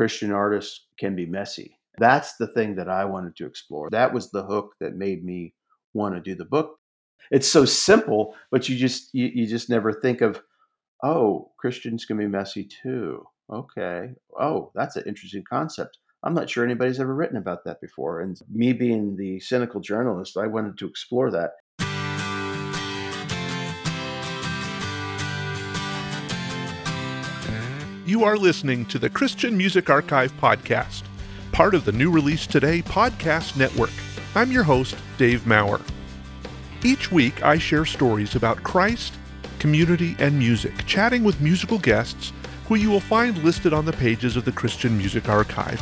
Christian 0.00 0.32
artists 0.32 0.86
can 0.98 1.14
be 1.14 1.26
messy. 1.26 1.78
That's 1.98 2.36
the 2.36 2.46
thing 2.46 2.74
that 2.76 2.88
I 2.88 3.04
wanted 3.04 3.36
to 3.36 3.44
explore. 3.44 3.90
That 3.90 4.14
was 4.14 4.30
the 4.30 4.42
hook 4.42 4.72
that 4.80 4.96
made 4.96 5.22
me 5.22 5.52
want 5.92 6.14
to 6.14 6.22
do 6.22 6.34
the 6.34 6.46
book. 6.46 6.78
It's 7.30 7.46
so 7.46 7.66
simple, 7.66 8.34
but 8.50 8.66
you 8.66 8.78
just 8.78 9.10
you, 9.12 9.26
you 9.26 9.46
just 9.46 9.68
never 9.68 9.92
think 9.92 10.22
of, 10.22 10.40
oh, 11.02 11.50
Christians 11.58 12.06
can 12.06 12.16
be 12.16 12.26
messy 12.26 12.64
too. 12.64 13.26
Okay. 13.52 14.14
Oh, 14.40 14.72
that's 14.74 14.96
an 14.96 15.04
interesting 15.06 15.44
concept. 15.46 15.98
I'm 16.22 16.32
not 16.32 16.48
sure 16.48 16.64
anybody's 16.64 16.98
ever 16.98 17.14
written 17.14 17.36
about 17.36 17.64
that 17.66 17.82
before. 17.82 18.22
And 18.22 18.40
me 18.50 18.72
being 18.72 19.16
the 19.16 19.38
cynical 19.40 19.82
journalist, 19.82 20.38
I 20.38 20.46
wanted 20.46 20.78
to 20.78 20.88
explore 20.88 21.30
that. 21.32 21.50
You 28.10 28.24
are 28.24 28.36
listening 28.36 28.86
to 28.86 28.98
the 28.98 29.08
Christian 29.08 29.56
Music 29.56 29.88
Archive 29.88 30.32
podcast, 30.40 31.04
part 31.52 31.76
of 31.76 31.84
the 31.84 31.92
New 31.92 32.10
Release 32.10 32.44
Today 32.44 32.82
podcast 32.82 33.56
network. 33.56 33.92
I'm 34.34 34.50
your 34.50 34.64
host, 34.64 34.96
Dave 35.16 35.46
Maurer. 35.46 35.80
Each 36.82 37.12
week, 37.12 37.44
I 37.44 37.56
share 37.56 37.84
stories 37.84 38.34
about 38.34 38.64
Christ, 38.64 39.14
community, 39.60 40.16
and 40.18 40.36
music, 40.36 40.84
chatting 40.86 41.22
with 41.22 41.40
musical 41.40 41.78
guests 41.78 42.32
who 42.66 42.74
you 42.74 42.90
will 42.90 42.98
find 42.98 43.38
listed 43.44 43.72
on 43.72 43.84
the 43.84 43.92
pages 43.92 44.36
of 44.36 44.44
the 44.44 44.50
Christian 44.50 44.98
Music 44.98 45.28
Archive. 45.28 45.80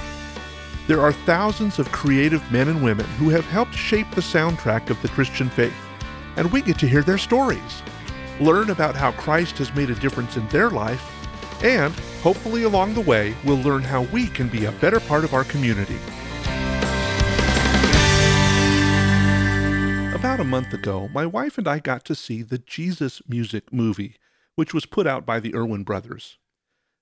There 0.87 1.01
are 1.01 1.15
thousands 1.15 1.79
of 1.79 1.91
creative 1.92 2.53
men 2.53 2.69
and 2.69 2.84
women 2.84 3.06
who 3.17 3.31
have 3.31 3.47
helped 3.47 3.75
shape 3.75 4.11
the 4.11 4.20
soundtrack 4.20 4.91
of 4.91 5.01
the 5.01 5.09
Christian 5.09 5.48
faith, 5.48 5.73
and 6.37 6.53
we 6.53 6.61
get 6.61 6.79
to 6.81 6.89
hear 6.89 7.03
their 7.03 7.17
stories, 7.17 7.83
learn 8.39 8.69
about 8.69 8.97
how 8.97 9.12
Christ 9.12 9.56
has 9.56 9.75
made 9.75 9.89
a 9.89 9.95
difference 9.95 10.37
in 10.37 10.47
their 10.48 10.69
life, 10.69 11.15
and 11.62 11.95
hopefully 12.23 12.65
along 12.65 12.95
the 12.95 13.01
way, 13.01 13.35
we'll 13.45 13.59
learn 13.59 13.83
how 13.83 14.03
we 14.03 14.27
can 14.27 14.48
be 14.48 14.65
a 14.65 14.73
better 14.73 15.01
part 15.01 15.25
of 15.25 15.35
our 15.35 15.45
community. 15.45 15.98
About 20.14 20.41
a 20.41 20.45
month 20.45 20.73
ago, 20.73 21.09
my 21.12 21.27
wife 21.27 21.59
and 21.59 21.69
I 21.69 21.79
got 21.79 22.05
to 22.06 22.14
see 22.14 22.42
the 22.42 22.59
Jesus 22.59 23.23
Music 23.29 23.73
movie, 23.73 24.17
which 24.56 24.75
was 24.75 24.86
put 24.86 25.06
out 25.06 25.25
by 25.25 25.39
the 25.39 25.55
Erwin 25.55 25.84
brothers. 25.84 26.39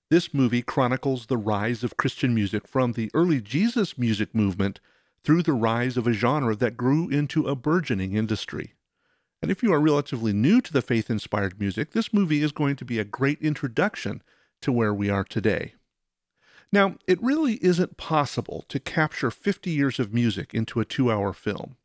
This 0.09 0.33
movie 0.33 0.61
chronicles 0.61 1.25
the 1.25 1.35
rise 1.35 1.83
of 1.83 1.97
Christian 1.97 2.33
music 2.33 2.67
from 2.67 2.93
the 2.93 3.11
early 3.13 3.41
Jesus 3.41 3.97
music 3.97 4.33
movement 4.33 4.79
through 5.23 5.43
the 5.43 5.53
rise 5.53 5.97
of 5.97 6.07
a 6.07 6.13
genre 6.13 6.55
that 6.55 6.77
grew 6.77 7.09
into 7.09 7.47
a 7.47 7.55
burgeoning 7.55 8.15
industry. 8.15 8.73
And 9.41 9.51
if 9.51 9.61
you 9.61 9.73
are 9.73 9.81
relatively 9.81 10.31
new 10.31 10.61
to 10.61 10.71
the 10.71 10.81
faith 10.81 11.09
inspired 11.09 11.59
music, 11.59 11.91
this 11.91 12.13
movie 12.13 12.41
is 12.41 12.51
going 12.51 12.75
to 12.77 12.85
be 12.85 12.99
a 12.99 13.03
great 13.03 13.41
introduction 13.41 14.21
to 14.61 14.71
where 14.71 14.93
we 14.93 15.09
are 15.09 15.23
today. 15.23 15.73
Now, 16.71 16.95
it 17.07 17.21
really 17.21 17.55
isn't 17.63 17.97
possible 17.97 18.65
to 18.67 18.79
capture 18.79 19.31
50 19.31 19.71
years 19.71 19.99
of 19.99 20.13
music 20.13 20.53
into 20.53 20.79
a 20.79 20.85
two 20.85 21.11
hour 21.11 21.33
film. 21.33 21.77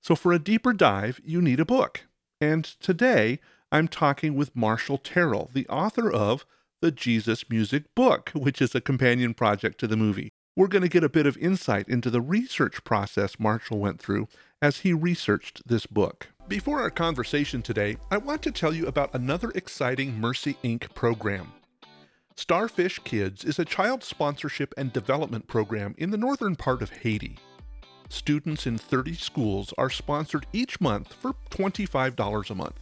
So, 0.00 0.14
for 0.14 0.32
a 0.32 0.38
deeper 0.38 0.72
dive, 0.72 1.20
you 1.24 1.42
need 1.42 1.60
a 1.60 1.64
book. 1.64 2.06
And 2.40 2.64
today, 2.64 3.40
I'm 3.72 3.88
talking 3.88 4.34
with 4.34 4.56
Marshall 4.56 4.98
Terrill, 4.98 5.52
the 5.52 5.68
author 5.68 6.10
of 6.10 6.46
the 6.80 6.90
Jesus 6.90 7.50
Music 7.50 7.84
Book, 7.94 8.30
which 8.34 8.62
is 8.62 8.74
a 8.74 8.80
companion 8.80 9.34
project 9.34 9.78
to 9.80 9.86
the 9.86 9.96
movie. 9.96 10.30
We're 10.56 10.68
going 10.68 10.82
to 10.82 10.88
get 10.88 11.04
a 11.04 11.08
bit 11.08 11.26
of 11.26 11.36
insight 11.36 11.88
into 11.88 12.10
the 12.10 12.20
research 12.20 12.82
process 12.84 13.38
Marshall 13.38 13.78
went 13.78 14.00
through 14.00 14.28
as 14.62 14.78
he 14.78 14.92
researched 14.92 15.66
this 15.66 15.86
book. 15.86 16.28
Before 16.48 16.80
our 16.80 16.90
conversation 16.90 17.62
today, 17.62 17.96
I 18.10 18.16
want 18.16 18.42
to 18.42 18.50
tell 18.50 18.74
you 18.74 18.86
about 18.86 19.14
another 19.14 19.50
exciting 19.54 20.18
Mercy 20.18 20.56
Inc. 20.64 20.92
program. 20.94 21.52
Starfish 22.40 22.98
Kids 23.00 23.44
is 23.44 23.58
a 23.58 23.66
child 23.66 24.02
sponsorship 24.02 24.72
and 24.78 24.94
development 24.94 25.46
program 25.46 25.94
in 25.98 26.10
the 26.10 26.16
northern 26.16 26.56
part 26.56 26.80
of 26.80 26.88
Haiti. 26.88 27.36
Students 28.08 28.66
in 28.66 28.78
30 28.78 29.12
schools 29.12 29.74
are 29.76 29.90
sponsored 29.90 30.46
each 30.54 30.80
month 30.80 31.12
for 31.12 31.34
$25 31.50 32.48
a 32.48 32.54
month. 32.54 32.80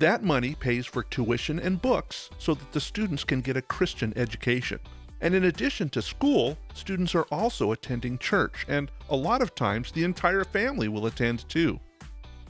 That 0.00 0.24
money 0.24 0.56
pays 0.56 0.84
for 0.84 1.04
tuition 1.04 1.60
and 1.60 1.80
books 1.80 2.28
so 2.38 2.54
that 2.54 2.72
the 2.72 2.80
students 2.80 3.22
can 3.22 3.40
get 3.40 3.56
a 3.56 3.62
Christian 3.62 4.12
education. 4.16 4.80
And 5.20 5.32
in 5.32 5.44
addition 5.44 5.88
to 5.90 6.02
school, 6.02 6.58
students 6.74 7.14
are 7.14 7.28
also 7.30 7.70
attending 7.70 8.18
church, 8.18 8.66
and 8.66 8.90
a 9.10 9.16
lot 9.16 9.42
of 9.42 9.54
times 9.54 9.92
the 9.92 10.02
entire 10.02 10.42
family 10.42 10.88
will 10.88 11.06
attend 11.06 11.48
too. 11.48 11.78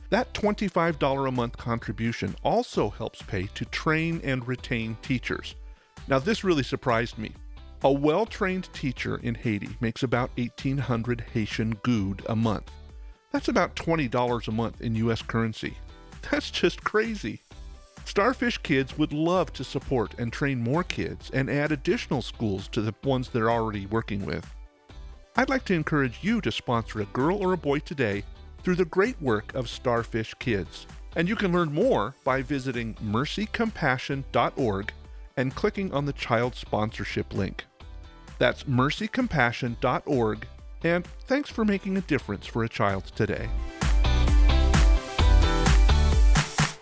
That 0.09 0.33
$25 0.33 1.29
a 1.29 1.31
month 1.31 1.59
contribution 1.59 2.35
also 2.43 2.89
helps 2.89 3.21
pay 3.21 3.49
to 3.49 3.67
train 3.67 4.23
and 4.25 4.49
retain 4.49 4.97
teachers. 5.03 5.57
Now, 6.09 6.19
this 6.19 6.45
really 6.45 6.63
surprised 6.63 7.19
me. 7.19 7.33
A 7.85 7.91
well 7.91 8.27
trained 8.27 8.73
teacher 8.73 9.19
in 9.23 9.35
Haiti 9.35 9.77
makes 9.81 10.03
about 10.03 10.31
1,800 10.37 11.25
Haitian 11.33 11.77
gourde 11.83 12.23
a 12.29 12.37
month. 12.37 12.71
That's 13.33 13.49
about 13.49 13.75
$20 13.75 14.49
a 14.49 14.53
month 14.53 14.81
in 14.83 14.95
US 14.97 15.23
currency. 15.23 15.77
That's 16.31 16.51
just 16.51 16.85
crazy. 16.85 17.43
Starfish 18.05 18.59
Kids 18.59 18.99
would 18.99 19.13
love 19.13 19.53
to 19.55 19.65
support 19.65 20.15
and 20.19 20.33
train 20.33 20.61
more 20.61 20.85
kids 20.85 21.31
and 21.33 21.49
add 21.49 21.73
additional 21.73 22.21
schools 22.21 22.69
to 22.69 22.83
the 22.83 22.95
ones 23.05 23.29
they're 23.29 23.51
already 23.51 23.87
working 23.87 24.25
with. 24.25 24.49
I'd 25.37 25.49
like 25.49 25.65
to 25.67 25.75
encourage 25.75 26.19
you 26.23 26.41
to 26.43 26.53
sponsor 26.53 27.01
a 27.01 27.07
girl 27.07 27.39
or 27.39 27.53
a 27.53 27.59
boy 27.59 27.79
today 27.79 28.23
through 28.63 28.75
the 28.75 28.85
great 28.85 29.21
work 29.23 29.55
of 29.55 29.69
Starfish 29.69 30.35
Kids. 30.35 30.87
And 31.17 31.29
you 31.29 31.37
can 31.37 31.53
learn 31.53 31.73
more 31.73 32.15
by 32.23 32.43
visiting 32.43 32.95
mercycompassion.org 32.97 34.93
and 35.37 35.55
clicking 35.55 35.93
on 35.93 36.07
the 36.07 36.13
child 36.13 36.55
sponsorship 36.55 37.33
link. 37.35 37.65
That's 38.39 38.65
mercycompassion.org, 38.65 40.47
and 40.85 41.07
thanks 41.27 41.51
for 41.51 41.65
making 41.65 41.97
a 41.97 42.03
difference 42.03 42.47
for 42.47 42.65
a 42.65 42.69
child 42.69 43.05
today. 43.15 43.49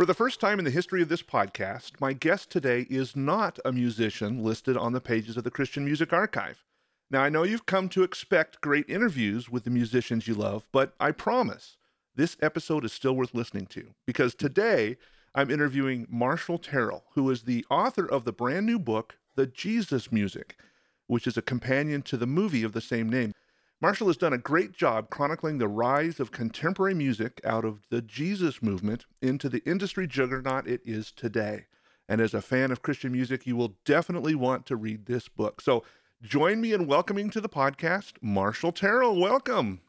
For 0.01 0.07
the 0.07 0.15
first 0.15 0.41
time 0.41 0.59
in 0.59 0.65
the 0.65 0.71
history 0.71 1.03
of 1.03 1.11
this 1.11 1.23
podcast, 1.23 2.01
my 2.01 2.15
guest 2.15 2.49
today 2.49 2.87
is 2.89 3.15
not 3.15 3.59
a 3.67 3.73
musician 3.73 4.43
listed 4.43 4.75
on 4.75 4.95
the 4.95 5.01
pages 5.01 5.37
of 5.37 5.45
the 5.45 5.51
Christian 5.51 5.85
Music 5.85 6.11
Archive. 6.11 6.65
Now, 7.11 7.23
I 7.23 7.29
know 7.29 7.43
you've 7.43 7.67
come 7.67 7.91
to 7.91 8.03
expect 8.03 8.63
great 8.63 8.89
interviews 8.89 9.51
with 9.51 9.65
the 9.65 9.71
musicians 9.71 10.27
you 10.27 10.35
love, 10.35 10.67
but 10.73 10.95
I 10.99 11.11
promise 11.11 11.77
this 12.15 12.39
episode 12.41 12.85
is 12.87 12.95
still 12.95 13.15
worth 13.15 13.35
listening 13.35 13.67
to 13.67 13.91
because 14.07 14.35
today 14.35 14.97
I'm 15.33 15.51
interviewing 15.51 16.09
Marshall 16.11 16.59
Terrill, 16.59 17.03
who 17.15 17.31
is 17.31 17.43
the 17.43 17.65
author 17.71 18.05
of 18.05 18.25
the 18.25 18.33
brand 18.33 18.67
new 18.67 18.81
book, 18.81 19.17
The 19.37 19.47
Jesus 19.47 20.11
Music, 20.11 20.57
which 21.07 21.25
is 21.25 21.37
a 21.37 21.43
companion 21.43 22.03
to 22.03 22.17
the 22.17 22.27
movie 22.27 22.65
of 22.65 22.73
the 22.73 22.81
same 22.81 23.09
name. 23.09 23.33
Marshall 23.81 24.09
has 24.09 24.17
done 24.17 24.33
a 24.33 24.39
great 24.39 24.73
job 24.73 25.09
chronicling 25.09 25.59
the 25.59 25.69
rise 25.69 26.19
of 26.19 26.33
contemporary 26.33 26.95
music 26.95 27.41
out 27.45 27.65
of 27.65 27.87
the 27.91 28.03
Jesus 28.03 28.61
movement 28.61 29.07
into 29.23 29.49
the 29.49 29.63
industry 29.65 30.09
juggernaut 30.09 30.67
it 30.67 30.81
is 30.85 31.13
today. 31.13 31.67
And 32.09 32.21
as 32.21 32.35
a 32.35 32.43
fan 32.43 32.73
of 32.73 32.83
Christian 32.83 33.13
music, 33.13 33.47
you 33.47 33.55
will 33.55 33.77
definitely 33.85 34.35
want 34.35 34.67
to 34.67 34.75
read 34.75 35.07
this 35.07 35.29
book. 35.29 35.61
So 35.61 35.85
join 36.21 36.61
me 36.61 36.73
in 36.73 36.89
welcoming 36.89 37.31
to 37.31 37.41
the 37.41 37.49
podcast 37.49 38.15
Marshall 38.21 38.73
Terrill. 38.73 39.21
Welcome. 39.21 39.81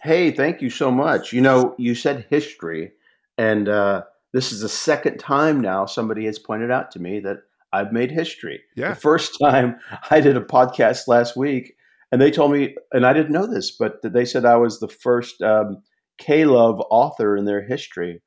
Hey, 0.00 0.30
thank 0.30 0.62
you 0.62 0.70
so 0.70 0.92
much. 0.92 1.32
You 1.32 1.40
know, 1.40 1.74
you 1.76 1.96
said 1.96 2.26
history, 2.30 2.92
and 3.36 3.68
uh, 3.68 4.04
this 4.36 4.52
is 4.52 4.60
the 4.60 4.68
second 4.68 5.16
time 5.16 5.62
now 5.62 5.86
somebody 5.86 6.26
has 6.26 6.38
pointed 6.38 6.70
out 6.70 6.90
to 6.90 7.00
me 7.00 7.20
that 7.20 7.38
I've 7.72 7.90
made 7.90 8.10
history. 8.10 8.60
Yeah. 8.74 8.90
The 8.90 9.00
first 9.00 9.38
time 9.40 9.78
I 10.10 10.20
did 10.20 10.36
a 10.36 10.42
podcast 10.42 11.08
last 11.08 11.38
week, 11.38 11.74
and 12.12 12.20
they 12.20 12.30
told 12.30 12.52
me, 12.52 12.76
and 12.92 13.06
I 13.06 13.14
didn't 13.14 13.32
know 13.32 13.46
this, 13.46 13.70
but 13.70 13.94
they 14.02 14.26
said 14.26 14.44
I 14.44 14.56
was 14.56 14.78
the 14.78 14.88
first 14.88 15.40
um, 15.40 15.82
K 16.18 16.44
Love 16.44 16.82
author 16.90 17.34
in 17.34 17.46
their 17.46 17.62
history. 17.62 18.20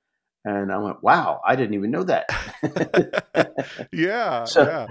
And 0.44 0.72
I 0.72 0.80
went, 0.80 1.04
wow, 1.04 1.42
I 1.46 1.56
didn't 1.56 1.76
even 1.76 1.92
know 1.92 2.04
that. 2.04 2.26
yeah. 3.94 4.46
So, 4.48 4.64
yeah. 4.64 4.88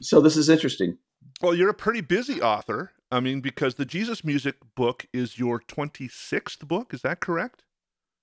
so 0.00 0.22
this 0.22 0.38
is 0.38 0.48
interesting. 0.48 0.96
Well, 1.42 1.54
you're 1.54 1.68
a 1.68 1.74
pretty 1.74 2.00
busy 2.00 2.40
author. 2.40 2.92
I 3.10 3.20
mean, 3.20 3.42
because 3.42 3.74
the 3.74 3.84
Jesus 3.84 4.24
Music 4.24 4.56
book 4.74 5.04
is 5.12 5.38
your 5.38 5.60
26th 5.60 6.66
book. 6.66 6.94
Is 6.94 7.02
that 7.02 7.20
correct? 7.20 7.62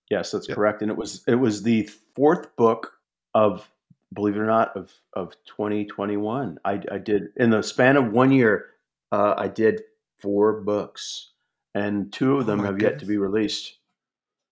Yes, 0.09 0.31
that's 0.31 0.47
correct. 0.47 0.81
And 0.81 0.89
it 0.89 0.97
was 0.97 1.23
it 1.27 1.35
was 1.35 1.63
the 1.63 1.89
fourth 2.15 2.55
book 2.55 2.93
of 3.33 3.69
believe 4.13 4.35
it 4.35 4.39
or 4.39 4.45
not 4.45 4.75
of 4.75 4.91
of 5.13 5.35
2021. 5.45 6.57
I, 6.65 6.81
I 6.91 6.97
did 6.97 7.29
in 7.35 7.49
the 7.51 7.61
span 7.61 7.97
of 7.97 8.11
one 8.11 8.31
year. 8.31 8.65
Uh, 9.11 9.35
I 9.37 9.47
did 9.47 9.81
four 10.19 10.61
books, 10.61 11.31
and 11.73 12.11
two 12.11 12.37
of 12.37 12.43
Oh 12.43 12.43
them 12.43 12.59
my 12.59 12.65
have 12.65 12.75
goodness. 12.75 12.91
yet 12.93 12.99
to 12.99 13.05
be 13.05 13.17
released. 13.17 13.75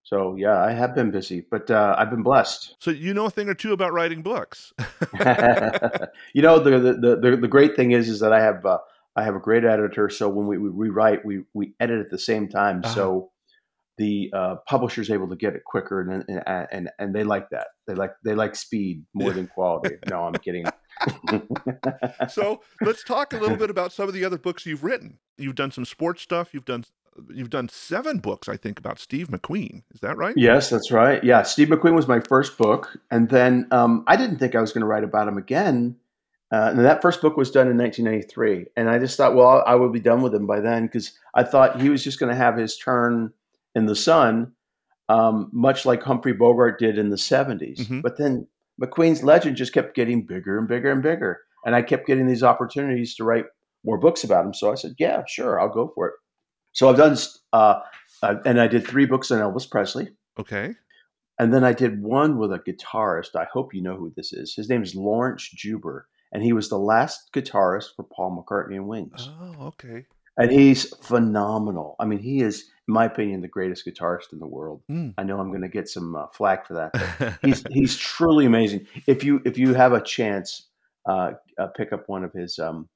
So 0.03 0.35
yeah, 0.37 0.63
I 0.63 0.71
have 0.71 0.95
been 0.95 1.11
busy, 1.11 1.45
but 1.51 1.69
uh, 1.69 1.95
I've 1.97 2.09
been 2.09 2.23
blessed. 2.23 2.75
So 2.79 2.91
you 2.91 3.13
know 3.13 3.25
a 3.25 3.29
thing 3.29 3.49
or 3.49 3.53
two 3.53 3.73
about 3.73 3.91
writing 3.93 4.21
books. 4.21 4.73
you 6.33 6.41
know 6.41 6.59
the, 6.59 6.79
the 6.79 7.17
the 7.21 7.37
the 7.41 7.47
great 7.47 7.75
thing 7.75 7.91
is 7.91 8.07
is 8.07 8.19
that 8.21 8.31
I 8.31 8.41
have 8.41 8.65
uh, 8.65 8.77
I 9.15 9.23
have 9.23 9.35
a 9.35 9.39
great 9.39 9.65
editor. 9.65 10.09
So 10.09 10.29
when 10.29 10.47
we, 10.47 10.57
we 10.57 10.69
rewrite, 10.69 11.25
we 11.25 11.43
we 11.53 11.73
edit 11.79 11.99
at 11.99 12.09
the 12.09 12.19
same 12.19 12.47
time. 12.47 12.81
Ah. 12.85 12.93
So 12.93 13.31
the 13.97 14.29
uh, 14.33 14.55
publisher's 14.67 15.09
able 15.09 15.27
to 15.27 15.35
get 15.35 15.55
it 15.55 15.63
quicker, 15.65 16.01
and, 16.01 16.23
and 16.27 16.67
and 16.71 16.89
and 16.99 17.15
they 17.15 17.23
like 17.23 17.49
that. 17.49 17.67
They 17.87 17.95
like 17.95 18.11
they 18.23 18.35
like 18.35 18.55
speed 18.55 19.03
more 19.13 19.31
than 19.31 19.47
quality. 19.47 19.95
No, 20.09 20.23
I'm 20.23 20.33
kidding. 20.33 20.65
so 22.29 22.61
let's 22.81 23.03
talk 23.03 23.33
a 23.33 23.37
little 23.37 23.57
bit 23.57 23.69
about 23.69 23.91
some 23.91 24.07
of 24.07 24.13
the 24.13 24.23
other 24.23 24.37
books 24.37 24.65
you've 24.65 24.83
written. 24.83 25.19
You've 25.37 25.55
done 25.55 25.71
some 25.71 25.85
sports 25.85 26.21
stuff. 26.21 26.53
You've 26.53 26.65
done 26.65 26.85
you've 27.33 27.49
done 27.49 27.69
seven 27.69 28.19
books, 28.19 28.47
I 28.47 28.57
think, 28.57 28.79
about 28.79 28.99
Steve 28.99 29.29
McQueen. 29.29 29.83
Is 29.93 29.99
that 30.01 30.17
right? 30.17 30.35
Yes, 30.37 30.69
that's 30.69 30.91
right. 30.91 31.23
Yeah, 31.23 31.43
Steve 31.43 31.69
McQueen 31.69 31.95
was 31.95 32.07
my 32.07 32.19
first 32.19 32.57
book, 32.57 32.99
and 33.11 33.29
then 33.29 33.67
um, 33.71 34.03
I 34.07 34.15
didn't 34.15 34.37
think 34.37 34.55
I 34.55 34.61
was 34.61 34.71
going 34.71 34.81
to 34.81 34.87
write 34.87 35.03
about 35.03 35.27
him 35.27 35.37
again. 35.37 35.95
Uh, 36.49 36.69
and 36.71 36.79
that 36.79 37.01
first 37.01 37.21
book 37.21 37.35
was 37.35 37.51
done 37.51 37.67
in 37.67 37.77
1993, 37.77 38.67
and 38.77 38.89
I 38.89 38.99
just 38.99 39.17
thought, 39.17 39.35
well, 39.35 39.63
I 39.67 39.75
would 39.75 39.91
be 39.91 39.99
done 39.99 40.21
with 40.21 40.33
him 40.33 40.47
by 40.47 40.61
then 40.61 40.85
because 40.85 41.11
I 41.33 41.43
thought 41.43 41.81
he 41.81 41.89
was 41.89 42.03
just 42.03 42.19
going 42.19 42.29
to 42.29 42.37
have 42.37 42.55
his 42.55 42.77
turn 42.77 43.33
in 43.77 43.85
the 43.85 43.95
sun, 43.95 44.51
um, 45.07 45.49
much 45.53 45.85
like 45.85 46.01
Humphrey 46.03 46.33
Bogart 46.33 46.79
did 46.79 46.97
in 46.97 47.09
the 47.09 47.17
70s. 47.17 47.87
Mhm. 47.87 48.01
But 48.01 48.17
then 48.17 48.47
McQueen's 48.81 49.23
legend 49.23 49.55
just 49.55 49.73
kept 49.73 49.95
getting 49.95 50.25
bigger 50.25 50.57
and 50.57 50.67
bigger 50.67 50.91
and 50.91 51.01
bigger, 51.01 51.39
and 51.65 51.75
I 51.75 51.81
kept 51.81 52.07
getting 52.07 52.27
these 52.27 52.43
opportunities 52.43 53.15
to 53.15 53.23
write 53.23 53.45
more 53.85 53.97
books 53.99 54.23
about 54.23 54.45
him. 54.45 54.53
So 54.53 54.71
I 54.71 54.75
said, 54.75 54.95
yeah, 54.97 55.23
sure, 55.27 55.59
I'll 55.59 55.69
go 55.69 55.91
for 55.95 56.07
it. 56.07 56.13
So 56.73 56.89
I've 56.89 56.97
done, 56.97 57.15
uh, 57.53 57.79
uh, 58.21 58.35
and 58.45 58.59
I 58.59 58.67
did 58.67 58.85
three 58.85 59.05
books 59.05 59.31
on 59.31 59.39
Elvis 59.39 59.69
Presley. 59.69 60.09
Okay. 60.39 60.75
And 61.39 61.53
then 61.53 61.63
I 61.63 61.73
did 61.73 62.01
one 62.01 62.37
with 62.37 62.51
a 62.51 62.59
guitarist. 62.59 63.35
I 63.35 63.45
hope 63.45 63.73
you 63.73 63.81
know 63.81 63.95
who 63.95 64.11
this 64.15 64.33
is. 64.33 64.55
His 64.55 64.69
name 64.69 64.81
is 64.81 64.95
Laurence 64.95 65.47
Juber, 65.49 66.07
and 66.31 66.43
he 66.43 66.51
was 66.51 66.69
the 66.69 66.79
last 66.79 67.29
guitarist 67.33 67.95
for 67.95 68.03
Paul 68.03 68.43
McCartney 68.43 68.75
and 68.75 68.87
Wings. 68.87 69.29
Oh, 69.39 69.67
okay. 69.67 70.05
And 70.37 70.51
he's 70.51 70.95
phenomenal. 70.97 71.95
I 71.99 72.05
mean, 72.05 72.19
he 72.19 72.41
is, 72.41 72.61
in 72.87 72.93
my 72.93 73.05
opinion, 73.05 73.41
the 73.41 73.47
greatest 73.47 73.85
guitarist 73.87 74.31
in 74.33 74.39
the 74.39 74.47
world. 74.47 74.83
Mm. 74.89 75.13
I 75.17 75.23
know 75.23 75.39
I'm 75.39 75.49
going 75.49 75.63
to 75.63 75.67
get 75.67 75.89
some 75.89 76.15
uh, 76.15 76.27
flack 76.33 76.67
for 76.67 76.75
that. 76.75 77.39
He's 77.41 77.63
he's 77.71 77.97
truly 77.97 78.45
amazing. 78.45 78.85
If 79.07 79.23
you 79.23 79.41
if 79.45 79.57
you 79.57 79.73
have 79.73 79.93
a 79.93 80.01
chance, 80.01 80.67
uh, 81.07 81.31
uh, 81.57 81.67
pick 81.75 81.91
up 81.91 82.03
one 82.07 82.23
of 82.23 82.33
his. 82.33 82.59
Um, 82.59 82.87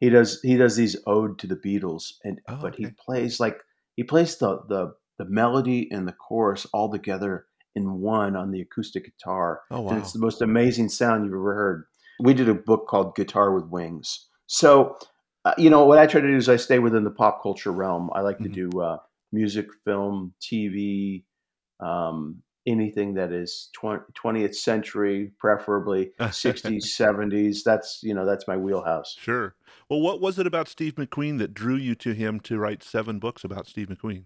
he 0.00 0.10
does 0.10 0.40
he 0.42 0.56
does 0.56 0.76
these 0.76 0.96
ode 1.06 1.38
to 1.40 1.46
the 1.46 1.56
Beatles, 1.56 2.12
and 2.24 2.40
Oh, 2.48 2.58
but 2.60 2.76
he 2.76 2.86
plays 3.04 3.40
like 3.40 3.58
he 3.96 4.04
plays 4.04 4.36
the 4.36 4.60
the 4.68 4.94
the 5.18 5.24
melody 5.24 5.88
and 5.90 6.06
the 6.06 6.12
chorus 6.12 6.66
all 6.72 6.90
together 6.90 7.46
in 7.74 8.00
one 8.00 8.36
on 8.36 8.50
the 8.50 8.60
acoustic 8.60 9.04
guitar, 9.04 9.62
oh, 9.70 9.88
and 9.88 9.96
wow. 9.96 9.98
it's 9.98 10.12
the 10.12 10.18
most 10.18 10.42
amazing 10.42 10.88
sound 10.88 11.24
you've 11.24 11.34
ever 11.34 11.54
heard. 11.54 11.84
We 12.20 12.34
did 12.34 12.48
a 12.48 12.54
book 12.54 12.86
called 12.86 13.16
Guitar 13.16 13.52
with 13.52 13.66
Wings. 13.66 14.28
So, 14.46 14.96
uh, 15.44 15.54
you 15.58 15.70
know, 15.70 15.84
what 15.86 15.98
I 15.98 16.06
try 16.06 16.20
to 16.20 16.26
do 16.28 16.36
is 16.36 16.48
I 16.48 16.56
stay 16.56 16.78
within 16.78 17.04
the 17.04 17.10
pop 17.10 17.42
culture 17.42 17.72
realm. 17.72 18.10
I 18.14 18.20
like 18.20 18.38
Mhm. 18.38 18.42
to 18.44 18.48
do 18.70 18.80
uh, 18.80 18.98
music, 19.32 19.66
film, 19.84 20.32
TV, 20.40 21.24
um, 21.80 22.42
anything 22.66 23.14
that 23.14 23.30
is 23.32 23.68
twen- 23.74 24.00
20th 24.14 24.54
century, 24.54 25.32
preferably 25.38 26.12
60s, 26.18 26.84
70s. 26.96 27.62
That's, 27.62 28.00
you 28.02 28.14
know, 28.14 28.24
that's 28.24 28.48
my 28.48 28.56
wheelhouse. 28.56 29.16
Sure. 29.18 29.54
Well, 29.90 30.00
what 30.00 30.20
was 30.20 30.38
it 30.38 30.46
about 30.46 30.68
Steve 30.68 30.94
McQueen 30.94 31.38
that 31.38 31.52
drew 31.52 31.76
you 31.76 31.94
to 31.96 32.14
him 32.14 32.40
to 32.40 32.58
write 32.58 32.82
seven 32.82 33.18
books 33.18 33.44
about 33.44 33.66
Steve 33.66 33.88
McQueen? 33.88 34.24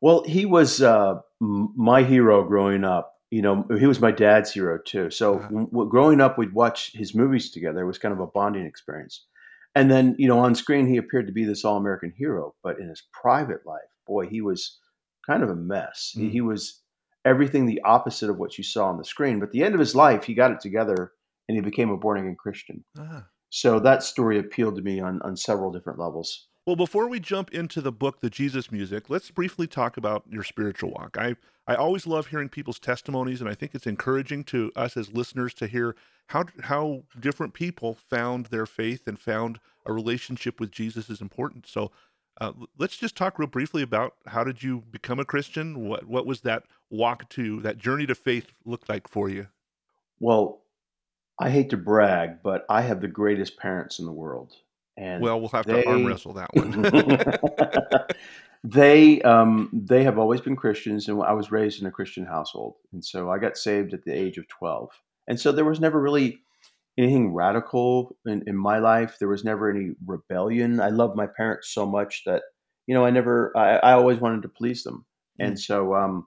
Well, 0.00 0.24
he 0.24 0.46
was 0.46 0.80
uh, 0.82 1.16
m- 1.40 1.72
my 1.76 2.02
hero 2.02 2.42
growing 2.44 2.84
up. 2.84 3.10
You 3.30 3.40
know, 3.42 3.66
he 3.78 3.86
was 3.86 4.00
my 4.00 4.10
dad's 4.12 4.52
hero 4.52 4.78
too. 4.84 5.10
So 5.10 5.38
w- 5.40 5.66
w- 5.68 5.88
growing 5.90 6.20
up, 6.20 6.36
we'd 6.38 6.52
watch 6.52 6.92
his 6.92 7.14
movies 7.14 7.50
together. 7.50 7.80
It 7.82 7.86
was 7.86 7.98
kind 7.98 8.12
of 8.12 8.20
a 8.20 8.26
bonding 8.26 8.66
experience. 8.66 9.26
And 9.74 9.90
then, 9.90 10.14
you 10.18 10.28
know, 10.28 10.38
on 10.38 10.54
screen, 10.54 10.86
he 10.86 10.98
appeared 10.98 11.26
to 11.26 11.32
be 11.32 11.44
this 11.44 11.64
all 11.64 11.76
American 11.78 12.12
hero. 12.16 12.54
But 12.62 12.78
in 12.78 12.88
his 12.88 13.02
private 13.12 13.64
life, 13.66 13.80
boy, 14.06 14.26
he 14.28 14.40
was 14.42 14.78
kind 15.26 15.42
of 15.42 15.50
a 15.50 15.54
mess. 15.56 16.12
He, 16.14 16.24
Mm. 16.24 16.30
he 16.30 16.40
was 16.40 16.80
everything 17.24 17.66
the 17.66 17.80
opposite 17.84 18.28
of 18.28 18.38
what 18.38 18.58
you 18.58 18.64
saw 18.64 18.86
on 18.88 18.98
the 18.98 19.04
screen. 19.04 19.38
But 19.38 19.46
at 19.46 19.52
the 19.52 19.62
end 19.64 19.74
of 19.74 19.80
his 19.80 19.94
life, 19.94 20.24
he 20.24 20.34
got 20.34 20.50
it 20.50 20.60
together 20.60 21.12
and 21.48 21.56
he 21.56 21.62
became 21.62 21.90
a 21.90 21.96
born 21.96 22.18
again 22.18 22.36
Christian. 22.38 22.84
Ah. 22.98 23.24
So 23.50 23.78
that 23.80 24.02
story 24.02 24.38
appealed 24.38 24.76
to 24.76 24.82
me 24.82 25.00
on, 25.00 25.20
on 25.22 25.36
several 25.36 25.70
different 25.70 25.98
levels. 25.98 26.48
Well, 26.64 26.76
before 26.76 27.08
we 27.08 27.18
jump 27.18 27.50
into 27.52 27.80
the 27.80 27.90
book, 27.90 28.20
The 28.20 28.30
Jesus 28.30 28.70
Music, 28.70 29.10
let's 29.10 29.32
briefly 29.32 29.66
talk 29.66 29.96
about 29.96 30.22
your 30.30 30.44
spiritual 30.44 30.92
walk. 30.92 31.16
I, 31.18 31.34
I 31.66 31.74
always 31.74 32.06
love 32.06 32.28
hearing 32.28 32.48
people's 32.48 32.78
testimonies, 32.78 33.40
and 33.40 33.50
I 33.50 33.54
think 33.54 33.74
it's 33.74 33.86
encouraging 33.86 34.44
to 34.44 34.70
us 34.76 34.96
as 34.96 35.12
listeners 35.12 35.54
to 35.54 35.66
hear 35.66 35.96
how 36.28 36.44
how 36.62 37.02
different 37.18 37.52
people 37.52 37.94
found 37.94 38.46
their 38.46 38.64
faith 38.64 39.08
and 39.08 39.18
found 39.18 39.58
a 39.86 39.92
relationship 39.92 40.60
with 40.60 40.70
Jesus 40.70 41.10
is 41.10 41.20
important. 41.20 41.66
So, 41.66 41.90
uh, 42.40 42.52
let's 42.78 42.96
just 42.96 43.16
talk 43.16 43.40
real 43.40 43.48
briefly 43.48 43.82
about 43.82 44.14
how 44.26 44.44
did 44.44 44.62
you 44.62 44.84
become 44.88 45.18
a 45.18 45.24
Christian? 45.24 45.88
What 45.88 46.06
what 46.06 46.26
was 46.26 46.42
that 46.42 46.62
walk 46.90 47.28
to 47.30 47.60
that 47.62 47.78
journey 47.78 48.06
to 48.06 48.14
faith 48.14 48.52
look 48.64 48.88
like 48.88 49.08
for 49.08 49.28
you? 49.28 49.48
Well, 50.20 50.62
I 51.40 51.50
hate 51.50 51.70
to 51.70 51.76
brag, 51.76 52.40
but 52.44 52.64
I 52.68 52.82
have 52.82 53.00
the 53.00 53.08
greatest 53.08 53.56
parents 53.56 53.98
in 53.98 54.06
the 54.06 54.12
world. 54.12 54.54
And 54.96 55.22
Well, 55.22 55.40
we'll 55.40 55.48
have 55.50 55.66
to 55.66 55.86
arm 55.88 56.06
wrestle 56.06 56.34
that 56.34 56.50
one. 56.54 58.06
they 58.64 59.22
um, 59.22 59.70
they 59.72 60.04
have 60.04 60.18
always 60.18 60.40
been 60.40 60.56
Christians, 60.56 61.08
and 61.08 61.22
I 61.22 61.32
was 61.32 61.50
raised 61.50 61.80
in 61.80 61.86
a 61.86 61.90
Christian 61.90 62.26
household, 62.26 62.74
and 62.92 63.04
so 63.04 63.30
I 63.30 63.38
got 63.38 63.56
saved 63.56 63.94
at 63.94 64.04
the 64.04 64.12
age 64.12 64.38
of 64.38 64.46
twelve, 64.48 64.90
and 65.26 65.40
so 65.40 65.50
there 65.50 65.64
was 65.64 65.80
never 65.80 66.00
really 66.00 66.40
anything 66.98 67.32
radical 67.32 68.16
in, 68.26 68.44
in 68.46 68.56
my 68.56 68.78
life. 68.78 69.16
There 69.18 69.28
was 69.28 69.44
never 69.44 69.70
any 69.70 69.94
rebellion. 70.06 70.78
I 70.80 70.90
loved 70.90 71.16
my 71.16 71.26
parents 71.26 71.72
so 71.72 71.86
much 71.86 72.22
that 72.26 72.42
you 72.86 72.94
know 72.94 73.04
I 73.04 73.10
never 73.10 73.56
I, 73.56 73.76
I 73.76 73.92
always 73.92 74.18
wanted 74.18 74.42
to 74.42 74.48
please 74.48 74.82
them, 74.82 75.06
and 75.38 75.58
so 75.58 75.94
um, 75.94 76.26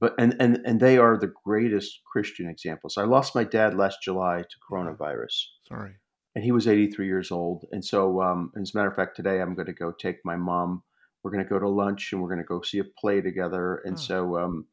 but 0.00 0.14
and 0.18 0.34
and 0.40 0.60
and 0.64 0.80
they 0.80 0.98
are 0.98 1.16
the 1.16 1.32
greatest 1.44 2.00
Christian 2.10 2.48
examples. 2.48 2.98
I 2.98 3.04
lost 3.04 3.34
my 3.34 3.44
dad 3.44 3.74
last 3.74 3.98
July 4.02 4.42
to 4.42 4.56
coronavirus 4.68 5.44
Sorry. 5.68 5.92
And 6.34 6.44
he 6.44 6.52
was 6.52 6.66
83 6.68 7.06
years 7.06 7.30
old. 7.30 7.66
And 7.72 7.84
so, 7.84 8.22
um, 8.22 8.52
as 8.60 8.72
a 8.74 8.76
matter 8.76 8.88
of 8.88 8.96
fact, 8.96 9.16
today 9.16 9.40
I'm 9.40 9.54
going 9.54 9.66
to 9.66 9.72
go 9.72 9.92
take 9.92 10.18
my 10.24 10.36
mom. 10.36 10.82
We're 11.22 11.32
going 11.32 11.44
to 11.44 11.48
go 11.50 11.58
to 11.58 11.68
lunch 11.68 12.12
and 12.12 12.22
we're 12.22 12.28
going 12.28 12.38
to 12.40 12.44
go 12.44 12.62
see 12.62 12.78
a 12.78 12.84
play 12.84 13.20
together. 13.20 13.82
And 13.84 13.94
Oh. 13.94 14.00
so, 14.00 14.38
um, 14.38 14.66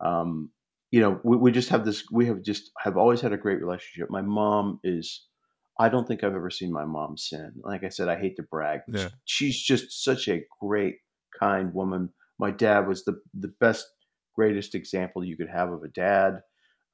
um, 0.00 0.50
you 0.90 1.00
know, 1.00 1.20
we, 1.24 1.36
we 1.36 1.52
just 1.52 1.68
have 1.70 1.84
this. 1.84 2.04
We 2.10 2.26
have 2.26 2.42
just 2.42 2.70
have 2.78 2.96
always 2.96 3.20
had 3.20 3.32
a 3.32 3.36
great 3.38 3.60
relationship. 3.60 4.10
My 4.10 4.22
mom 4.22 4.80
is. 4.84 5.26
I 5.80 5.88
don't 5.88 6.06
think 6.06 6.22
I've 6.22 6.34
ever 6.34 6.50
seen 6.50 6.70
my 6.70 6.84
mom 6.84 7.16
sin. 7.16 7.52
Like 7.62 7.82
I 7.82 7.88
said, 7.88 8.08
I 8.08 8.18
hate 8.20 8.36
to 8.36 8.42
brag. 8.42 8.80
but 8.86 9.00
Yeah. 9.00 9.08
She's 9.24 9.60
just 9.60 10.04
such 10.04 10.28
a 10.28 10.44
great, 10.60 10.96
kind 11.40 11.72
woman. 11.72 12.10
My 12.38 12.50
dad 12.50 12.86
was 12.86 13.04
the 13.04 13.20
the 13.32 13.52
best, 13.58 13.86
greatest 14.34 14.74
example 14.74 15.24
you 15.24 15.36
could 15.36 15.48
have 15.48 15.72
of 15.72 15.82
a 15.82 15.88
dad. 15.88 16.40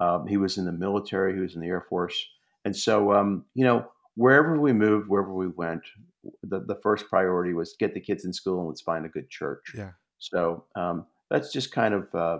Um, 0.00 0.28
he 0.28 0.36
was 0.36 0.58
in 0.58 0.64
the 0.64 0.72
military. 0.72 1.34
He 1.34 1.40
was 1.40 1.56
in 1.56 1.60
the 1.60 1.66
Air 1.66 1.84
Force. 1.88 2.24
And 2.64 2.76
so, 2.76 3.12
um, 3.12 3.46
you 3.54 3.64
know, 3.64 3.84
wherever 4.18 4.58
we 4.60 4.72
moved, 4.72 5.08
wherever 5.08 5.32
we 5.32 5.46
went, 5.48 5.82
the, 6.42 6.60
the 6.60 6.74
first 6.82 7.08
priority 7.08 7.52
was 7.54 7.76
get 7.78 7.94
the 7.94 8.00
kids 8.00 8.24
in 8.24 8.32
school 8.32 8.58
and 8.58 8.68
let's 8.68 8.80
find 8.80 9.06
a 9.06 9.08
good 9.08 9.30
church. 9.30 9.72
Yeah. 9.76 9.92
So 10.18 10.64
um, 10.74 11.06
that's 11.30 11.52
just 11.52 11.70
kind 11.72 11.94
of 11.94 12.12
uh, 12.14 12.38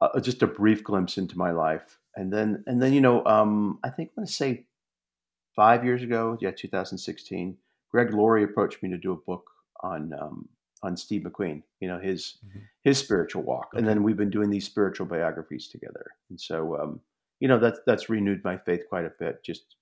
uh, 0.00 0.20
just 0.20 0.42
a 0.42 0.46
brief 0.48 0.82
glimpse 0.82 1.18
into 1.18 1.38
my 1.38 1.52
life. 1.52 1.98
And 2.16 2.32
then, 2.32 2.64
and 2.66 2.82
then, 2.82 2.92
you 2.92 3.00
know, 3.00 3.24
um, 3.24 3.78
I 3.84 3.90
think 3.90 4.10
I'm 4.10 4.22
going 4.22 4.26
to 4.26 4.32
say 4.32 4.66
five 5.54 5.84
years 5.84 6.02
ago, 6.02 6.36
yeah, 6.40 6.50
2016, 6.50 7.56
Greg 7.90 8.12
Laurie 8.12 8.42
approached 8.42 8.82
me 8.82 8.90
to 8.90 8.98
do 8.98 9.12
a 9.12 9.16
book 9.16 9.48
on 9.82 10.12
um, 10.20 10.48
on 10.82 10.96
Steve 10.96 11.22
McQueen. 11.22 11.62
You 11.80 11.88
know 11.88 12.00
his 12.00 12.38
Mhm. 12.44 12.62
his 12.82 12.98
spiritual 12.98 13.42
walk, 13.44 13.68
and 13.74 13.86
then 13.86 14.02
we've 14.02 14.16
been 14.16 14.30
doing 14.30 14.50
these 14.50 14.64
spiritual 14.64 15.06
biographies 15.06 15.68
together. 15.68 16.06
And 16.30 16.40
so, 16.40 16.80
um, 16.80 17.00
you 17.38 17.48
know, 17.48 17.58
that's 17.58 17.80
that's 17.86 18.08
renewed 18.08 18.42
my 18.44 18.56
faith 18.56 18.82
quite 18.88 19.04
a 19.04 19.12
bit. 19.18 19.44
Just 19.44 19.76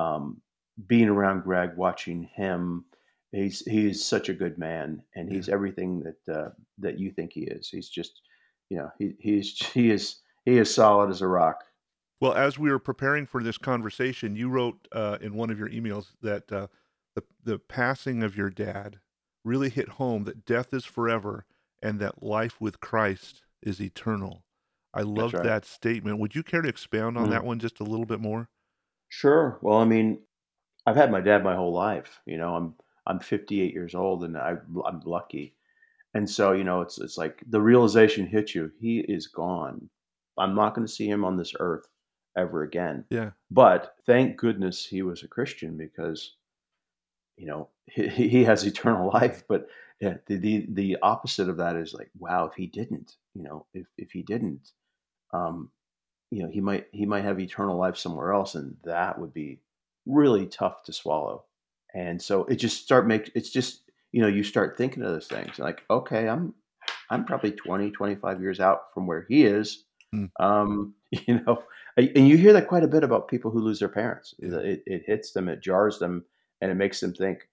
um, 0.00 0.40
being 0.86 1.08
around 1.08 1.44
Greg, 1.44 1.76
watching 1.76 2.24
him. 2.34 2.84
He's 3.32 3.60
he's 3.60 4.04
such 4.04 4.28
a 4.28 4.34
good 4.34 4.58
man, 4.58 5.02
and 5.14 5.30
he's 5.30 5.48
everything 5.48 6.02
that 6.02 6.34
uh, 6.34 6.48
that 6.78 6.98
you 6.98 7.10
think 7.12 7.32
he 7.32 7.42
is. 7.42 7.68
He's 7.68 7.88
just, 7.88 8.22
you 8.70 8.78
know, 8.78 8.90
he 8.98 9.14
he's 9.20 9.56
he 9.74 9.90
is 9.90 10.16
he 10.44 10.58
is 10.58 10.74
solid 10.74 11.10
as 11.10 11.22
a 11.22 11.28
rock. 11.28 11.64
Well, 12.20 12.34
as 12.34 12.58
we 12.58 12.70
were 12.70 12.78
preparing 12.78 13.26
for 13.26 13.42
this 13.42 13.56
conversation, 13.56 14.36
you 14.36 14.48
wrote 14.48 14.88
uh, 14.92 15.18
in 15.20 15.34
one 15.34 15.50
of 15.50 15.58
your 15.58 15.68
emails 15.68 16.08
that 16.22 16.50
uh, 16.50 16.66
the 17.14 17.22
the 17.44 17.58
passing 17.58 18.22
of 18.22 18.36
your 18.36 18.50
dad 18.50 18.98
really 19.44 19.70
hit 19.70 19.88
home 19.90 20.24
that 20.24 20.44
death 20.44 20.74
is 20.74 20.84
forever 20.84 21.46
and 21.82 21.98
that 22.00 22.22
life 22.22 22.60
with 22.60 22.80
Christ 22.80 23.42
is 23.62 23.80
eternal. 23.80 24.44
I 24.92 25.02
love 25.02 25.34
right. 25.34 25.44
that 25.44 25.64
statement. 25.64 26.18
Would 26.18 26.34
you 26.34 26.42
care 26.42 26.62
to 26.62 26.68
expound 26.68 27.16
on 27.16 27.28
Mm. 27.28 27.30
that 27.30 27.44
one 27.44 27.58
just 27.60 27.80
a 27.80 27.84
little 27.84 28.06
bit 28.06 28.20
more? 28.20 28.48
Sure. 29.10 29.58
Well, 29.60 29.78
I 29.78 29.84
mean, 29.84 30.20
I've 30.86 30.96
had 30.96 31.10
my 31.10 31.20
dad 31.20 31.44
my 31.44 31.54
whole 31.54 31.74
life. 31.74 32.20
You 32.24 32.38
know, 32.38 32.54
I'm 32.54 32.74
I'm 33.06 33.20
58 33.20 33.74
years 33.74 33.94
old, 33.94 34.24
and 34.24 34.36
I, 34.36 34.56
I'm 34.86 35.00
lucky. 35.04 35.54
And 36.14 36.28
so, 36.28 36.52
you 36.52 36.64
know, 36.64 36.80
it's 36.80 36.98
it's 36.98 37.18
like 37.18 37.42
the 37.48 37.60
realization 37.60 38.26
hits 38.26 38.54
you. 38.54 38.70
He 38.80 39.00
is 39.00 39.26
gone. 39.26 39.90
I'm 40.38 40.54
not 40.54 40.74
going 40.74 40.86
to 40.86 40.92
see 40.92 41.08
him 41.08 41.24
on 41.24 41.36
this 41.36 41.52
earth 41.60 41.86
ever 42.36 42.62
again. 42.62 43.04
Yeah. 43.10 43.30
But 43.50 43.94
thank 44.06 44.36
goodness 44.36 44.86
he 44.86 45.02
was 45.02 45.22
a 45.22 45.28
Christian 45.28 45.76
because, 45.76 46.36
you 47.36 47.46
know, 47.46 47.68
he, 47.86 48.08
he 48.08 48.44
has 48.44 48.64
eternal 48.66 49.10
life. 49.12 49.42
But 49.48 49.66
yeah, 50.00 50.14
the, 50.26 50.36
the 50.36 50.66
the 50.70 50.96
opposite 51.02 51.48
of 51.48 51.56
that 51.58 51.76
is 51.76 51.94
like, 51.94 52.10
wow, 52.18 52.46
if 52.46 52.54
he 52.54 52.66
didn't, 52.66 53.16
you 53.34 53.42
know, 53.42 53.66
if 53.74 53.86
if 53.98 54.12
he 54.12 54.22
didn't, 54.22 54.70
um, 55.32 55.70
you 56.30 56.42
know, 56.42 56.48
he 56.48 56.60
might 56.60 56.86
he 56.92 57.06
might 57.06 57.24
have 57.24 57.40
eternal 57.40 57.76
life 57.76 57.96
somewhere 57.96 58.32
else, 58.32 58.54
and 58.54 58.76
that 58.84 59.18
would 59.18 59.34
be 59.34 59.60
really 60.06 60.46
tough 60.46 60.82
to 60.84 60.92
swallow. 60.92 61.44
And 61.94 62.22
so 62.22 62.44
it 62.44 62.56
just 62.56 62.82
start 62.82 63.06
make 63.06 63.30
it's 63.34 63.50
just 63.50 63.82
you 64.12 64.22
know 64.22 64.28
you 64.28 64.44
start 64.44 64.78
thinking 64.78 65.02
of 65.02 65.12
those 65.12 65.26
things 65.26 65.58
like 65.58 65.82
okay 65.90 66.28
I'm 66.28 66.54
I'm 67.10 67.24
probably 67.24 67.52
20 67.52 67.90
25 67.90 68.40
years 68.40 68.60
out 68.60 68.94
from 68.94 69.06
where 69.06 69.26
he 69.28 69.44
is. 69.44 69.84
Hmm. 70.12 70.26
Um, 70.38 70.94
you 71.10 71.40
know, 71.40 71.62
and 71.96 72.28
you 72.28 72.36
hear 72.36 72.52
that 72.52 72.68
quite 72.68 72.84
a 72.84 72.88
bit 72.88 73.04
about 73.04 73.28
people 73.28 73.50
who 73.50 73.60
lose 73.60 73.80
their 73.80 73.88
parents. 73.88 74.34
Yeah. 74.38 74.58
It, 74.58 74.82
it 74.86 75.02
hits 75.06 75.32
them, 75.32 75.48
it 75.48 75.60
jars 75.60 75.98
them, 75.98 76.24
and 76.60 76.70
it 76.70 76.76
makes 76.76 77.00
them 77.00 77.12
think, 77.12 77.48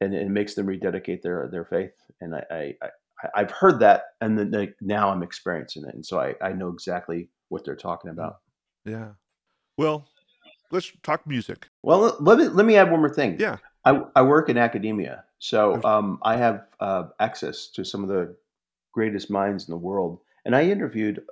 and 0.00 0.14
it 0.14 0.28
makes 0.28 0.54
them 0.54 0.66
rededicate 0.66 1.22
their 1.22 1.48
their 1.48 1.64
faith. 1.64 1.94
And 2.20 2.34
I, 2.34 2.44
I, 2.50 2.74
I 2.82 2.88
I've 3.34 3.50
heard 3.52 3.80
that, 3.80 4.06
and 4.20 4.38
then 4.38 4.50
like, 4.50 4.76
now 4.80 5.10
I'm 5.10 5.22
experiencing 5.22 5.84
it, 5.86 5.94
and 5.94 6.04
so 6.04 6.20
I, 6.20 6.34
I 6.42 6.52
know 6.52 6.68
exactly 6.68 7.28
what 7.48 7.64
they're 7.64 7.76
talking 7.76 8.10
about. 8.10 8.38
Yeah. 8.84 9.10
Well, 9.76 10.08
let's 10.70 10.92
talk 11.02 11.26
music. 11.26 11.68
Well, 11.82 12.16
let 12.20 12.38
me 12.38 12.48
let 12.48 12.66
me 12.66 12.76
add 12.76 12.90
one 12.90 13.00
more 13.00 13.12
thing. 13.12 13.36
Yeah. 13.38 13.58
I, 13.84 14.02
I 14.16 14.22
work 14.22 14.48
in 14.48 14.58
academia, 14.58 15.24
so 15.38 15.82
um, 15.84 16.18
I 16.22 16.36
have 16.36 16.66
uh, 16.80 17.04
access 17.20 17.68
to 17.68 17.84
some 17.84 18.02
of 18.02 18.08
the 18.08 18.34
greatest 18.92 19.30
minds 19.30 19.66
in 19.66 19.72
the 19.72 19.78
world. 19.78 20.20
And 20.44 20.54
I 20.54 20.64
interviewed 20.64 21.22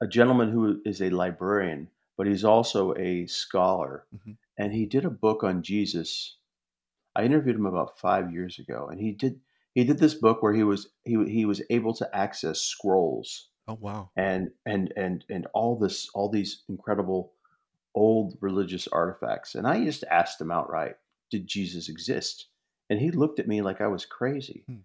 a 0.00 0.06
gentleman 0.06 0.50
who 0.50 0.80
is 0.84 1.02
a 1.02 1.10
librarian, 1.10 1.88
but 2.16 2.26
he's 2.26 2.44
also 2.44 2.94
a 2.96 3.26
scholar, 3.26 4.06
Mhm. 4.14 4.36
and 4.56 4.72
he 4.72 4.86
did 4.86 5.04
a 5.04 5.10
book 5.10 5.42
on 5.42 5.62
Jesus. 5.62 6.36
I 7.16 7.24
interviewed 7.24 7.56
him 7.56 7.66
about 7.66 7.98
five 7.98 8.32
years 8.32 8.58
ago, 8.58 8.88
and 8.90 9.00
he 9.00 9.12
did 9.12 9.40
he 9.74 9.84
did 9.84 9.98
this 9.98 10.14
book 10.14 10.42
where 10.42 10.52
he 10.54 10.62
was 10.62 10.88
he 11.04 11.22
he 11.28 11.44
was 11.44 11.60
able 11.70 11.92
to 11.94 12.16
access 12.16 12.60
scrolls 12.60 13.48
Oh 13.66 13.78
wow. 13.80 14.10
and 14.16 14.50
and 14.66 14.92
and 14.96 15.24
and 15.30 15.46
all 15.54 15.78
this 15.78 16.08
all 16.14 16.28
these 16.28 16.62
incredible 16.68 17.32
old 17.94 18.36
religious 18.40 18.88
artifacts 18.88 19.54
and 19.54 19.66
i 19.66 19.82
just 19.84 20.04
asked 20.10 20.40
him 20.40 20.50
outright 20.50 20.96
did 21.30 21.46
jesus 21.46 21.88
exist 21.88 22.46
and 22.90 22.98
he 23.00 23.10
looked 23.10 23.38
at 23.38 23.48
me 23.48 23.62
like 23.62 23.80
i 23.80 23.86
was 23.86 24.04
crazy 24.04 24.64
Hmm. 24.66 24.78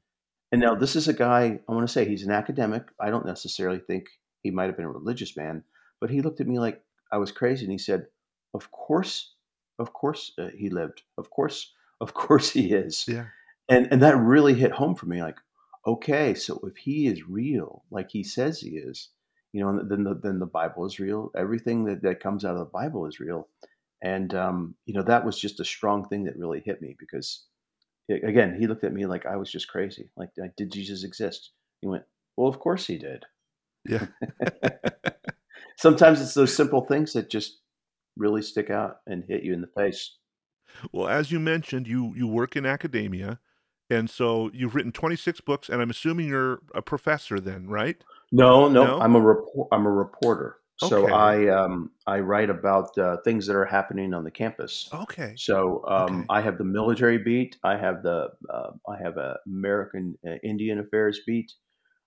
and 0.52 0.62
now 0.62 0.76
this 0.76 0.96
is 0.96 1.08
a 1.08 1.14
guy 1.14 1.60
i 1.68 1.72
want 1.74 1.86
to 1.88 1.92
say 1.92 2.06
he's 2.08 2.24
an 2.24 2.32
academic 2.32 2.84
i 3.00 3.10
don't 3.10 3.26
necessarily 3.26 3.80
think 3.80 4.06
he 4.44 4.52
might 4.52 4.68
have 4.68 4.76
been 4.78 4.86
a 4.86 4.92
religious 4.92 5.36
man 5.36 5.64
but 6.00 6.10
he 6.12 6.22
looked 6.22 6.40
at 6.40 6.48
me 6.48 6.60
like 6.60 6.82
i 7.12 7.18
was 7.18 7.32
crazy 7.32 7.66
and 7.66 7.72
he 7.72 7.78
said 7.80 8.06
of 8.54 8.72
course 8.72 9.34
of 9.80 9.92
course 9.92 10.32
uh, 10.38 10.50
he 10.56 10.70
lived 10.70 11.02
of 11.18 11.30
course 11.32 11.74
of 12.02 12.14
course 12.14 12.52
he 12.52 12.72
is 12.72 13.06
Yeah. 13.08 13.26
and 13.68 13.88
and 13.92 14.02
that 14.04 14.16
really 14.18 14.54
hit 14.54 14.72
home 14.72 14.96
for 14.96 15.08
me 15.08 15.22
like 15.22 15.38
okay 15.90 16.34
so 16.34 16.60
if 16.64 16.78
he 16.78 17.08
is 17.08 17.28
real 17.28 17.84
like 17.92 18.10
he 18.12 18.24
says 18.24 18.60
he 18.60 18.72
is 18.72 19.10
you 19.52 19.62
know 19.62 19.82
then 19.84 20.04
the 20.04 20.20
then 20.22 20.40
the 20.40 20.46
bible 20.46 20.86
is 20.86 21.00
real. 21.00 21.32
Everything 21.36 21.86
that, 21.86 22.02
that 22.04 22.20
comes 22.20 22.46
out 22.46 22.54
of 22.54 22.60
the 22.60 22.66
bible 22.66 23.06
is 23.06 23.20
real. 23.20 23.48
And 24.02 24.34
um, 24.34 24.76
you 24.86 24.94
know 24.94 25.04
that 25.04 25.26
was 25.26 25.40
just 25.40 25.60
a 25.60 25.66
strong 25.66 26.08
thing 26.08 26.24
that 26.26 26.38
really 26.38 26.62
hit 26.64 26.82
me 26.82 26.96
because 27.00 27.46
again 28.10 28.58
he 28.60 28.66
looked 28.66 28.84
at 28.84 28.94
me 28.94 29.06
like 29.06 29.26
i 29.26 29.36
was 29.36 29.52
just 29.52 29.68
crazy. 29.68 30.10
Like 30.16 30.30
like, 30.38 30.56
did 30.56 30.72
jesus 30.72 31.04
exist? 31.04 31.52
He 31.82 31.88
went 31.88 32.04
well 32.38 32.48
of 32.48 32.60
course 32.60 32.86
he 32.86 32.98
did. 32.98 33.26
Yeah. 33.86 34.08
sometimes 35.78 36.22
it's 36.22 36.34
those 36.34 36.56
simple 36.56 36.82
things 36.86 37.14
that 37.14 37.30
just 37.30 37.60
really 38.18 38.42
stick 38.42 38.70
out 38.70 38.98
and 39.08 39.24
hit 39.28 39.44
you 39.44 39.54
in 39.54 39.62
the 39.62 39.68
face. 39.68 40.18
Well, 40.92 41.08
as 41.08 41.32
you 41.32 41.40
mentioned, 41.40 41.88
you 41.88 42.14
you 42.16 42.28
work 42.28 42.56
in 42.56 42.66
academia, 42.66 43.40
and 43.90 44.10
so 44.10 44.50
you've 44.54 44.76
written 44.76 44.92
26 44.92 45.42
books, 45.42 45.70
and 45.70 45.82
I'm 45.82 45.90
assuming 45.90 46.28
you're 46.28 46.60
a 46.76 46.82
professor 46.82 47.40
then, 47.40 47.68
right? 47.68 48.02
No, 48.32 48.68
no, 48.68 48.84
No? 48.86 49.00
I'm 49.00 49.16
a 49.16 49.22
report. 49.22 49.68
I'm 49.72 49.86
a 49.86 49.92
reporter. 49.92 50.58
So 50.78 51.04
Okay. 51.04 51.12
I 51.12 51.48
um, 51.50 51.92
I 52.08 52.20
write 52.20 52.50
about 52.50 52.98
uh, 52.98 53.18
things 53.26 53.46
that 53.48 53.56
are 53.56 53.66
happening 53.66 54.14
on 54.14 54.24
the 54.24 54.32
campus. 54.32 54.88
Okay. 54.94 55.34
So 55.36 55.84
um, 55.88 56.20
Okay. 56.20 56.26
I 56.30 56.42
have 56.42 56.58
the 56.58 56.64
military 56.64 57.18
beat. 57.18 57.58
I 57.64 57.76
have 57.78 58.02
the 58.02 58.30
uh, 58.50 58.72
I 58.88 58.98
have 59.04 59.18
a 59.18 59.38
American 59.46 60.16
uh, 60.26 60.36
Indian 60.44 60.80
Affairs 60.80 61.20
beat, 61.28 61.52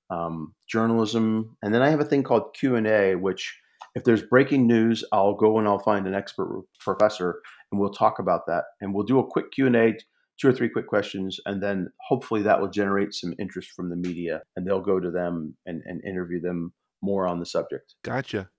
um, 0.08 0.54
journalism, 0.68 1.56
and 1.62 1.74
then 1.74 1.82
I 1.82 1.90
have 1.90 2.00
a 2.00 2.04
thing 2.04 2.22
called 2.22 2.54
Q 2.54 2.76
and 2.76 2.86
A, 2.86 3.14
which 3.14 3.58
if 3.94 4.04
there's 4.04 4.22
breaking 4.22 4.66
news, 4.66 5.04
I'll 5.12 5.34
go 5.34 5.58
and 5.58 5.68
I'll 5.68 5.78
find 5.78 6.06
an 6.06 6.14
expert 6.14 6.64
professor, 6.80 7.42
and 7.70 7.78
we'll 7.80 7.92
talk 7.92 8.20
about 8.20 8.46
that, 8.46 8.64
and 8.80 8.94
we'll 8.94 9.04
do 9.04 9.18
a 9.18 9.26
quick 9.26 9.50
Q 9.52 9.66
and 9.66 9.76
A, 9.76 9.94
two 10.42 10.48
or 10.48 10.52
three 10.52 10.68
quick 10.68 10.88
questions, 10.88 11.38
and 11.46 11.62
then 11.62 11.88
hopefully 12.00 12.42
that 12.42 12.60
will 12.60 12.68
generate 12.68 13.14
some 13.14 13.32
interest 13.38 13.70
from 13.70 13.88
the 13.88 13.94
media, 13.96 14.42
and 14.56 14.66
they'll 14.66 14.80
go 14.82 14.98
to 14.98 15.10
them 15.12 15.56
and, 15.66 15.82
and 15.86 16.04
interview 16.04 16.40
them 16.40 16.72
more 17.00 17.28
on 17.28 17.38
the 17.38 17.46
subject. 17.46 17.94
Gotcha. 18.02 18.50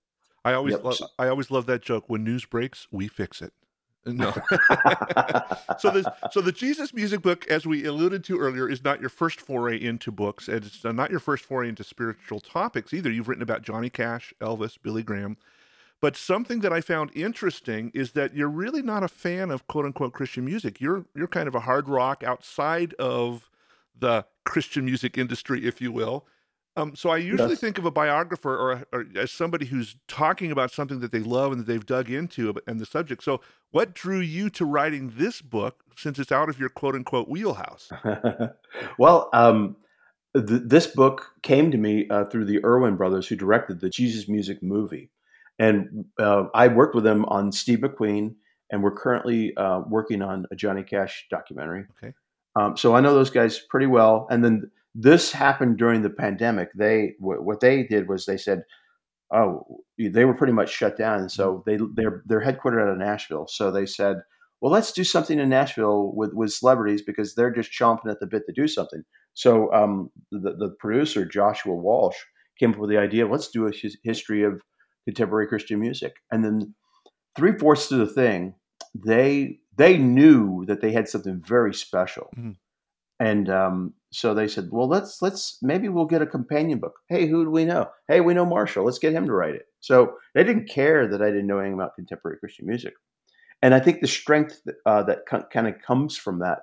I 0.46 0.54
always 0.54 0.72
Yep. 0.72 0.84
lo- 0.84 1.08
I 1.18 1.28
always 1.28 1.50
love 1.50 1.66
that 1.66 1.82
joke. 1.82 2.04
When 2.08 2.24
news 2.24 2.46
breaks, 2.46 2.88
we 2.90 3.06
fix 3.06 3.42
it. 3.42 3.52
No. 4.06 4.32
so 5.78 5.90
the 5.90 6.12
so 6.30 6.42
the 6.42 6.52
Jesus 6.52 6.92
music 6.92 7.22
book, 7.22 7.46
as 7.48 7.66
we 7.66 7.86
alluded 7.86 8.22
to 8.24 8.38
earlier, 8.38 8.68
is 8.68 8.84
not 8.84 9.00
your 9.00 9.08
first 9.08 9.40
foray 9.40 9.80
into 9.80 10.10
books, 10.10 10.46
and 10.48 10.64
it's 10.64 10.84
not 10.84 11.10
your 11.10 11.20
first 11.20 11.44
foray 11.44 11.70
into 11.70 11.84
spiritual 11.84 12.40
topics 12.40 12.92
either. 12.92 13.10
You've 13.10 13.28
written 13.28 13.42
about 13.42 13.62
Johnny 13.62 13.88
Cash, 13.88 14.34
Elvis, 14.42 14.76
Billy 14.82 15.02
Graham. 15.02 15.38
But 16.04 16.18
something 16.18 16.60
that 16.60 16.70
I 16.70 16.82
found 16.82 17.12
interesting 17.14 17.90
is 17.94 18.12
that 18.12 18.34
you're 18.34 18.50
really 18.50 18.82
not 18.82 19.02
a 19.02 19.08
fan 19.08 19.50
of 19.50 19.66
quote 19.68 19.86
unquote 19.86 20.12
Christian 20.12 20.44
music. 20.44 20.78
You're 20.78 21.06
you're 21.16 21.26
kind 21.26 21.48
of 21.48 21.54
a 21.54 21.60
hard 21.60 21.88
rock 21.88 22.22
outside 22.22 22.92
of 22.98 23.48
the 23.98 24.26
Christian 24.44 24.84
music 24.84 25.16
industry, 25.16 25.66
if 25.66 25.80
you 25.80 25.90
will. 25.90 26.26
Um, 26.76 26.94
so 26.94 27.08
I 27.08 27.16
usually 27.16 27.52
Yes. 27.52 27.60
think 27.60 27.78
of 27.78 27.86
a 27.86 27.90
biographer 27.90 28.54
or, 28.54 28.84
or 28.92 29.06
as 29.16 29.30
somebody 29.30 29.64
who's 29.64 29.96
talking 30.06 30.52
about 30.52 30.70
something 30.72 31.00
that 31.00 31.10
they 31.10 31.20
love 31.20 31.52
and 31.52 31.60
that 31.62 31.66
they've 31.66 31.86
dug 31.86 32.10
into 32.10 32.54
and 32.66 32.78
the 32.78 32.84
subject. 32.84 33.24
So 33.24 33.40
what 33.70 33.94
drew 33.94 34.20
you 34.20 34.50
to 34.50 34.66
writing 34.66 35.14
this 35.16 35.40
book 35.40 35.84
since 35.96 36.18
it's 36.18 36.32
out 36.32 36.50
of 36.50 36.60
your 36.60 36.68
quote 36.68 36.96
unquote 36.96 37.28
wheelhouse? 37.28 37.94
well, 38.98 39.30
um, 39.32 39.76
th- 40.36 40.64
this 40.66 40.86
book 40.86 41.32
came 41.42 41.70
to 41.70 41.78
me 41.78 42.08
uh, 42.10 42.26
through 42.26 42.44
the 42.44 42.62
Erwin 42.62 42.96
brothers, 42.96 43.28
who 43.28 43.36
directed 43.36 43.80
the 43.80 43.88
Jesus 43.88 44.28
Music 44.28 44.62
movie, 44.62 45.10
and 45.58 46.04
uh, 46.18 46.44
I 46.54 46.68
worked 46.68 46.94
with 46.94 47.04
them 47.04 47.24
on 47.26 47.52
Steve 47.52 47.80
McQueen, 47.80 48.34
and 48.70 48.82
we're 48.82 48.96
currently 48.96 49.56
uh, 49.56 49.82
working 49.88 50.22
on 50.22 50.46
a 50.50 50.56
Johnny 50.56 50.82
Cash 50.82 51.26
documentary. 51.30 51.84
Okay. 51.96 52.12
Um, 52.56 52.76
so 52.76 52.94
I 52.94 53.00
know 53.00 53.14
those 53.14 53.30
guys 53.30 53.60
pretty 53.70 53.86
well. 53.86 54.26
And 54.30 54.44
then 54.44 54.70
this 54.94 55.32
happened 55.32 55.76
during 55.76 56.02
the 56.02 56.10
pandemic. 56.10 56.70
They 56.74 57.14
wh- 57.18 57.44
what 57.44 57.60
they 57.60 57.82
did 57.84 58.08
was 58.08 58.26
they 58.26 58.36
said, 58.36 58.62
"Oh, 59.32 59.82
they 59.98 60.24
were 60.24 60.34
pretty 60.34 60.52
much 60.52 60.70
shut 60.70 60.96
down." 60.96 61.20
And 61.20 61.30
so 61.30 61.62
they 61.66 61.78
they're 61.94 62.22
they're 62.26 62.40
headquartered 62.44 62.82
out 62.82 62.88
of 62.88 62.98
Nashville. 62.98 63.46
So 63.48 63.70
they 63.70 63.86
said, 63.86 64.18
"Well, 64.60 64.72
let's 64.72 64.92
do 64.92 65.04
something 65.04 65.38
in 65.38 65.48
Nashville 65.48 66.12
with 66.14 66.32
with 66.32 66.52
celebrities 66.52 67.02
because 67.02 67.34
they're 67.34 67.52
just 67.52 67.72
chomping 67.72 68.10
at 68.10 68.20
the 68.20 68.26
bit 68.26 68.44
to 68.46 68.52
do 68.52 68.68
something." 68.68 69.02
So 69.34 69.72
um, 69.72 70.10
the 70.30 70.54
the 70.56 70.74
producer 70.78 71.24
Joshua 71.24 71.74
Walsh 71.74 72.16
came 72.58 72.70
up 72.72 72.78
with 72.78 72.90
the 72.90 72.98
idea, 72.98 73.26
"Let's 73.26 73.48
do 73.48 73.66
a 73.66 73.72
his- 73.72 73.98
history 74.04 74.44
of 74.44 74.62
contemporary 75.04 75.46
Christian 75.46 75.80
music." 75.80 76.14
And 76.30 76.44
then 76.44 76.74
three 77.36 77.52
fourths 77.58 77.90
of 77.90 77.98
the 77.98 78.06
thing, 78.06 78.54
they 78.94 79.58
they 79.76 79.98
knew 79.98 80.64
that 80.66 80.80
they 80.80 80.92
had 80.92 81.08
something 81.08 81.40
very 81.44 81.74
special, 81.74 82.30
Mm-hmm. 82.36 82.52
and 83.20 83.48
um, 83.50 83.94
so 84.12 84.34
they 84.34 84.46
said, 84.48 84.68
"Well, 84.70 84.88
let's 84.88 85.20
let's 85.22 85.58
maybe 85.62 85.88
we'll 85.88 86.06
get 86.06 86.22
a 86.22 86.26
companion 86.26 86.78
book. 86.78 86.94
Hey, 87.08 87.26
who 87.26 87.44
do 87.44 87.50
we 87.50 87.64
know? 87.64 87.90
Hey, 88.08 88.20
we 88.20 88.34
know 88.34 88.46
Marshall. 88.46 88.84
Let's 88.84 89.00
get 89.00 89.12
him 89.12 89.26
to 89.26 89.32
write 89.32 89.54
it." 89.54 89.66
So 89.80 90.16
they 90.34 90.44
didn't 90.44 90.68
care 90.68 91.08
that 91.08 91.22
I 91.22 91.26
didn't 91.26 91.46
know 91.46 91.58
anything 91.58 91.74
about 91.74 91.96
contemporary 91.96 92.38
Christian 92.38 92.66
music, 92.66 92.94
and 93.62 93.74
I 93.74 93.80
think 93.80 94.00
the 94.00 94.06
strength 94.06 94.60
that, 94.66 94.76
uh, 94.86 95.02
that 95.04 95.26
kind 95.26 95.66
of 95.66 95.74
comes 95.84 96.16
from 96.16 96.38
that 96.40 96.60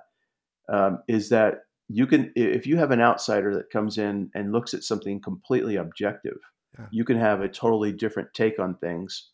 um, 0.68 1.02
is 1.08 1.28
that 1.28 1.64
you 1.88 2.06
can 2.06 2.32
if 2.34 2.66
you 2.66 2.78
have 2.78 2.90
an 2.90 3.00
outsider 3.00 3.54
that 3.56 3.70
comes 3.70 3.98
in 3.98 4.30
and 4.34 4.52
looks 4.52 4.72
at 4.72 4.82
something 4.82 5.20
completely 5.20 5.76
objective, 5.76 6.38
Yeah. 6.78 6.86
you 6.90 7.04
can 7.04 7.18
have 7.18 7.40
a 7.40 7.48
totally 7.48 7.92
different 7.92 8.32
take 8.34 8.58
on 8.58 8.76
things. 8.76 9.30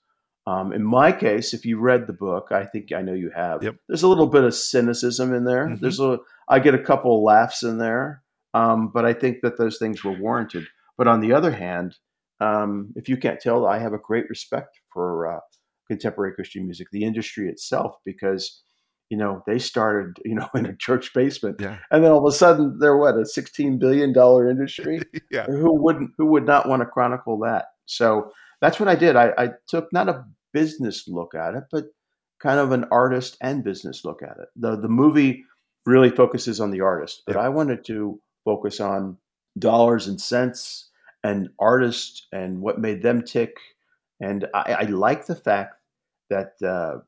Um, 0.46 0.72
in 0.72 0.82
my 0.82 1.12
case, 1.12 1.52
if 1.52 1.64
you 1.66 1.78
read 1.78 2.06
the 2.06 2.12
book, 2.14 2.48
I 2.52 2.64
think 2.64 2.90
I 2.92 3.02
know 3.02 3.12
you 3.12 3.30
have. 3.34 3.62
Yep. 3.62 3.76
There's 3.86 4.02
a 4.02 4.08
little 4.08 4.26
bit 4.26 4.44
of 4.44 4.54
cynicism 4.54 5.34
in 5.34 5.44
there. 5.44 5.66
Mhm. 5.68 5.80
There's 5.80 6.00
a 6.00 6.18
I 6.48 6.58
get 6.58 6.74
a 6.74 6.82
couple 6.82 7.22
laughs 7.22 7.62
in 7.62 7.78
there, 7.78 8.22
um, 8.54 8.88
but 8.92 9.04
I 9.04 9.12
think 9.12 9.42
that 9.42 9.58
those 9.58 9.78
things 9.78 10.02
were 10.02 10.18
warranted. 10.18 10.66
But 10.96 11.06
on 11.06 11.20
the 11.20 11.32
other 11.32 11.50
hand, 11.52 11.96
um, 12.40 12.92
if 12.96 13.08
you 13.08 13.16
can't 13.18 13.38
tell, 13.40 13.66
I 13.66 13.78
have 13.78 13.92
a 13.92 13.98
great 13.98 14.28
respect 14.30 14.80
for 14.92 15.26
uh, 15.36 15.40
contemporary 15.88 16.34
Christian 16.34 16.64
music, 16.64 16.88
the 16.92 17.04
industry 17.04 17.48
itself, 17.48 17.96
because 18.04 18.62
you 19.10 19.16
know 19.16 19.42
they 19.46 19.58
started 19.58 20.16
you 20.24 20.34
know 20.34 20.48
in 20.54 20.66
a 20.66 20.76
church 20.76 21.12
basement, 21.14 21.60
Yeah. 21.60 21.78
and 21.90 22.02
then 22.04 22.12
all 22.12 22.18
of 22.26 22.32
a 22.32 22.36
sudden 22.36 22.78
they're 22.78 22.96
what 22.96 23.16
a 23.18 23.24
16 23.26 23.78
billion 23.78 24.12
dollar 24.12 24.48
industry. 24.50 25.00
yeah. 25.30 25.46
who 25.46 25.74
wouldn't 25.74 26.12
who 26.18 26.26
would 26.26 26.46
not 26.46 26.68
want 26.68 26.80
to 26.82 26.86
chronicle 26.86 27.38
that? 27.40 27.66
So 27.86 28.32
that's 28.60 28.78
what 28.80 28.88
I 28.88 28.96
did. 28.96 29.16
I, 29.16 29.32
I 29.38 29.48
took 29.68 29.92
not 29.92 30.08
a 30.08 30.24
business 30.52 31.06
look 31.08 31.34
at 31.34 31.54
it, 31.54 31.64
but 31.70 31.86
kind 32.40 32.58
of 32.60 32.72
an 32.72 32.84
artist 32.90 33.36
and 33.40 33.64
business 33.64 34.04
look 34.04 34.22
at 34.22 34.36
it. 34.38 34.48
The 34.56 34.76
the 34.76 34.88
movie 34.88 35.44
really 35.86 36.10
focuses 36.10 36.60
on 36.60 36.70
the 36.70 36.80
artist, 36.82 37.22
but 37.26 37.36
Yep. 37.36 37.44
I 37.44 37.48
wanted 37.48 37.84
to 37.86 38.20
focus 38.44 38.78
on 38.80 39.16
dollars 39.58 40.06
and 40.06 40.20
cents 40.20 40.90
and 41.24 41.48
artists 41.58 42.26
and 42.32 42.60
what 42.60 42.78
made 42.78 43.02
them 43.02 43.22
tick. 43.22 43.56
And 44.20 44.46
I, 44.54 44.76
I 44.80 44.82
like 44.82 45.26
the 45.26 45.34
fact 45.34 45.74
that 46.30 46.52
uh, 46.62 46.98
that 46.98 47.04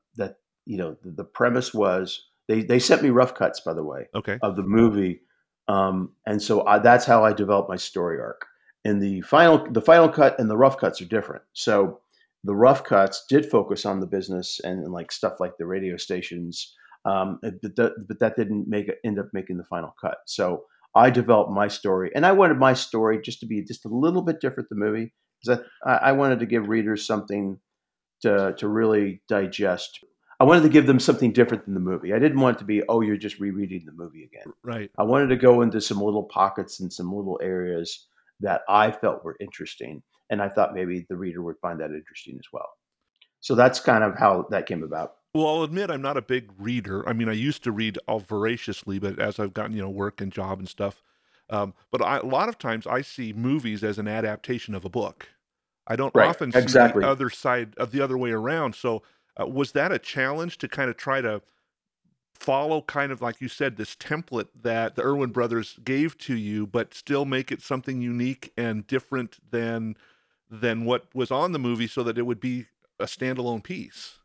you 0.71 0.77
know, 0.77 0.97
the, 1.03 1.11
the 1.11 1.25
premise 1.25 1.75
was 1.75 2.05
they 2.49 2.63
they 2.63 2.79
sent 2.79 3.03
me 3.03 3.11
rough 3.11 3.35
cuts, 3.35 3.61
by 3.61 3.75
the 3.75 3.83
way, 3.93 4.03
Okay. 4.15 4.39
of 4.41 4.55
the 4.57 4.63
movie, 4.63 5.21
um, 5.67 6.13
and 6.27 6.41
so 6.41 6.65
I, 6.67 6.79
that's 6.79 7.07
how 7.07 7.25
I 7.25 7.33
developed 7.33 7.69
my 7.69 7.77
story 7.77 8.19
arc. 8.21 8.47
And 8.85 9.03
the 9.03 9.21
final 9.23 9.67
the 9.71 9.83
final 9.83 10.09
cut 10.09 10.39
and 10.39 10.49
the 10.49 10.57
rough 10.57 10.77
cuts 10.79 11.03
are 11.03 11.07
different. 11.17 11.43
So 11.53 12.01
the 12.45 12.55
rough 12.55 12.85
cuts 12.85 13.25
did 13.29 13.45
focus 13.51 13.85
on 13.85 14.01
the 14.01 14.07
business 14.07 14.61
and, 14.65 14.85
and 14.85 14.93
like 14.93 15.13
stuff 15.13 15.35
like 15.41 15.55
the 15.59 15.67
radio 15.67 15.97
stations, 15.97 16.75
um, 17.05 17.39
but, 17.43 17.77
that, 17.77 17.93
but 18.09 18.21
that 18.21 18.37
didn't 18.37 18.67
make 18.69 18.89
it 18.89 18.99
end 19.05 19.19
up 19.19 19.29
making 19.33 19.59
the 19.59 19.65
final 19.65 19.95
cut. 20.01 20.19
So 20.27 20.65
I 20.95 21.11
developed 21.11 21.51
my 21.53 21.69
story, 21.69 22.11
and 22.15 22.25
I 22.25 22.33
wanted 22.33 22.59
my 22.59 22.75
story 22.75 23.21
just 23.23 23.41
to 23.41 23.47
be 23.47 23.65
just 23.65 23.85
a 23.85 23.95
little 24.05 24.23
bit 24.23 24.41
different 24.41 24.69
than 24.69 24.79
the 24.79 24.87
movie 24.87 25.13
because 25.43 25.65
I, 25.85 26.11
I 26.11 26.13
wanted 26.13 26.39
to 26.41 26.47
give 26.47 26.69
readers 26.69 27.07
something 27.07 27.59
to 28.23 28.55
to 28.59 28.69
really 28.69 29.23
digest. 29.29 29.99
I 30.41 30.45
wanted 30.45 30.63
to 30.63 30.71
give 30.71 30.87
them 30.87 30.99
something 30.99 31.33
different 31.33 31.67
than 31.67 31.75
the 31.75 31.81
movie. 31.81 32.15
I 32.15 32.19
didn't 32.19 32.41
want 32.41 32.57
it 32.57 32.61
to 32.61 32.65
be, 32.65 32.83
oh, 32.89 33.03
you're 33.03 33.19
just 33.19 33.39
rereading 33.39 33.85
the 33.85 33.93
movie 33.93 34.25
again. 34.25 34.53
Right. 34.65 34.91
I 34.99 35.03
wanted 35.03 35.29
to 35.29 35.37
go 35.37 35.61
into 35.61 35.81
some 35.83 36.01
little 36.01 36.25
pockets 36.25 36.81
and 36.81 36.91
some 36.91 37.13
little 37.15 37.39
areas 37.43 38.07
that 38.41 38.63
I 38.69 38.91
felt 38.91 39.23
were 39.23 39.37
interesting, 39.39 40.03
and 40.31 40.41
I 40.41 40.49
thought 40.49 40.75
maybe 40.75 41.05
the 41.11 41.17
reader 41.17 41.43
would 41.43 41.59
find 41.61 41.79
that 41.81 41.91
interesting 41.91 42.37
as 42.37 42.47
well. 42.53 42.71
So 43.41 43.55
that's 43.55 43.81
kind 43.81 44.03
of 44.03 44.19
how 44.19 44.47
that 44.51 44.67
came 44.67 44.83
about. 44.83 45.17
Well, 45.35 45.47
I'll 45.47 45.63
admit 45.63 45.91
I'm 45.91 46.03
not 46.03 46.17
a 46.17 46.23
big 46.23 46.51
reader. 46.59 47.07
I 47.09 47.13
mean, 47.13 47.29
I 47.29 47.33
used 47.35 47.63
to 47.65 47.73
read 47.73 47.99
all 48.09 48.21
voraciously, 48.21 48.99
but 48.99 49.19
as 49.19 49.39
I've 49.39 49.53
gotten, 49.55 49.77
you 49.77 49.83
know, 49.83 49.91
work 49.91 50.21
and 50.23 50.33
job 50.33 50.59
and 50.59 50.69
stuff, 50.69 51.03
um, 51.51 51.75
but 51.91 52.03
I, 52.03 52.19
a 52.19 52.25
lot 52.25 52.49
of 52.49 52.59
times 52.59 52.87
I 52.87 53.03
see 53.03 53.33
movies 53.33 53.85
as 53.85 53.99
an 53.99 54.09
adaptation 54.09 54.75
of 54.75 54.85
a 54.85 54.89
book. 54.89 55.29
I 55.87 55.97
don't 55.97 56.15
Right, 56.15 56.29
often 56.29 56.53
see 56.53 56.59
exactly. 56.59 57.03
the 57.03 57.09
other 57.09 57.29
side 57.31 57.75
of 57.77 57.91
the 57.93 58.01
other 58.01 58.17
way 58.17 58.31
around. 58.31 58.75
So, 58.75 59.03
uh, 59.39 59.47
was 59.47 59.73
that 59.73 59.93
a 59.93 59.99
challenge 59.99 60.59
to 60.59 60.69
kind 60.69 60.91
of 60.91 60.97
try 60.97 61.21
to 61.21 61.43
follow, 62.35 62.81
kind 62.83 63.13
of 63.13 63.21
like 63.21 63.41
you 63.41 63.49
said, 63.49 63.77
this 63.77 63.95
template 63.95 64.49
that 64.63 64.97
the 64.97 65.03
Erwin 65.03 65.31
brothers 65.31 65.79
gave 65.85 66.17
to 66.19 66.35
you, 66.35 66.67
but 66.67 66.95
still 66.95 67.25
make 67.25 67.53
it 67.53 67.61
something 67.61 68.01
unique 68.01 68.53
and 68.57 68.87
different 68.87 69.39
than 69.51 69.97
than 70.51 70.85
what 70.85 71.07
was 71.15 71.31
on 71.31 71.53
the 71.53 71.59
movie, 71.59 71.87
so 71.87 72.03
that 72.03 72.19
it 72.19 72.27
would 72.27 72.41
be 72.41 72.67
a 72.99 73.05
standalone 73.05 73.63
piece? 73.63 74.19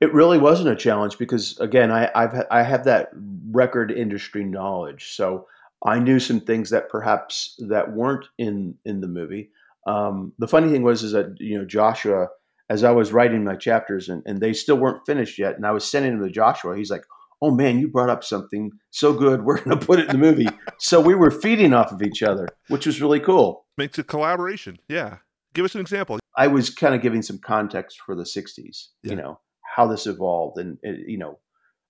It 0.00 0.12
really 0.14 0.38
wasn't 0.38 0.68
a 0.68 0.76
challenge 0.76 1.18
because, 1.18 1.58
again, 1.58 1.90
I, 1.90 2.10
I've 2.14 2.46
I 2.50 2.62
have 2.62 2.84
that 2.84 3.10
record 3.50 3.90
industry 3.90 4.44
knowledge, 4.44 5.14
so 5.14 5.48
I 5.84 5.98
knew 5.98 6.20
some 6.20 6.40
things 6.40 6.70
that 6.70 6.88
perhaps 6.88 7.58
that 7.68 7.92
weren't 7.92 8.26
in 8.38 8.76
in 8.84 9.00
the 9.00 9.08
movie. 9.08 9.50
Um, 9.86 10.32
the 10.38 10.48
funny 10.48 10.70
thing 10.70 10.82
was 10.82 11.02
is 11.02 11.12
that 11.12 11.40
you 11.40 11.58
know 11.58 11.64
Joshua, 11.64 12.28
as 12.68 12.84
I 12.84 12.90
was 12.90 13.12
writing 13.12 13.44
my 13.44 13.56
chapters 13.56 14.08
and, 14.08 14.22
and 14.26 14.40
they 14.40 14.52
still 14.52 14.76
weren't 14.76 15.06
finished 15.06 15.38
yet, 15.38 15.56
and 15.56 15.66
I 15.66 15.70
was 15.72 15.88
sending 15.88 16.18
them 16.18 16.26
to 16.26 16.32
Joshua. 16.32 16.76
He's 16.76 16.90
like, 16.90 17.04
"Oh 17.40 17.50
man, 17.50 17.78
you 17.78 17.88
brought 17.88 18.10
up 18.10 18.24
something 18.24 18.72
so 18.90 19.12
good. 19.12 19.44
We're 19.44 19.62
going 19.62 19.78
to 19.78 19.86
put 19.86 20.00
it 20.00 20.06
in 20.06 20.12
the 20.12 20.26
movie." 20.26 20.48
so 20.78 21.00
we 21.00 21.14
were 21.14 21.30
feeding 21.30 21.72
off 21.72 21.92
of 21.92 22.02
each 22.02 22.22
other, 22.22 22.48
which 22.68 22.86
was 22.86 23.00
really 23.00 23.20
cool. 23.20 23.66
Makes 23.76 23.98
a 23.98 24.04
collaboration. 24.04 24.78
Yeah. 24.88 25.18
Give 25.54 25.64
us 25.64 25.74
an 25.74 25.80
example. 25.80 26.18
I 26.36 26.48
was 26.48 26.68
kind 26.68 26.94
of 26.94 27.00
giving 27.00 27.22
some 27.22 27.38
context 27.38 28.00
for 28.04 28.14
the 28.14 28.24
'60s. 28.24 28.88
Yeah. 29.02 29.10
You 29.10 29.16
know 29.16 29.40
how 29.62 29.86
this 29.86 30.06
evolved, 30.06 30.58
and 30.58 30.78
you 30.82 31.18
know 31.18 31.38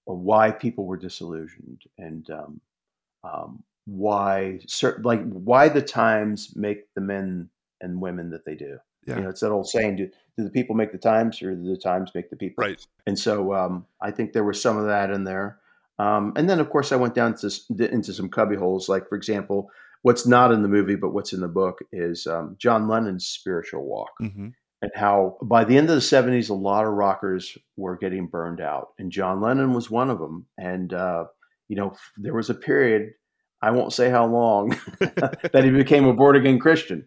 why 0.05 0.51
people 0.51 0.87
were 0.87 0.97
disillusioned, 0.97 1.83
and 1.99 2.29
um, 2.31 2.61
um, 3.25 3.65
why 3.87 4.61
certain 4.67 5.05
like 5.05 5.23
why 5.31 5.69
the 5.69 5.83
times 5.83 6.53
make 6.55 6.93
the 6.95 7.01
men 7.01 7.49
and 7.81 8.01
women 8.01 8.31
that 8.31 8.45
they 8.45 8.55
do. 8.55 8.79
Yeah. 9.07 9.17
You 9.17 9.23
know, 9.23 9.29
it's 9.31 9.41
that 9.41 9.51
old 9.51 9.69
saying: 9.69 9.97
do, 9.97 10.11
do 10.37 10.45
the 10.45 10.51
people 10.51 10.77
make 10.77 10.93
the 10.93 10.99
times, 10.99 11.43
or 11.43 11.55
do 11.55 11.71
the 11.71 11.77
times 11.77 12.11
make 12.15 12.31
the 12.31 12.37
people? 12.37 12.63
Right. 12.63 12.85
And 13.07 13.19
so 13.19 13.55
um, 13.55 13.87
I 14.01 14.11
think 14.11 14.33
there 14.33 14.45
was 14.45 14.61
some 14.61 14.77
of 14.77 14.87
that 14.87 15.11
in 15.11 15.25
there. 15.25 15.59
Um, 15.99 16.35
and 16.37 16.49
then, 16.49 16.61
of 16.61 16.69
course, 16.69 16.93
I 16.93 16.97
went 16.97 17.15
down 17.15 17.35
to, 17.37 17.51
into 17.79 18.13
some 18.13 18.29
cubby 18.29 18.57
holes. 18.57 18.89
Like, 18.89 19.09
for 19.09 19.17
example, 19.17 19.71
what's 20.03 20.27
not 20.27 20.53
in 20.53 20.63
the 20.63 20.69
movie, 20.69 20.97
but 20.97 21.15
what's 21.15 21.33
in 21.33 21.41
the 21.41 21.49
book 21.49 21.79
is 21.91 22.27
um, 22.27 22.57
John 22.59 22.87
Lennon's 22.87 23.27
spiritual 23.27 23.85
walk 23.85 24.11
hmm 24.19 24.49
and 24.83 24.91
how 24.95 25.37
by 25.43 25.65
the 25.65 25.77
end 25.77 25.89
of 25.89 25.95
the 25.95 26.01
70s, 26.01 26.51
a 26.51 26.55
lot 26.55 26.85
of 26.85 26.93
rockers 26.93 27.57
were 27.77 27.97
getting 27.97 28.27
burned 28.27 28.61
out. 28.61 28.91
And 28.99 29.11
John 29.11 29.41
Lennon 29.41 29.73
was 29.73 29.91
one 29.91 30.11
of 30.11 30.19
them. 30.19 30.47
And, 30.59 30.93
uh, 30.93 31.25
you 31.69 31.77
know, 31.77 31.95
there 32.17 32.35
was 32.35 32.51
a 32.51 32.55
period, 32.55 33.13
I 33.63 33.71
won't 33.71 33.93
say 33.93 34.11
how 34.11 34.27
long, 34.27 34.79
that 35.01 35.63
he 35.65 35.71
became 35.71 36.05
a 36.07 36.13
born 36.13 36.37
again 36.37 36.59
Christian. 36.59 37.07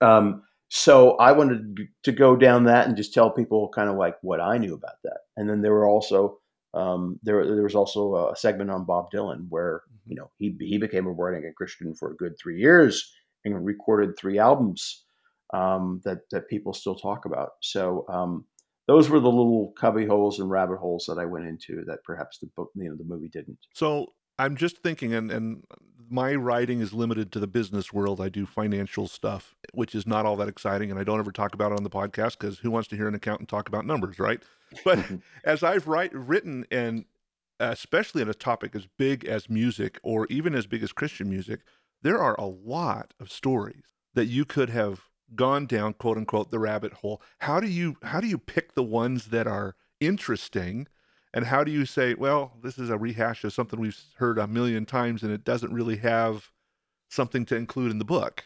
Um, 0.00 0.42
so 0.70 1.16
I 1.16 1.32
wanted 1.32 1.88
to 2.04 2.12
go 2.12 2.36
down 2.36 2.64
that 2.64 2.86
and 2.86 2.96
just 2.96 3.12
tell 3.12 3.28
people 3.28 3.68
kind 3.74 3.90
of 3.90 3.96
like 3.96 4.14
what 4.22 4.40
I 4.40 4.56
knew 4.56 4.74
about 4.74 5.02
that. 5.02 5.18
And 5.36 5.50
then 5.50 5.62
there 5.62 5.72
were 5.72 5.88
also 5.88 6.38
um, 6.74 7.18
there 7.24 7.44
there 7.44 7.64
was 7.64 7.74
also 7.74 8.30
a 8.30 8.36
segment 8.36 8.70
on 8.70 8.84
Bob 8.84 9.10
Dylan 9.12 9.46
where 9.48 9.82
you 10.06 10.14
know 10.14 10.30
he 10.38 10.56
he 10.60 10.78
became 10.78 11.08
a 11.08 11.12
born 11.12 11.34
again 11.34 11.54
Christian 11.56 11.92
for 11.94 12.12
a 12.12 12.16
good 12.16 12.36
three 12.40 12.60
years 12.60 13.12
and 13.44 13.64
recorded 13.64 14.16
three 14.16 14.38
albums 14.38 15.04
um, 15.52 16.00
that 16.04 16.20
that 16.30 16.48
people 16.48 16.72
still 16.72 16.94
talk 16.94 17.24
about. 17.24 17.50
So 17.60 18.06
um, 18.08 18.44
those 18.86 19.10
were 19.10 19.18
the 19.18 19.26
little 19.26 19.72
cubby 19.76 20.06
holes 20.06 20.38
and 20.38 20.48
rabbit 20.48 20.78
holes 20.78 21.04
that 21.08 21.18
I 21.18 21.24
went 21.24 21.46
into 21.46 21.84
that 21.86 22.04
perhaps 22.04 22.38
the 22.38 22.48
book 22.56 22.70
you 22.76 22.88
know 22.88 22.96
the 22.96 23.02
movie 23.02 23.28
didn't. 23.28 23.58
So 23.74 24.12
I'm 24.38 24.56
just 24.56 24.78
thinking, 24.78 25.14
and 25.14 25.32
and 25.32 25.64
my 26.10 26.34
writing 26.34 26.80
is 26.80 26.92
limited 26.92 27.30
to 27.32 27.40
the 27.40 27.46
business 27.46 27.92
world. 27.92 28.20
I 28.20 28.28
do 28.28 28.44
financial 28.44 29.06
stuff, 29.06 29.54
which 29.72 29.94
is 29.94 30.06
not 30.06 30.26
all 30.26 30.36
that 30.36 30.48
exciting, 30.48 30.90
and 30.90 30.98
I 30.98 31.04
don't 31.04 31.20
ever 31.20 31.32
talk 31.32 31.54
about 31.54 31.72
it 31.72 31.78
on 31.78 31.84
the 31.84 31.90
podcast 31.90 32.38
because 32.38 32.58
who 32.58 32.70
wants 32.70 32.88
to 32.88 32.96
hear 32.96 33.08
an 33.08 33.14
accountant 33.14 33.48
talk 33.48 33.68
about 33.68 33.86
numbers, 33.86 34.18
right? 34.18 34.40
But 34.84 35.04
as 35.44 35.64
I've 35.64 35.88
write, 35.88 36.14
written, 36.14 36.64
and 36.70 37.04
especially 37.58 38.22
in 38.22 38.28
a 38.28 38.34
topic 38.34 38.76
as 38.76 38.86
big 38.86 39.24
as 39.24 39.50
music, 39.50 39.98
or 40.04 40.26
even 40.28 40.54
as 40.54 40.66
big 40.66 40.84
as 40.84 40.92
Christian 40.92 41.28
music, 41.28 41.62
there 42.02 42.18
are 42.18 42.36
a 42.38 42.46
lot 42.46 43.12
of 43.18 43.32
stories 43.32 43.82
that 44.14 44.26
you 44.26 44.44
could 44.44 44.70
have 44.70 45.10
gone 45.34 45.66
down, 45.66 45.94
quote 45.94 46.16
unquote, 46.16 46.50
the 46.50 46.58
rabbit 46.58 46.92
hole. 46.94 47.20
How 47.38 47.58
do 47.58 47.66
you 47.66 47.96
how 48.02 48.20
do 48.20 48.28
you 48.28 48.38
pick 48.38 48.74
the 48.74 48.82
ones 48.82 49.26
that 49.26 49.46
are 49.46 49.74
interesting? 50.00 50.86
And 51.32 51.44
how 51.44 51.62
do 51.62 51.70
you 51.70 51.86
say, 51.86 52.14
well, 52.14 52.52
this 52.62 52.78
is 52.78 52.90
a 52.90 52.98
rehash 52.98 53.44
of 53.44 53.52
something 53.52 53.78
we've 53.78 54.00
heard 54.16 54.38
a 54.38 54.46
million 54.46 54.84
times 54.84 55.22
and 55.22 55.32
it 55.32 55.44
doesn't 55.44 55.72
really 55.72 55.96
have 55.98 56.50
something 57.08 57.44
to 57.46 57.56
include 57.56 57.92
in 57.92 57.98
the 57.98 58.04
book? 58.04 58.44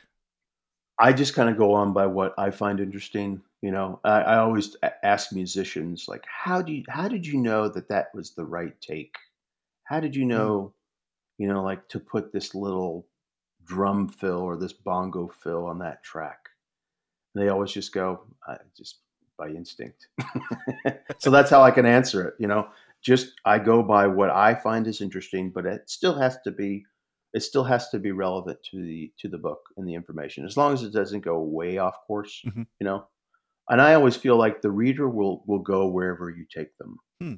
I 0.98 1.12
just 1.12 1.34
kind 1.34 1.48
of 1.48 1.56
go 1.56 1.72
on 1.72 1.92
by 1.92 2.06
what 2.06 2.34
I 2.38 2.50
find 2.50 2.78
interesting. 2.80 3.42
You 3.62 3.72
know, 3.72 4.00
I, 4.04 4.20
I 4.20 4.36
always 4.38 4.76
ask 5.02 5.32
musicians 5.32 6.06
like, 6.08 6.24
how 6.28 6.62
do 6.62 6.72
you 6.72 6.84
how 6.88 7.08
did 7.08 7.26
you 7.26 7.38
know 7.38 7.68
that 7.68 7.88
that 7.88 8.14
was 8.14 8.34
the 8.34 8.44
right 8.44 8.78
take? 8.80 9.16
How 9.84 10.00
did 10.00 10.14
you 10.14 10.22
hmm. 10.22 10.28
know, 10.28 10.74
you 11.38 11.48
know, 11.48 11.62
like 11.62 11.88
to 11.88 11.98
put 11.98 12.32
this 12.32 12.54
little 12.54 13.06
drum 13.64 14.08
fill 14.08 14.40
or 14.40 14.56
this 14.56 14.74
bongo 14.74 15.28
fill 15.42 15.66
on 15.66 15.78
that 15.78 16.02
track? 16.04 16.48
And 17.34 17.42
they 17.42 17.48
always 17.48 17.72
just 17.72 17.92
go, 17.92 18.20
I, 18.46 18.58
just 18.76 18.98
by 19.38 19.48
instinct. 19.48 20.08
so 21.18 21.30
that's 21.30 21.50
how 21.50 21.62
I 21.62 21.70
can 21.70 21.86
answer 21.86 22.26
it. 22.26 22.34
You 22.38 22.48
know, 22.48 22.68
just 23.02 23.32
I 23.44 23.58
go 23.58 23.82
by 23.82 24.06
what 24.06 24.30
I 24.30 24.54
find 24.54 24.86
is 24.86 25.00
interesting, 25.00 25.50
but 25.50 25.66
it 25.66 25.88
still 25.88 26.14
has 26.18 26.38
to 26.44 26.50
be 26.50 26.84
it 27.32 27.42
still 27.42 27.64
has 27.64 27.88
to 27.90 27.98
be 27.98 28.12
relevant 28.12 28.58
to 28.70 28.80
the 28.82 29.12
to 29.18 29.28
the 29.28 29.38
book 29.38 29.60
and 29.76 29.88
the 29.88 29.94
information 29.94 30.44
as 30.44 30.56
long 30.56 30.72
as 30.72 30.82
it 30.84 30.92
doesn't 30.92 31.24
go 31.24 31.40
way 31.42 31.78
off 31.78 31.96
course 32.06 32.40
Mhm. 32.46 32.64
you 32.78 32.84
know 32.86 33.06
and 33.68 33.82
i 33.82 33.94
always 33.94 34.14
feel 34.14 34.36
like 34.36 34.62
the 34.62 34.70
reader 34.70 35.08
will 35.08 35.42
will 35.48 35.58
go 35.58 35.88
wherever 35.88 36.30
you 36.30 36.46
take 36.48 36.76
them 36.78 36.96
Hmm. 37.20 37.34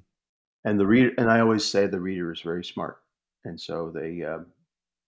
and 0.67 0.79
the 0.79 0.87
reader 0.87 1.13
and 1.17 1.31
i 1.31 1.41
always 1.41 1.65
say 1.65 1.87
the 1.87 1.99
reader 2.01 2.31
is 2.31 2.43
very 2.43 2.63
smart 2.63 2.99
and 3.47 3.59
so 3.59 3.91
they 3.91 4.23
um, 4.23 4.47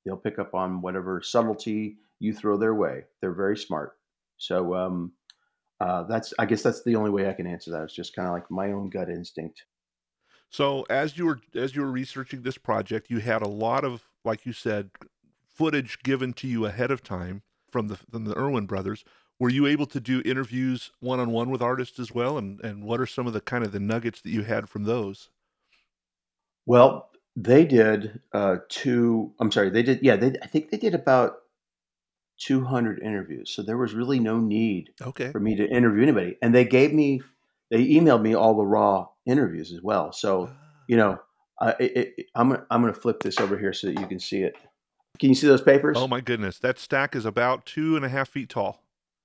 they'll 0.07 0.17
pick 0.17 0.39
up 0.39 0.55
on 0.55 0.81
whatever 0.81 1.21
subtlety 1.21 1.99
you 2.19 2.33
throw 2.33 2.57
their 2.57 2.75
way 2.75 3.05
they're 3.21 3.35
very 3.35 3.59
smart 3.59 3.99
so 4.39 4.75
um 4.75 5.13
uh, 5.81 6.03
that's 6.05 6.35
i 6.39 6.47
guess 6.47 6.63
that's 6.63 6.83
the 6.85 6.97
only 6.97 7.11
way 7.11 7.29
i 7.29 7.33
can 7.33 7.47
answer 7.47 7.71
that 7.71 7.83
it's 7.83 7.95
just 7.95 8.15
kind 8.15 8.29
of 8.29 8.35
like 8.35 8.51
my 8.51 8.73
own 8.73 8.89
gut 8.91 9.09
instinct 9.09 9.65
So 10.51 10.85
as 10.91 11.17
you 11.19 11.27
were 11.27 11.41
as 11.55 11.75
you 11.75 11.83
were 11.83 11.91
researching 11.91 12.43
this 12.43 12.59
project, 12.59 13.11
you 13.11 13.19
had 13.21 13.43
a 13.43 13.49
lot 13.49 13.85
of, 13.85 14.09
like 14.25 14.47
you 14.47 14.53
said, 14.53 14.91
footage 15.47 15.99
given 16.03 16.33
to 16.35 16.47
you 16.49 16.65
ahead 16.67 16.91
of 16.91 17.03
time 17.03 17.43
from 17.71 17.89
the 17.89 17.97
from 17.97 18.25
the 18.25 18.37
Erwin 18.39 18.67
brothers. 18.67 19.05
Were 19.39 19.51
you 19.51 19.67
able 19.67 19.87
to 19.87 20.01
do 20.01 20.23
interviews 20.25 20.91
one 21.01 21.21
on 21.21 21.31
one 21.31 21.51
with 21.51 21.63
artists 21.63 21.99
as 21.99 22.13
well? 22.13 22.39
And 22.39 22.61
and 22.63 22.85
what 22.85 23.01
are 23.01 23.07
some 23.07 23.27
of 23.27 23.33
the 23.33 23.41
kind 23.41 23.65
of 23.65 23.73
the 23.73 23.81
nuggets 23.81 24.21
that 24.23 24.31
you 24.31 24.43
had 24.43 24.69
from 24.69 24.85
those? 24.85 25.31
Well, 26.67 27.11
they 27.37 27.65
did 27.65 28.21
uh, 28.33 28.57
two. 28.69 29.35
I'm 29.41 29.51
sorry, 29.53 29.71
they 29.71 29.83
did. 29.83 30.01
Yeah, 30.03 30.17
they. 30.17 30.35
I 30.43 30.47
think 30.47 30.71
they 30.71 30.77
did 30.77 30.95
about 30.95 31.39
200 32.39 33.01
interviews. 33.01 33.51
So 33.55 33.63
there 33.63 33.77
was 33.77 33.95
really 33.95 34.19
no 34.21 34.39
need 34.39 34.91
Okay. 35.03 35.31
for 35.33 35.41
me 35.41 35.57
to 35.57 35.69
interview 35.69 36.03
anybody, 36.03 36.37
and 36.43 36.55
they 36.55 36.65
gave 36.65 36.93
me. 36.93 37.23
They 37.71 37.87
emailed 37.87 38.23
me 38.23 38.35
all 38.35 38.57
the 38.57 38.65
raw 38.65 39.09
interviews 39.27 39.73
as 39.73 39.83
well. 39.83 40.11
So 40.13 40.51
you 40.87 40.97
know, 40.97 41.19
I, 41.61 41.71
it, 41.81 42.15
it, 42.17 42.27
I'm 42.35 42.49
gonna, 42.49 42.65
I'm 42.71 42.81
going 42.81 42.95
to 42.95 42.99
flip 42.99 43.21
this 43.23 43.39
over 43.41 43.59
here 43.59 43.75
so 43.75 43.89
that 43.89 44.01
you 44.01 44.07
can 44.07 44.19
see 44.19 44.43
it. 44.43 44.57
Can 45.19 45.29
you 45.29 45.35
see 45.35 45.47
those 45.49 45.61
papers? 45.61 45.97
Oh 45.99 46.09
my 46.09 46.21
goodness, 46.23 46.59
that 46.61 46.79
stack 46.79 47.15
is 47.15 47.27
about 47.27 47.67
two 47.67 47.97
and 47.97 48.05
a 48.05 48.09
half 48.09 48.29
feet 48.31 48.49
tall. 48.49 48.83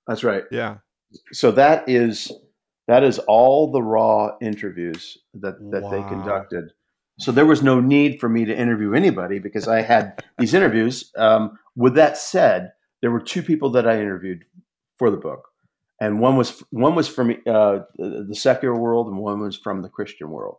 That's 0.07 0.23
right. 0.23 0.43
Yeah. 0.51 0.77
So 1.31 1.51
that 1.51 1.87
is 1.87 2.31
That 2.87 3.03
is 3.03 3.19
all 3.19 3.71
the 3.71 3.81
raw 3.81 4.35
interviews 4.41 5.17
that 5.35 5.55
that 5.71 5.89
they 5.89 6.03
conducted. 6.09 6.73
So 7.19 7.31
there 7.31 7.45
was 7.45 7.61
no 7.63 7.79
need 7.79 8.19
for 8.19 8.27
me 8.27 8.43
to 8.43 8.57
interview 8.57 8.93
anybody 8.93 9.39
because 9.39 9.67
I 9.67 9.81
had 9.83 10.21
these 10.37 10.53
interviews. 10.53 11.11
Um, 11.15 11.57
with 11.77 11.93
that 11.95 12.17
said, 12.17 12.73
there 13.03 13.11
were 13.11 13.19
two 13.19 13.43
people 13.43 13.69
that 13.71 13.85
I 13.85 13.99
interviewed 13.99 14.45
for 14.97 15.11
the 15.11 15.17
book, 15.17 15.49
and 15.99 16.21
one 16.21 16.37
was 16.37 16.63
one 16.71 16.95
was 16.95 17.09
from 17.09 17.31
uh, 17.45 17.79
the, 17.97 18.33
secular 18.33 18.79
world, 18.79 19.07
and 19.07 19.17
one 19.17 19.41
was 19.41 19.57
from 19.57 19.81
the 19.81 19.89
Christian 19.89 20.29
world. 20.29 20.57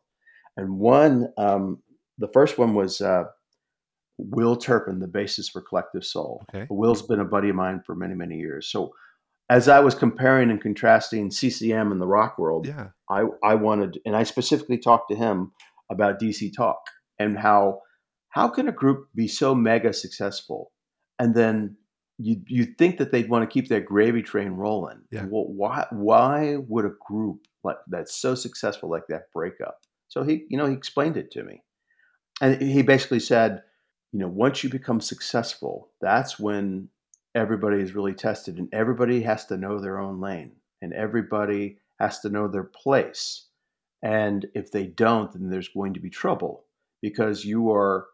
And 0.59 0.79
one, 0.79 1.33
um, 1.39 1.83
the 2.19 2.29
first 2.29 2.59
one 2.59 2.75
was 2.75 3.01
uh, 3.01 3.25
Will 4.19 4.57
Turpin, 4.57 5.01
the 5.01 5.09
bassist 5.09 5.53
for 5.53 5.63
collective 5.63 6.05
soul. 6.05 6.45
Okay. 6.55 6.67
Will's 6.69 7.01
been 7.01 7.19
a 7.19 7.25
buddy 7.25 7.49
of 7.49 7.57
mine 7.57 7.83
for 7.85 7.95
many, 7.95 8.15
many 8.15 8.37
years. 8.37 8.71
So 8.71 8.93
as 9.49 9.67
I 9.67 9.81
was 9.81 9.95
comparing 9.95 10.51
and 10.51 10.61
contrasting 10.61 11.31
CCM 11.31 11.91
and 11.93 12.01
the 12.01 12.07
rock 12.07 12.39
world, 12.39 12.67
Yeah. 12.67 12.89
I, 13.11 13.25
I 13.43 13.55
wanted, 13.55 14.01
and 14.05 14.15
I 14.15 14.23
specifically 14.23 14.79
talked 14.79 15.11
to 15.11 15.17
him 15.17 15.53
about 15.91 16.21
DC 16.21 16.55
Talk 16.55 16.81
and 17.19 17.39
how 17.39 17.81
how 18.29 18.49
can 18.49 18.69
a 18.69 18.73
group 18.73 19.07
be 19.15 19.29
so 19.29 19.55
mega 19.55 19.93
successful, 19.93 20.73
and 21.21 21.35
then 21.37 21.77
you 22.18 22.40
you 22.46 22.64
think 22.64 22.98
that 22.98 23.11
they'd 23.11 23.29
want 23.29 23.48
to 23.48 23.53
keep 23.53 23.68
that 23.68 23.87
gravy 23.87 24.22
train 24.22 24.53
rolling? 24.53 25.00
Yeah. 25.11 25.27
Well, 25.29 25.46
why 25.46 25.87
why 25.90 26.57
would 26.68 26.85
a 26.85 26.92
group 27.07 27.46
like 27.62 27.77
that's 27.88 28.14
so 28.14 28.35
successful 28.35 28.88
like 28.88 29.07
that 29.09 29.33
break 29.33 29.61
up? 29.61 29.81
So 30.09 30.22
he 30.22 30.44
you 30.48 30.57
know 30.57 30.66
he 30.66 30.74
explained 30.74 31.16
it 31.16 31.31
to 31.33 31.42
me, 31.42 31.62
and 32.40 32.61
he 32.61 32.83
basically 32.83 33.20
said, 33.20 33.62
you 34.12 34.20
know, 34.20 34.29
once 34.29 34.62
you 34.62 34.70
become 34.70 35.00
successful, 35.00 35.90
that's 36.00 36.38
when 36.38 36.88
everybody 37.35 37.79
is 37.81 37.94
really 37.94 38.14
tested, 38.14 38.59
and 38.59 38.68
everybody 38.72 39.22
has 39.22 39.46
to 39.46 39.57
know 39.57 39.81
their 39.81 39.98
own 39.98 40.20
lane, 40.20 40.53
and 40.81 40.92
everybody 40.92 41.79
has 41.98 42.20
to 42.20 42.29
know 42.29 42.48
their 42.48 42.64
place. 42.64 43.46
And 44.03 44.46
if 44.55 44.70
they 44.70 44.87
don't, 44.87 45.33
then 45.33 45.48
there's 45.48 45.68
going 45.68 45.94
to 45.94 46.00
be 46.00 46.11
trouble 46.11 46.66
because 47.00 47.44
you 47.44 47.72
are 47.72 48.07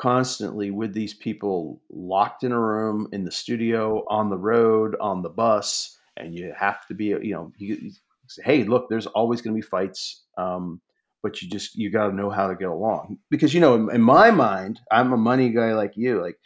constantly 0.00 0.70
with 0.70 0.94
these 0.94 1.12
people 1.12 1.80
locked 1.90 2.42
in 2.42 2.52
a 2.52 2.58
room, 2.58 3.08
in 3.12 3.24
the 3.24 3.30
studio, 3.30 4.04
on 4.08 4.30
the 4.30 4.38
road, 4.38 4.96
on 5.00 5.22
the 5.22 5.28
bus, 5.28 5.98
and 6.16 6.34
you 6.34 6.52
have 6.58 6.86
to 6.86 6.94
be, 6.94 7.06
you 7.06 7.32
know, 7.32 7.52
you, 7.58 7.76
you 7.76 7.90
say, 8.26 8.42
hey, 8.44 8.64
look, 8.64 8.88
there's 8.88 9.06
always 9.06 9.42
going 9.42 9.54
to 9.54 9.60
be 9.60 9.66
fights. 9.66 10.22
Um, 10.38 10.80
but 11.22 11.42
you 11.42 11.50
just 11.50 11.76
you 11.76 11.90
got 11.90 12.08
to 12.08 12.14
know 12.14 12.30
how 12.30 12.48
to 12.48 12.54
get 12.54 12.68
along 12.68 13.18
because 13.30 13.52
you 13.52 13.60
know 13.60 13.74
in, 13.74 13.94
in 13.94 14.00
my 14.00 14.30
mind 14.30 14.80
i'm 14.90 15.12
a 15.12 15.18
money 15.18 15.50
guy 15.50 15.74
like 15.74 15.92
you 15.94 16.18
like 16.18 16.36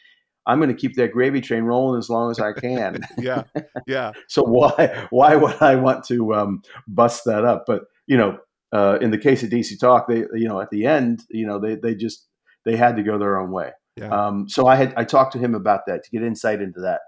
i'm 0.49 0.59
going 0.59 0.69
to 0.69 0.75
keep 0.75 0.97
that 0.97 1.13
gravy 1.13 1.41
train 1.41 1.63
rolling 1.63 1.97
as 1.97 2.11
long 2.11 2.29
as 2.29 2.41
i 2.41 2.53
can 2.53 3.01
Yeah. 3.19 3.45
Yeah. 3.87 4.13
so 4.29 4.43
why 4.43 5.07
why 5.11 5.37
would 5.37 5.55
I 5.61 5.77
want 5.77 6.05
to 6.07 6.35
um, 6.35 6.63
bust 6.89 7.25
that 7.27 7.45
up? 7.45 7.65
But 7.67 7.85
you 8.07 8.17
know, 8.17 8.39
uh, 8.73 8.99
in 9.01 9.11
the 9.11 9.19
case 9.19 9.43
of 9.43 9.51
DC 9.51 9.79
Talk, 9.79 10.09
they 10.09 10.25
you 10.35 10.49
know 10.49 10.61
at 10.61 10.71
the 10.71 10.87
end, 10.87 11.23
you 11.31 11.47
know 11.47 11.59
they 11.59 11.77
they 11.77 11.95
just 11.95 12.27
they 12.65 12.77
had 12.77 12.97
to 12.97 13.03
go 13.03 13.19
their 13.19 13.39
own 13.39 13.51
way. 13.51 13.73
Yeah. 13.97 14.09
Um, 14.09 14.49
so 14.49 14.67
I 14.67 14.77
had 14.77 14.93
I 14.97 15.05
talked 15.05 15.33
to 15.35 15.39
him 15.39 15.55
about 15.55 15.83
that 15.87 16.03
to 16.05 16.11
get 16.11 16.23
insight 16.23 16.61
into 16.61 16.81
that, 16.81 17.01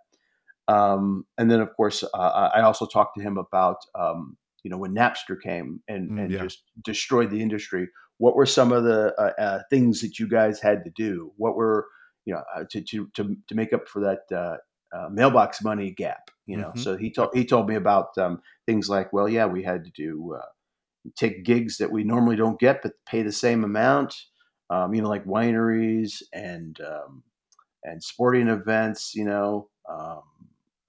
um, 0.69 1.25
and 1.38 1.51
then 1.51 1.61
of 1.61 1.75
course 1.77 2.03
uh, 2.03 2.51
I 2.55 2.62
also 2.62 2.87
talked 2.87 3.16
to 3.16 3.23
him 3.23 3.38
about 3.38 3.79
um, 3.99 4.37
you 4.62 4.71
know 4.71 4.79
when 4.79 4.95
Napster 4.95 5.40
came 5.40 5.81
and 5.88 6.11
Mm, 6.11 6.21
and 6.21 6.31
yeah. 6.33 6.42
just 6.42 6.62
destroyed 6.85 7.31
the 7.31 7.42
industry. 7.42 7.88
What 8.19 8.37
were 8.37 8.47
some 8.47 8.73
of 8.73 8.85
the 8.85 9.14
uh, 9.21 9.33
uh, 9.40 9.62
things 9.71 10.01
that 10.01 10.19
you 10.19 10.29
guys 10.29 10.61
had 10.61 10.85
to 10.85 10.90
do? 10.97 11.33
What 11.37 11.57
were 11.57 11.87
you 12.25 12.35
know 12.35 12.42
uh, 12.55 12.64
to 12.71 12.81
to 12.81 13.09
to 13.14 13.37
to 13.49 13.55
make 13.55 13.73
up 13.73 13.88
for 13.88 14.01
that 14.01 14.37
uh, 14.37 14.57
uh, 14.97 15.09
mailbox 15.11 15.62
money 15.62 15.90
gap? 15.90 16.31
You 16.47 16.59
know, 16.59 16.73
Mhm. 16.75 16.79
so 16.79 16.97
he 16.97 17.11
told 17.12 17.31
he 17.35 17.45
told 17.45 17.69
me 17.69 17.75
about 17.75 18.16
um, 18.19 18.40
things 18.66 18.88
like, 18.88 19.12
well, 19.12 19.29
yeah, 19.29 19.47
we 19.47 19.64
had 19.64 19.85
to 19.85 19.90
do 19.90 20.37
uh, 20.38 20.47
take 21.16 21.45
gigs 21.45 21.79
that 21.79 21.90
we 21.92 22.05
normally 22.05 22.37
don't 22.37 22.59
get, 22.61 22.83
but 22.83 22.92
pay 23.07 23.23
the 23.23 23.33
same 23.33 23.64
amount. 23.64 24.14
Um, 24.70 24.94
you 24.94 25.02
know, 25.02 25.09
like 25.09 25.24
wineries 25.24 26.22
and 26.33 26.81
um, 26.81 27.22
and 27.85 28.02
sporting 28.02 28.48
events. 28.48 29.14
You 29.14 29.24
know, 29.24 29.68
um, 29.88 30.22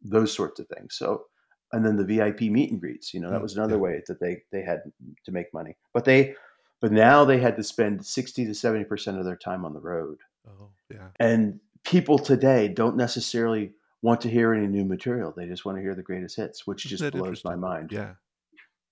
those 0.02 0.34
sorts 0.34 0.60
of 0.60 0.68
things. 0.68 0.96
So, 0.96 1.26
and 1.72 1.86
then 1.86 1.96
the 1.96 2.06
VIP 2.06 2.42
meet 2.42 2.72
and 2.72 2.80
greets. 2.80 3.13
You 3.13 3.20
know, 3.20 3.32
that 3.32 3.40
Mm, 3.40 3.42
was 3.42 3.56
another 3.56 3.76
yeah. 3.76 3.82
way 3.82 4.04
that 4.08 4.20
they 4.20 4.44
they 4.52 4.62
had 4.62 4.82
to 5.26 5.32
make 5.32 5.54
money. 5.54 5.76
But 5.94 6.06
they, 6.06 6.36
but 6.80 6.92
now 6.92 7.26
they 7.26 7.40
had 7.40 7.56
to 7.58 7.63
spend 7.63 8.06
sixty 8.06 8.46
to 8.46 8.54
seventy 8.54 8.86
percent 8.86 9.20
of 9.20 9.26
their 9.26 9.36
time 9.38 9.66
on 9.66 9.74
the 9.74 9.82
road. 9.82 10.20
Oh, 10.48 10.70
yeah. 10.90 11.10
And 11.20 11.60
people 11.84 12.18
today 12.20 12.68
don't 12.68 12.96
necessarily 12.98 13.74
want 14.02 14.22
to 14.22 14.30
hear 14.30 14.54
any 14.54 14.68
new 14.68 14.86
material. 14.86 15.34
They 15.36 15.48
just 15.48 15.66
want 15.66 15.78
to 15.78 15.82
hear 15.82 15.96
the 15.96 16.04
greatest 16.04 16.36
hits, 16.38 16.66
which 16.68 16.86
Isn't 16.86 16.98
just 16.98 17.12
blows 17.12 17.44
my 17.44 17.56
mind. 17.56 17.92
Yeah. 17.92 18.13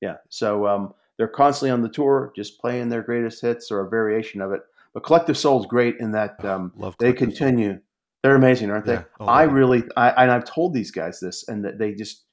Yeah. 0.02 0.18
So 0.30 0.68
um, 0.68 0.94
they're 1.18 1.28
constantly 1.28 1.72
on 1.72 1.82
the 1.82 1.90
tour, 1.90 2.34
just 2.36 2.60
playing 2.60 2.90
their 2.90 3.02
greatest 3.02 3.42
hits 3.42 3.72
or 3.72 3.80
a 3.82 3.90
variation 3.90 4.42
of 4.42 4.52
it. 4.52 4.62
But 4.96 5.04
Collective 5.04 5.38
Soul's 5.38 5.68
great 5.68 5.98
in 6.00 6.14
that 6.14 6.44
um, 6.44 6.72
they 6.74 6.80
Collective 6.80 7.08
Soul. 7.08 7.14
continue. 7.14 7.80
They're 8.24 8.36
amazing, 8.36 8.72
aren't 8.72 8.86
they? 8.86 8.94
Yeah. 8.94 9.04
Oh, 9.20 9.26
I 9.26 9.44
really, 9.44 9.84
I, 9.96 10.24
and 10.24 10.32
I've 10.32 10.46
told 10.46 10.74
these 10.74 10.90
guys 10.90 11.20
this, 11.20 11.48
and 11.48 11.64
that 11.66 11.78
they 11.78 11.94
just 11.94 12.24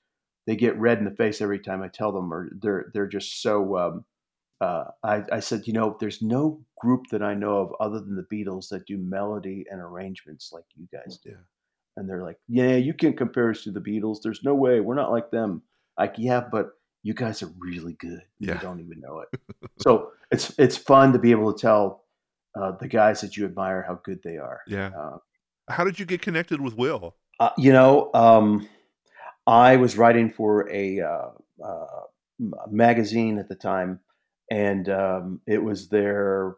they 0.46 0.56
get 0.56 0.78
red 0.78 0.98
in 0.98 1.04
the 1.04 1.10
face 1.10 1.40
every 1.42 1.58
time 1.58 1.82
I 1.82 1.88
tell 1.88 2.12
them, 2.12 2.32
or 2.32 2.50
they're 2.62 2.86
they're 2.94 3.08
just 3.08 3.42
so. 3.42 3.76
Um, 3.76 4.04
uh, 4.60 4.84
I, 5.02 5.24
I 5.32 5.40
said, 5.40 5.66
you 5.66 5.72
know, 5.72 5.96
there's 5.98 6.22
no 6.22 6.60
group 6.80 7.08
that 7.10 7.20
I 7.20 7.34
know 7.34 7.56
of 7.58 7.74
other 7.80 7.98
than 7.98 8.14
the 8.14 8.22
Beatles 8.32 8.68
that 8.68 8.86
do 8.86 8.96
melody 8.96 9.66
and 9.68 9.80
arrangements 9.80 10.52
like 10.52 10.62
you 10.76 10.86
guys 10.92 11.18
do. 11.18 11.30
Yeah. 11.30 11.36
And 11.96 12.08
they're 12.08 12.22
like, 12.22 12.38
yeah, 12.46 12.76
you 12.76 12.94
can't 12.94 13.16
compare 13.16 13.50
us 13.50 13.64
to 13.64 13.72
the 13.72 13.80
Beatles. 13.80 14.18
There's 14.22 14.44
no 14.44 14.54
way. 14.54 14.78
We're 14.78 14.94
not 14.94 15.10
like 15.10 15.32
them. 15.32 15.62
Like, 15.98 16.14
yeah, 16.16 16.44
but 16.48 16.70
you 17.02 17.12
guys 17.12 17.42
are 17.42 17.50
really 17.58 17.94
good. 17.94 18.22
Yeah. 18.38 18.54
You 18.54 18.60
don't 18.60 18.78
even 18.78 19.00
know 19.00 19.20
it. 19.20 19.40
so 19.78 20.12
it's 20.30 20.56
it's 20.60 20.76
fun 20.76 21.12
to 21.12 21.18
be 21.18 21.32
able 21.32 21.52
to 21.52 21.60
tell 21.60 22.01
uh, 22.60 22.72
the 22.80 22.88
guys 22.88 23.20
that 23.20 23.36
you 23.36 23.44
admire 23.44 23.82
how 23.86 24.00
good 24.04 24.20
they 24.22 24.36
are. 24.36 24.60
Yeah. 24.66 24.90
Uh, 24.96 25.18
How 25.68 25.84
did 25.84 25.98
you 25.98 26.06
get 26.06 26.22
connected 26.22 26.60
with 26.60 26.74
Will? 26.76 27.16
uh, 27.40 27.50
you 27.58 27.72
know, 27.72 28.10
um, 28.14 28.68
I 29.46 29.76
was 29.76 29.96
writing 29.96 30.30
for 30.30 30.68
a 30.70 31.00
uh, 31.00 31.30
uh, 31.64 31.86
magazine 32.70 33.38
at 33.38 33.48
the 33.48 33.54
time, 33.54 34.00
and 34.50 34.88
um, 34.88 35.40
it 35.46 35.62
was 35.62 35.88
their 35.88 36.56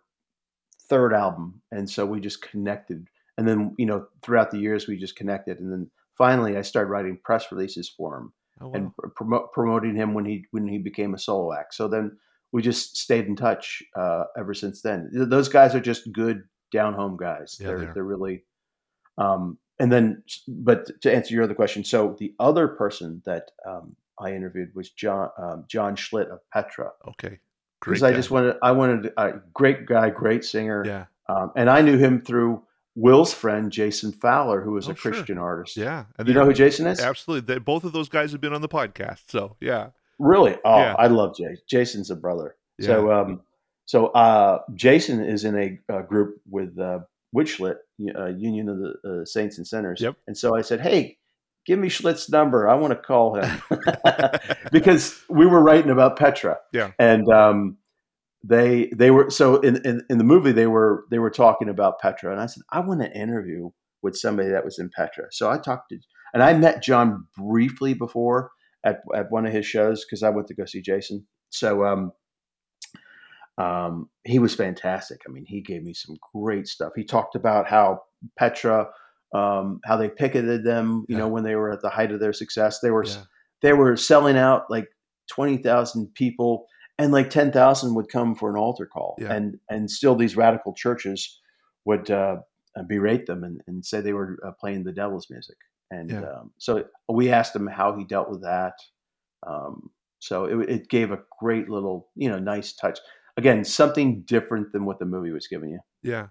third 0.88 1.14
album, 1.14 1.62
and 1.70 1.88
so 1.88 2.04
we 2.04 2.20
just 2.20 2.42
connected. 2.42 3.06
And 3.38 3.48
then, 3.48 3.74
you 3.78 3.86
know, 3.86 4.06
throughout 4.22 4.50
the 4.50 4.58
years, 4.58 4.86
we 4.86 4.96
just 4.98 5.16
connected, 5.16 5.58
and 5.60 5.72
then 5.72 5.90
finally, 6.16 6.56
I 6.56 6.62
started 6.62 6.90
writing 6.90 7.18
press 7.24 7.50
releases 7.50 7.88
for 7.88 8.18
him 8.18 8.32
Oh, 8.60 8.68
wow. 8.68 8.74
and 8.74 8.90
promo- 9.16 9.50
promoting 9.52 9.96
him 9.96 10.14
when 10.14 10.24
he 10.24 10.44
when 10.52 10.68
he 10.68 10.78
became 10.78 11.14
a 11.14 11.18
solo 11.18 11.52
act. 11.54 11.74
So 11.74 11.88
then 11.88 12.16
we 12.54 12.62
just 12.62 12.96
stayed 12.96 13.26
in 13.26 13.34
touch 13.34 13.82
uh, 13.96 14.24
ever 14.38 14.54
since 14.54 14.80
then. 14.80 15.10
Those 15.12 15.48
guys 15.48 15.74
are 15.74 15.80
just 15.80 16.12
good 16.12 16.44
down 16.72 16.94
home 16.94 17.16
guys. 17.16 17.58
Yeah, 17.60 17.66
they're 17.66 17.78
they 17.80 17.86
they're 17.94 18.04
really. 18.04 18.44
Um, 19.18 19.58
and 19.80 19.90
then, 19.90 20.22
but 20.46 20.88
to 21.02 21.12
answer 21.12 21.34
your 21.34 21.42
other 21.42 21.54
question, 21.54 21.82
so 21.82 22.14
the 22.20 22.32
other 22.38 22.68
person 22.68 23.20
that 23.26 23.50
um, 23.68 23.96
I 24.20 24.32
interviewed 24.34 24.72
was 24.72 24.90
John 24.90 25.30
um, 25.36 25.64
John 25.68 25.96
Schlitt 25.96 26.28
of 26.30 26.38
Petra 26.52 26.92
okay. 27.08 27.40
Great. 27.80 27.94
because 27.94 28.02
I 28.04 28.12
just 28.12 28.30
wanted 28.30 28.54
I 28.62 28.70
wanted 28.70 29.12
a 29.16 29.32
great 29.52 29.84
guy, 29.86 30.10
great 30.10 30.44
singer, 30.44 30.84
Yeah. 30.86 31.06
um, 31.28 31.50
and 31.56 31.68
I 31.68 31.80
knew 31.82 31.98
him 31.98 32.20
through 32.20 32.62
Will's 32.94 33.34
friend 33.34 33.72
Jason 33.72 34.12
Fowler, 34.12 34.60
who 34.60 34.70
was 34.70 34.88
Oh, 34.88 34.92
a 34.92 34.96
sure. 34.96 35.10
Christian 35.12 35.38
artist. 35.38 35.76
Yeah. 35.76 36.04
And 36.16 36.28
You 36.28 36.34
know 36.34 36.44
who 36.44 36.52
Jason 36.52 36.86
is? 36.86 37.00
Absolutely. 37.00 37.54
They, 37.54 37.58
both 37.58 37.82
of 37.82 37.90
those 37.92 38.08
guys 38.08 38.30
have 38.30 38.40
been 38.40 38.52
on 38.52 38.60
the 38.62 38.68
podcast. 38.68 39.22
So, 39.28 39.56
yeah. 39.60 39.88
Really? 40.18 40.56
Oh, 40.64 40.78
Yeah. 40.78 40.94
I 40.98 41.06
love 41.08 41.36
Jay. 41.36 41.56
Jason's 41.68 42.10
a 42.10 42.16
brother. 42.16 42.56
Yeah. 42.78 42.86
So, 42.86 43.12
um, 43.12 43.40
so 43.86 44.06
uh, 44.08 44.60
Jason 44.74 45.24
is 45.24 45.44
in 45.44 45.56
a, 45.58 45.92
uh 45.92 46.02
group 46.02 46.40
with 46.48 46.78
uh, 46.78 47.00
Woodschlitt, 47.34 47.76
uh, 48.16 48.26
Union 48.26 48.68
of 48.68 48.78
the 48.78 49.20
uh, 49.22 49.24
Saints 49.24 49.58
and 49.58 49.66
Sinners. 49.66 50.00
Yep. 50.00 50.16
And 50.26 50.36
so 50.36 50.56
I 50.56 50.62
said, 50.62 50.80
"Hey, 50.80 51.18
give 51.66 51.78
me 51.78 51.88
Schlitt's 51.88 52.30
number. 52.30 52.68
I 52.68 52.74
want 52.74 52.92
to 52.92 52.96
call 52.96 53.36
him," 53.36 53.62
because 54.72 55.22
we 55.28 55.46
were 55.46 55.62
writing 55.62 55.90
about 55.90 56.16
Petra. 56.16 56.58
Yeah. 56.72 56.92
And 56.98 57.28
um, 57.28 57.76
they 58.42 58.90
they 58.94 59.10
were 59.10 59.30
so 59.30 59.56
in, 59.60 59.76
in 59.86 60.02
in 60.08 60.18
the 60.18 60.24
movie 60.24 60.52
they 60.52 60.66
were 60.66 61.04
they 61.10 61.18
were 61.18 61.30
talking 61.30 61.68
about 61.68 62.00
Petra, 62.00 62.30
and 62.32 62.40
I 62.40 62.46
said, 62.46 62.62
"I 62.70 62.80
want 62.80 63.00
to 63.02 63.12
interview 63.12 63.70
with 64.02 64.16
somebody 64.16 64.50
that 64.50 64.64
was 64.64 64.78
in 64.78 64.90
Petra." 64.94 65.26
So 65.30 65.50
I 65.50 65.58
talked 65.58 65.90
to, 65.90 65.98
and 66.32 66.42
I 66.42 66.54
met 66.54 66.82
John 66.82 67.26
briefly 67.36 67.94
before 67.94 68.50
at 68.84 69.00
at 69.14 69.30
one 69.30 69.46
of 69.46 69.52
his 69.52 69.66
shows 69.66 70.04
because 70.04 70.22
I 70.22 70.30
went 70.30 70.46
to 70.48 70.54
go 70.54 70.64
see 70.64 70.82
Jason. 70.82 71.26
So 71.50 71.84
um, 71.84 72.12
um, 73.58 74.08
he 74.24 74.38
was 74.38 74.54
fantastic. 74.54 75.20
I 75.28 75.30
mean, 75.32 75.44
he 75.46 75.60
gave 75.60 75.82
me 75.82 75.94
some 75.94 76.16
great 76.34 76.66
stuff. 76.66 76.92
He 76.96 77.04
talked 77.04 77.36
about 77.36 77.68
how 77.68 78.00
Petra, 78.38 78.88
um, 79.34 79.80
how 79.84 79.96
they 79.96 80.08
picketed 80.08 80.64
them, 80.64 81.04
you 81.08 81.14
Yeah. 81.16 81.20
know, 81.22 81.28
when 81.28 81.44
they 81.44 81.54
were 81.54 81.72
at 81.72 81.80
the 81.80 81.90
height 81.90 82.10
of 82.12 82.20
their 82.20 82.32
success. 82.32 82.80
They 82.80 82.90
were 82.90 83.04
Yeah. 83.04 83.22
they 83.62 83.72
were 83.72 83.96
selling 83.96 84.36
out 84.36 84.70
like 84.70 84.88
twenty 85.30 85.56
thousand 85.56 86.12
people, 86.14 86.66
and 86.98 87.12
like 87.12 87.30
ten 87.30 87.52
thousand 87.52 87.94
would 87.94 88.08
come 88.08 88.34
for 88.34 88.50
an 88.50 88.56
altar 88.56 88.86
call, 88.86 89.16
Yeah. 89.20 89.32
and 89.32 89.58
and 89.70 89.90
still 89.90 90.16
these 90.16 90.36
radical 90.36 90.74
churches 90.74 91.40
would 91.84 92.10
uh, 92.10 92.36
berate 92.88 93.26
them 93.26 93.44
and, 93.44 93.60
and 93.66 93.84
say 93.84 94.00
they 94.00 94.12
were 94.14 94.38
uh, 94.44 94.50
playing 94.58 94.82
the 94.84 94.92
devil's 94.92 95.28
music. 95.30 95.56
And 95.90 96.10
Yeah. 96.10 96.22
um, 96.22 96.52
so 96.58 96.84
we 97.08 97.30
asked 97.30 97.54
him 97.54 97.66
how 97.66 97.96
he 97.96 98.04
dealt 98.04 98.30
with 98.30 98.42
that. 98.42 98.74
Um, 99.46 99.90
So 100.20 100.46
it, 100.46 100.70
it 100.70 100.88
gave 100.88 101.10
a 101.12 101.22
great 101.38 101.68
little, 101.68 102.08
you 102.14 102.30
know, 102.30 102.38
nice 102.38 102.72
touch. 102.72 102.98
Again, 103.36 103.62
something 103.62 104.22
different 104.22 104.72
than 104.72 104.86
what 104.86 104.98
the 104.98 105.04
movie 105.04 105.32
was 105.32 105.46
giving 105.46 105.70
you. 105.70 105.80
Yeah. 106.02 106.28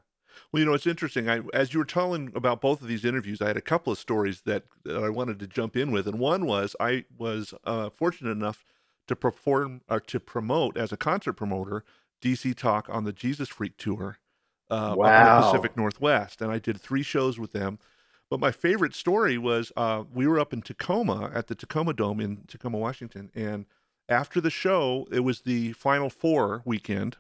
Well, 0.52 0.62
you 0.62 0.66
know, 0.66 0.74
it's 0.74 0.88
interesting. 0.88 1.30
I, 1.30 1.42
as 1.54 1.74
you 1.74 1.80
were 1.80 1.86
telling 1.86 2.32
about 2.34 2.60
both 2.60 2.82
of 2.82 2.88
these 2.88 3.06
interviews, 3.06 3.40
I 3.40 3.48
had 3.48 3.58
a 3.58 3.62
couple 3.62 3.94
of 3.94 4.00
stories 4.00 4.42
that, 4.46 4.64
that 4.84 5.04
I 5.04 5.10
wanted 5.10 5.38
to 5.40 5.48
jump 5.48 5.78
in 5.78 5.92
with, 5.92 6.08
and 6.08 6.18
one 6.18 6.48
was 6.48 6.76
I 6.80 7.06
was 7.16 7.54
uh, 7.66 7.92
fortunate 7.92 8.32
enough 8.32 8.66
to 9.08 9.16
perform 9.16 9.82
or 9.88 10.00
to 10.00 10.20
promote 10.20 10.76
as 10.76 10.92
a 10.92 10.98
concert 10.98 11.34
promoter 11.34 11.84
DC 12.20 12.56
Talk 12.56 12.88
on 12.90 13.04
the 13.04 13.14
Jesus 13.14 13.50
Freak 13.50 13.78
tour 13.78 14.18
uh, 14.72 14.96
wow. 14.98 15.06
up 15.06 15.20
in 15.20 15.26
the 15.26 15.42
Pacific 15.42 15.78
Northwest, 15.78 16.42
and 16.42 16.52
I 16.52 16.58
did 16.58 16.82
three 16.82 17.04
shows 17.04 17.38
with 17.38 17.52
them. 17.52 17.78
But 18.34 18.40
my 18.40 18.52
favorite 18.52 18.96
story 18.96 19.38
was 19.38 19.72
uh, 19.78 20.06
we 20.12 20.26
were 20.26 20.40
up 20.40 20.54
in 20.54 20.64
Tacoma 20.64 21.30
at 21.36 21.50
the 21.50 21.54
Tacoma 21.54 21.94
Dome 21.94 22.20
in 22.20 22.46
Tacoma, 22.48 22.80
Washington, 22.80 23.30
and 23.36 23.68
after 24.10 24.42
the 24.42 24.50
show, 24.50 25.08
it 25.12 25.20
was 25.20 25.42
the 25.42 25.74
Final 25.74 26.10
Four 26.10 26.64
weekend, 26.66 27.18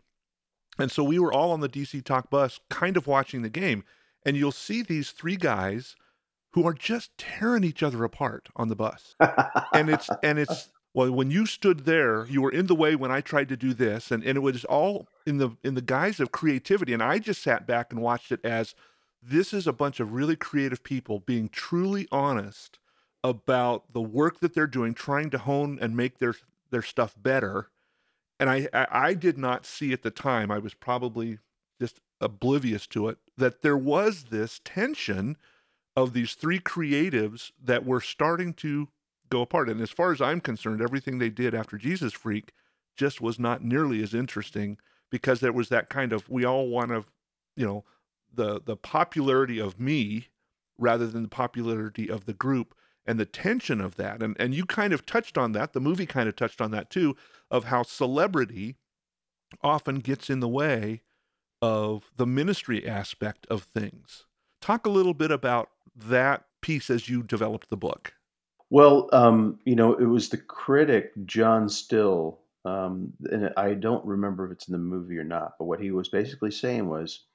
and 0.80 0.92
so 0.92 1.04
we 1.04 1.20
were 1.20 1.32
all 1.32 1.52
on 1.52 1.60
the 1.60 1.70
DC 1.70 2.04
Talk 2.04 2.32
bus, 2.32 2.60
kind 2.72 2.98
of 2.98 3.06
watching 3.06 3.44
the 3.44 3.50
game, 3.50 3.84
and 4.26 4.36
you'll 4.36 4.52
see 4.52 4.82
these 4.82 5.12
three 5.12 5.36
guys 5.36 5.96
who 6.54 6.66
are 6.66 6.74
just 6.74 7.16
tearing 7.16 7.64
each 7.64 7.84
other 7.84 8.04
apart 8.04 8.50
on 8.56 8.70
the 8.70 8.76
bus, 8.76 9.16
and 9.72 9.92
it's 9.92 10.10
and 10.24 10.40
it's 10.40 10.70
well 10.96 11.12
when 11.12 11.30
you 11.30 11.46
stood 11.46 11.86
there 11.86 12.26
you 12.26 12.42
were 12.42 12.52
in 12.52 12.66
the 12.66 12.76
way 12.76 12.96
when 12.96 13.12
i 13.12 13.22
tried 13.22 13.50
to 13.50 13.58
do 13.58 13.76
this 13.76 14.10
and, 14.10 14.24
and 14.24 14.36
it 14.36 14.42
was 14.42 14.66
all 14.66 15.08
in 15.28 15.38
the 15.38 15.52
in 15.64 15.76
the 15.76 15.82
guise 15.82 16.20
of 16.20 16.32
creativity 16.32 16.92
and 16.92 17.04
i 17.04 17.20
just 17.20 17.42
sat 17.44 17.68
back 17.68 17.92
and 17.92 18.02
watched 18.02 18.32
it 18.32 18.40
as 18.44 18.76
this 19.26 19.54
is 19.54 19.68
a 19.68 19.74
bunch 19.74 20.00
of 20.00 20.14
really 20.14 20.36
creative 20.36 20.84
people 20.84 21.20
being 21.20 21.50
truly 21.50 22.08
honest 22.12 22.80
about 23.24 23.94
the 23.94 24.02
work 24.02 24.40
that 24.40 24.54
they're 24.54 24.68
doing 24.68 24.94
trying 24.94 25.30
to 25.30 25.38
hone 25.38 25.78
and 25.82 25.96
make 25.96 26.20
their 26.20 26.36
their 26.72 26.82
stuff 26.82 27.16
better 27.18 27.70
and 28.40 28.50
I, 28.50 28.68
I 28.74 28.88
i 28.92 29.14
did 29.14 29.38
not 29.38 29.66
see 29.66 29.94
at 29.94 30.02
the 30.02 30.12
time 30.12 30.52
i 30.52 30.58
was 30.58 30.74
probably 30.74 31.40
just 31.80 32.00
oblivious 32.20 32.88
to 32.88 33.08
it 33.08 33.18
that 33.38 33.62
there 33.62 33.78
was 33.78 34.26
this 34.26 34.60
tension 34.64 35.38
of 35.96 36.14
these 36.14 36.34
three 36.34 36.60
creatives 36.60 37.52
that 37.62 37.86
were 37.86 38.02
starting 38.02 38.54
to 38.54 38.88
go 39.30 39.42
apart. 39.42 39.70
And 39.70 39.82
as 39.82 39.92
far 39.92 40.12
as 40.12 40.22
I'm 40.22 40.42
concerned, 40.42 40.82
everything 40.82 41.20
they 41.20 41.30
did 41.30 41.54
after 41.54 41.78
Jesus 41.78 42.14
Freak 42.14 42.52
just 42.96 43.22
was 43.22 43.40
not 43.40 43.64
nearly 43.64 44.02
as 44.04 44.14
interesting 44.14 44.78
because 45.10 45.40
there 45.40 45.54
was 45.54 45.70
that 45.70 45.90
kind 45.90 46.14
of 46.14 46.30
we 46.30 46.46
all 46.46 46.68
want 46.68 46.90
to, 46.90 47.06
you 47.56 47.66
know, 47.66 47.84
the 48.34 48.62
the 48.64 48.76
popularity 48.76 49.60
of 49.60 49.80
me 49.80 50.28
rather 50.78 51.08
than 51.08 51.24
the 51.24 51.30
popularity 51.30 52.10
of 52.10 52.26
the 52.26 52.34
group 52.34 52.76
and 53.06 53.20
the 53.20 53.26
tension 53.26 53.82
of 53.82 53.96
that. 53.96 54.22
And 54.22 54.36
and 54.40 54.54
you 54.54 54.66
kind 54.66 54.94
of 54.94 55.06
touched 55.06 55.38
on 55.38 55.52
that. 55.54 55.74
The 55.74 55.80
movie 55.80 56.06
kind 56.06 56.28
of 56.28 56.36
touched 56.36 56.62
on 56.62 56.72
that 56.72 56.90
too, 56.90 57.16
of 57.52 57.66
how 57.66 57.84
celebrity 57.84 58.76
often 59.62 60.00
gets 60.00 60.30
in 60.30 60.40
the 60.40 60.48
way 60.48 61.02
of 61.62 62.12
the 62.18 62.26
ministry 62.26 62.88
aspect 62.88 63.48
of 63.50 63.64
things. 63.64 64.26
Talk 64.62 64.86
a 64.86 64.90
little 64.90 65.14
bit 65.14 65.32
about 65.32 65.70
that 65.96 66.46
piece 66.62 66.90
as 66.90 67.08
you 67.08 67.24
developed 67.24 67.70
the 67.70 67.78
book. 67.78 68.14
Well, 68.70 69.10
um, 69.14 69.60
you 69.66 69.76
know, 69.76 69.94
it 69.94 70.06
was 70.06 70.30
the 70.30 70.38
critic 70.38 71.12
John 71.26 71.70
Styll, 71.70 72.40
um, 72.66 73.14
and 73.30 73.54
I 73.56 73.76
don't 73.76 74.04
remember 74.04 74.46
if 74.46 74.52
it's 74.52 74.68
in 74.68 74.72
the 74.72 74.80
movie 74.80 75.18
or 75.18 75.24
not. 75.24 75.54
But 75.60 75.66
what 75.66 75.80
he 75.80 75.92
was 75.92 76.10
basically 76.10 76.52
saying 76.52 76.90
was, 76.90 77.26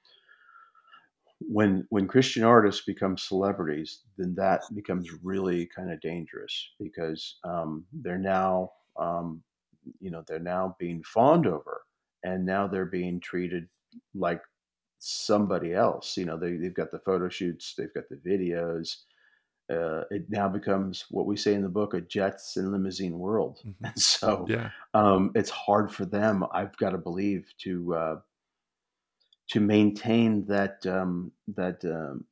when 1.41 1.87
when 1.91 2.09
Christian 2.09 2.45
artists 2.45 2.85
become 2.85 3.17
celebrities, 3.17 4.03
then 4.17 4.35
that 4.37 4.63
becomes 4.75 5.09
really 5.23 5.67
kind 5.67 5.91
of 5.93 6.01
dangerous 6.01 6.71
because 6.81 7.37
um, 7.45 7.85
they're 7.93 8.19
now, 8.19 8.73
um, 8.99 9.43
you 10.01 10.11
know, 10.11 10.25
they're 10.27 10.39
now 10.41 10.77
being 10.79 11.03
fawned 11.03 11.47
over, 11.47 11.83
and 12.25 12.45
now 12.45 12.67
they're 12.67 12.87
being 12.87 13.21
treated 13.21 13.69
like 14.15 14.43
somebody 14.99 15.75
else. 15.75 16.17
You 16.17 16.25
know, 16.25 16.37
they, 16.37 16.57
they've 16.57 16.75
got 16.75 16.91
the 16.91 16.99
photo 16.99 17.29
shoots, 17.29 17.75
they've 17.77 17.95
got 17.95 18.09
the 18.09 18.17
videos 18.17 18.97
uh, 19.71 20.05
it 20.11 20.25
now 20.31 20.49
becomes 20.49 21.05
what 21.11 21.27
we 21.27 21.37
say 21.37 21.53
in 21.53 21.63
the 21.63 21.69
book 21.69 21.95
a 21.95 22.01
jets 22.01 22.57
and 22.57 22.73
limousine 22.73 23.19
world 23.19 23.61
mm-hmm. 23.67 23.85
and 23.85 23.99
so 23.99 24.47
yeah. 24.49 24.71
um, 24.95 25.31
it's 25.35 25.51
hard 25.51 25.91
for 25.93 26.05
them 26.05 26.45
i've 26.53 26.77
got 26.79 26.91
to 26.91 26.99
believe 26.99 27.53
to 27.59 27.95
uh, 27.95 28.17
to 29.51 29.61
maintain 29.61 30.45
that 30.47 30.87
um, 30.87 31.33
that 31.57 31.85
um, 31.85 32.25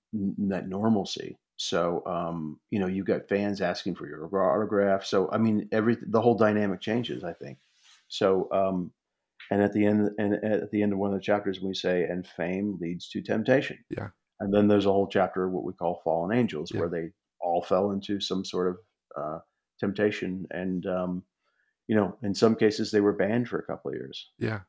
that 0.49 0.69
normalcy. 0.69 1.39
So 1.57 2.03
um, 2.07 2.61
you 2.71 2.79
know 2.79 2.87
you've 2.87 3.07
got 3.07 3.29
fans 3.29 3.61
asking 3.61 3.95
for 3.95 4.07
your 4.07 4.25
autograph. 4.25 5.05
So 5.05 5.31
i 5.33 5.39
mean 5.39 5.69
every 5.73 5.97
the 6.07 6.21
whole 6.21 6.37
dynamic 6.37 6.81
changes 6.81 7.25
i 7.25 7.33
think. 7.33 7.59
So 8.09 8.49
um, 8.53 8.93
and 9.51 9.63
at 9.63 9.73
the 9.73 9.87
end 9.87 10.11
and 10.19 10.35
at 10.45 10.71
the 10.71 10.83
end 10.83 10.93
of 10.93 10.99
one 10.99 11.13
of 11.13 11.19
the 11.19 11.25
chapters 11.25 11.61
we 11.61 11.75
say 11.75 12.05
and 12.05 12.27
fame 12.27 12.79
leads 12.81 13.09
to 13.11 13.23
temptation. 13.23 13.79
Yeah. 13.91 14.09
And 14.41 14.53
then 14.53 14.69
there's 14.69 14.87
a 14.87 14.93
whole 14.93 15.09
chapter 15.09 15.49
what 15.49 15.65
we 15.65 15.73
call 15.73 16.01
fallen 16.05 16.37
angels 16.37 16.71
yeah. 16.73 16.81
where 16.81 16.89
they 16.89 17.09
all 17.41 17.63
fell 17.63 17.91
into 17.93 18.21
some 18.21 18.45
sort 18.45 18.69
of 18.69 18.77
uh, 19.17 19.39
temptation, 19.81 20.47
and 20.51 20.87
um, 20.87 21.23
you 21.89 21.97
know, 21.97 22.17
in 22.23 22.35
some 22.35 22.55
cases 22.55 22.91
they 22.91 23.01
were 23.01 23.13
banned 23.13 23.49
for 23.49 23.59
a 23.59 23.65
couple 23.65 23.91
of 23.91 23.97
years. 23.97 24.31
Yeah, 24.39 24.61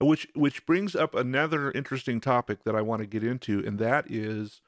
which 0.00 0.28
which 0.34 0.64
brings 0.64 0.94
up 0.94 1.14
another 1.14 1.70
interesting 1.72 2.20
topic 2.20 2.64
that 2.64 2.76
I 2.76 2.82
want 2.82 3.00
to 3.00 3.06
get 3.06 3.24
into, 3.24 3.64
and 3.66 3.78
that 3.78 4.10
is 4.10 4.60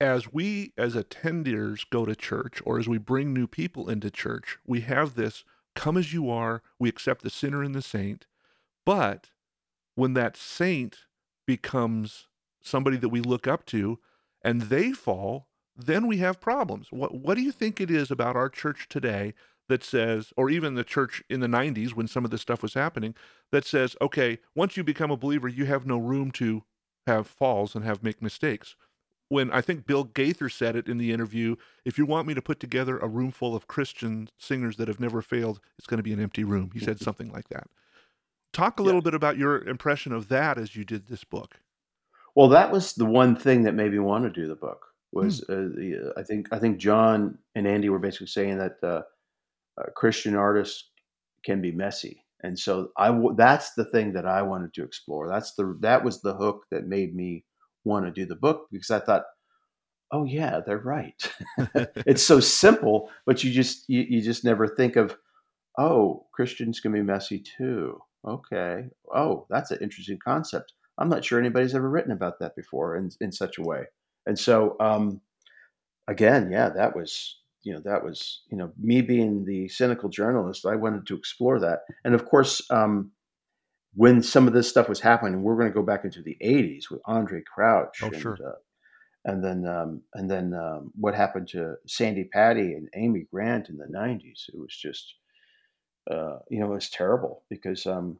as 0.00 0.32
we 0.32 0.72
as 0.78 0.94
attenders 0.94 1.84
go 1.88 2.06
to 2.06 2.14
church 2.14 2.60
or 2.64 2.78
as 2.78 2.88
we 2.88 2.98
bring 2.98 3.32
new 3.32 3.46
people 3.46 3.90
into 3.90 4.10
church, 4.10 4.58
we 4.66 4.80
have 4.82 5.14
this 5.14 5.44
come 5.74 5.96
as 5.96 6.12
you 6.12 6.30
are, 6.30 6.62
we 6.78 6.88
accept 6.88 7.22
the 7.22 7.30
sinner 7.30 7.62
and 7.62 7.74
the 7.74 7.82
saint, 7.82 8.26
but 8.84 9.30
when 9.94 10.14
that 10.14 10.36
saint 10.36 10.98
becomes 11.46 12.28
somebody 12.60 12.96
that 12.96 13.08
we 13.08 13.20
look 13.20 13.46
up 13.46 13.66
to 13.66 13.98
and 14.42 14.62
they 14.62 14.92
fall, 14.92 15.48
then 15.76 16.06
we 16.06 16.18
have 16.18 16.40
problems. 16.40 16.88
What 16.90 17.14
what 17.14 17.34
do 17.34 17.42
you 17.42 17.52
think 17.52 17.80
it 17.80 17.90
is 17.90 18.10
about 18.10 18.36
our 18.36 18.48
church 18.48 18.88
today 18.88 19.34
that 19.68 19.84
says, 19.84 20.32
or 20.36 20.50
even 20.50 20.74
the 20.74 20.84
church 20.84 21.22
in 21.28 21.40
the 21.40 21.46
90s 21.46 21.92
when 21.92 22.08
some 22.08 22.24
of 22.24 22.30
this 22.30 22.40
stuff 22.40 22.62
was 22.62 22.74
happening, 22.74 23.14
that 23.52 23.64
says, 23.64 23.96
okay, 24.00 24.38
once 24.54 24.76
you 24.76 24.84
become 24.84 25.10
a 25.10 25.16
believer, 25.16 25.48
you 25.48 25.66
have 25.66 25.86
no 25.86 25.98
room 25.98 26.30
to 26.32 26.64
have 27.06 27.26
falls 27.26 27.74
and 27.74 27.84
have 27.84 28.02
make 28.02 28.22
mistakes. 28.22 28.76
When 29.30 29.50
I 29.50 29.60
think 29.60 29.86
Bill 29.86 30.04
Gaither 30.04 30.48
said 30.48 30.74
it 30.74 30.88
in 30.88 30.96
the 30.96 31.12
interview, 31.12 31.56
if 31.84 31.98
you 31.98 32.06
want 32.06 32.26
me 32.26 32.32
to 32.32 32.40
put 32.40 32.60
together 32.60 32.98
a 32.98 33.08
room 33.08 33.30
full 33.30 33.54
of 33.54 33.66
Christian 33.66 34.30
singers 34.38 34.76
that 34.76 34.88
have 34.88 35.00
never 35.00 35.20
failed, 35.20 35.60
it's 35.76 35.86
going 35.86 35.98
to 35.98 36.02
be 36.02 36.14
an 36.14 36.20
empty 36.20 36.44
room. 36.44 36.70
He 36.72 36.80
said 36.80 36.98
something 36.98 37.30
like 37.30 37.48
that. 37.48 37.66
Talk 38.54 38.80
a 38.80 38.82
little 38.82 39.00
yeah. 39.00 39.04
bit 39.04 39.14
about 39.14 39.36
your 39.36 39.62
impression 39.68 40.12
of 40.12 40.28
that 40.28 40.56
as 40.56 40.74
you 40.74 40.84
did 40.84 41.06
this 41.06 41.24
book. 41.24 41.60
Well, 42.34 42.48
that 42.48 42.72
was 42.72 42.94
the 42.94 43.04
one 43.04 43.36
thing 43.36 43.64
that 43.64 43.74
made 43.74 43.92
me 43.92 43.98
want 43.98 44.24
to 44.24 44.30
do 44.30 44.48
the 44.48 44.54
book 44.54 44.86
was 45.12 45.44
hmm. 45.46 45.52
uh, 45.52 45.56
the, 45.56 46.12
I 46.16 46.22
think 46.22 46.48
I 46.52 46.58
think 46.58 46.78
John 46.78 47.38
and 47.54 47.66
Andy 47.66 47.88
were 47.88 47.98
basically 47.98 48.28
saying 48.28 48.58
that 48.58 48.82
uh, 48.82 49.02
Christian 49.96 50.34
artists 50.34 50.90
can 51.44 51.60
be 51.60 51.72
messy, 51.72 52.24
and 52.42 52.58
so 52.58 52.90
I 52.96 53.08
w- 53.08 53.34
that's 53.36 53.74
the 53.74 53.84
thing 53.84 54.12
that 54.14 54.26
I 54.26 54.42
wanted 54.42 54.74
to 54.74 54.84
explore. 54.84 55.28
That's 55.28 55.54
the 55.54 55.76
that 55.80 56.04
was 56.04 56.20
the 56.20 56.34
hook 56.34 56.64
that 56.70 56.86
made 56.86 57.14
me 57.14 57.44
want 57.84 58.06
to 58.06 58.12
do 58.12 58.26
the 58.26 58.36
book 58.36 58.68
because 58.70 58.90
I 58.90 59.00
thought, 59.00 59.24
oh 60.12 60.24
yeah, 60.24 60.60
they're 60.64 60.78
right. 60.78 61.32
it's 62.06 62.22
so 62.22 62.40
simple, 62.40 63.10
but 63.26 63.44
you 63.44 63.50
just 63.52 63.84
you, 63.88 64.04
you 64.08 64.22
just 64.22 64.44
never 64.44 64.66
think 64.66 64.96
of, 64.96 65.16
oh, 65.78 66.26
Christians 66.32 66.80
can 66.80 66.92
be 66.92 67.02
messy 67.02 67.40
too. 67.40 67.98
Okay, 68.26 68.86
oh, 69.14 69.46
that's 69.50 69.70
an 69.70 69.78
interesting 69.80 70.18
concept. 70.22 70.72
I'm 70.98 71.08
not 71.08 71.24
sure 71.24 71.38
anybody's 71.38 71.74
ever 71.74 71.88
written 71.88 72.12
about 72.12 72.40
that 72.40 72.56
before 72.56 72.96
in 72.96 73.10
in 73.20 73.32
such 73.32 73.58
a 73.58 73.62
way. 73.62 73.84
And 74.26 74.38
so, 74.38 74.76
um, 74.80 75.20
again, 76.08 76.50
yeah, 76.50 76.68
that 76.70 76.96
was 76.96 77.38
you 77.68 77.74
know 77.74 77.80
that 77.84 78.02
was 78.02 78.40
you 78.50 78.56
know 78.56 78.72
me 78.80 79.02
being 79.02 79.44
the 79.44 79.68
cynical 79.68 80.08
journalist. 80.08 80.64
I 80.64 80.74
wanted 80.76 81.06
to 81.06 81.16
explore 81.16 81.60
that, 81.60 81.80
and 82.02 82.14
of 82.14 82.24
course, 82.24 82.62
um, 82.70 83.10
when 83.94 84.22
some 84.22 84.48
of 84.48 84.54
this 84.54 84.70
stuff 84.70 84.88
was 84.88 85.00
happening, 85.00 85.42
we're 85.42 85.56
going 85.56 85.68
to 85.68 85.74
go 85.74 85.82
back 85.82 86.04
into 86.04 86.22
the 86.22 86.38
'80s 86.42 86.90
with 86.90 87.02
Andraé 87.02 87.44
Crouch. 87.44 87.98
Oh, 88.02 88.06
and, 88.06 88.16
sure. 88.22 88.38
Uh, 88.42 88.52
and 89.26 89.44
then, 89.44 89.66
um, 89.66 90.00
and 90.14 90.30
then 90.30 90.54
um, 90.54 90.92
what 90.98 91.14
happened 91.14 91.48
to 91.48 91.74
Sandi 91.86 92.24
Patty 92.24 92.72
and 92.72 92.88
Amy 92.94 93.26
Grant 93.30 93.68
in 93.68 93.76
the 93.76 93.84
'90s? 93.84 94.48
It 94.48 94.58
was 94.58 94.74
just, 94.74 95.12
uh, 96.10 96.38
you 96.48 96.60
know, 96.60 96.72
it 96.72 96.76
was 96.76 96.88
terrible 96.88 97.42
because 97.50 97.84
um, 97.84 98.18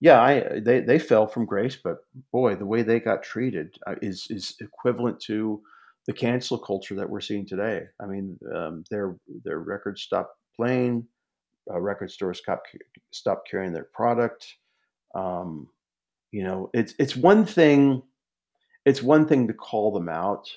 yeah, 0.00 0.20
I 0.20 0.60
they 0.60 0.80
they 0.80 0.98
fell 0.98 1.26
from 1.26 1.46
grace, 1.46 1.78
but 1.82 2.04
boy, 2.30 2.56
the 2.56 2.66
way 2.66 2.82
they 2.82 3.00
got 3.00 3.22
treated 3.22 3.78
uh, 3.86 3.94
is 4.02 4.26
is 4.28 4.54
equivalent 4.60 5.18
to 5.20 5.62
the 6.06 6.12
cancel 6.12 6.58
culture 6.58 6.94
that 6.96 7.08
we're 7.08 7.20
seeing 7.20 7.46
today. 7.46 7.84
I 8.00 8.06
mean, 8.06 8.38
um, 8.54 8.84
their 8.90 9.16
their 9.44 9.60
records 9.60 10.02
stopped 10.02 10.36
playing, 10.56 11.06
uh, 11.70 11.80
record 11.80 12.10
stores 12.10 12.38
stopped 12.38 12.68
stopped 13.12 13.48
carrying 13.50 13.72
their 13.72 13.88
product. 13.92 14.56
Um, 15.14 15.68
you 16.30 16.44
know, 16.44 16.70
it's 16.74 16.94
it's 16.98 17.16
one 17.16 17.44
thing, 17.44 18.02
it's 18.84 19.02
one 19.02 19.26
thing 19.26 19.46
to 19.48 19.54
call 19.54 19.92
them 19.92 20.08
out, 20.08 20.50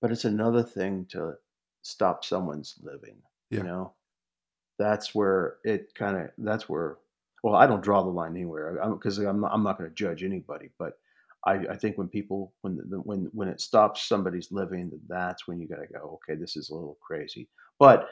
but 0.00 0.10
it's 0.10 0.24
another 0.24 0.62
thing 0.62 1.06
to 1.10 1.34
stop 1.82 2.24
someone's 2.24 2.76
living. 2.82 3.16
Yeah. 3.50 3.58
You 3.58 3.64
know, 3.64 3.92
that's 4.78 5.14
where 5.14 5.56
it 5.64 5.94
kind 5.94 6.16
of 6.16 6.30
that's 6.38 6.68
where 6.68 6.96
well 7.42 7.54
i 7.54 7.66
don't 7.66 7.82
draw 7.82 8.02
the 8.02 8.08
line 8.08 8.32
anywhere 8.32 8.78
because 8.92 9.18
I'm, 9.18 9.26
I'm, 9.28 9.40
not, 9.40 9.52
I'm 9.52 9.62
not 9.62 9.78
going 9.78 9.88
to 9.88 9.94
judge 9.94 10.24
anybody 10.24 10.70
but 10.78 10.94
I, 11.44 11.54
I 11.70 11.76
think 11.76 11.98
when 11.98 12.08
people 12.08 12.52
when 12.62 12.76
the, 12.88 12.98
when 12.98 13.28
when 13.32 13.48
it 13.48 13.60
stops 13.60 14.02
somebody's 14.02 14.52
living 14.52 14.90
that's 15.08 15.46
when 15.46 15.60
you 15.60 15.68
got 15.68 15.80
to 15.80 15.92
go 15.92 16.20
okay 16.28 16.38
this 16.38 16.56
is 16.56 16.70
a 16.70 16.74
little 16.74 16.98
crazy. 17.00 17.48
But 17.78 18.08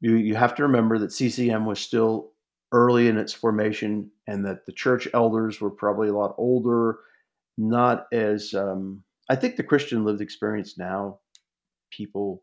you 0.00 0.16
you 0.16 0.34
have 0.34 0.54
to 0.56 0.62
remember 0.62 0.98
that 0.98 1.10
ccm 1.10 1.64
was 1.64 1.80
still 1.80 2.32
early 2.72 3.08
in 3.08 3.16
its 3.16 3.32
formation 3.32 4.10
and 4.26 4.44
that 4.44 4.66
the 4.66 4.72
church 4.72 5.08
elders 5.14 5.60
were 5.60 5.70
probably 5.70 6.08
a 6.08 6.16
lot 6.16 6.34
older 6.38 6.98
not 7.56 8.06
as 8.12 8.52
um, 8.54 9.02
i 9.30 9.36
think 9.36 9.56
the 9.56 9.62
christian 9.62 10.04
lived 10.04 10.20
experience 10.20 10.76
now 10.76 11.18
people 11.90 12.42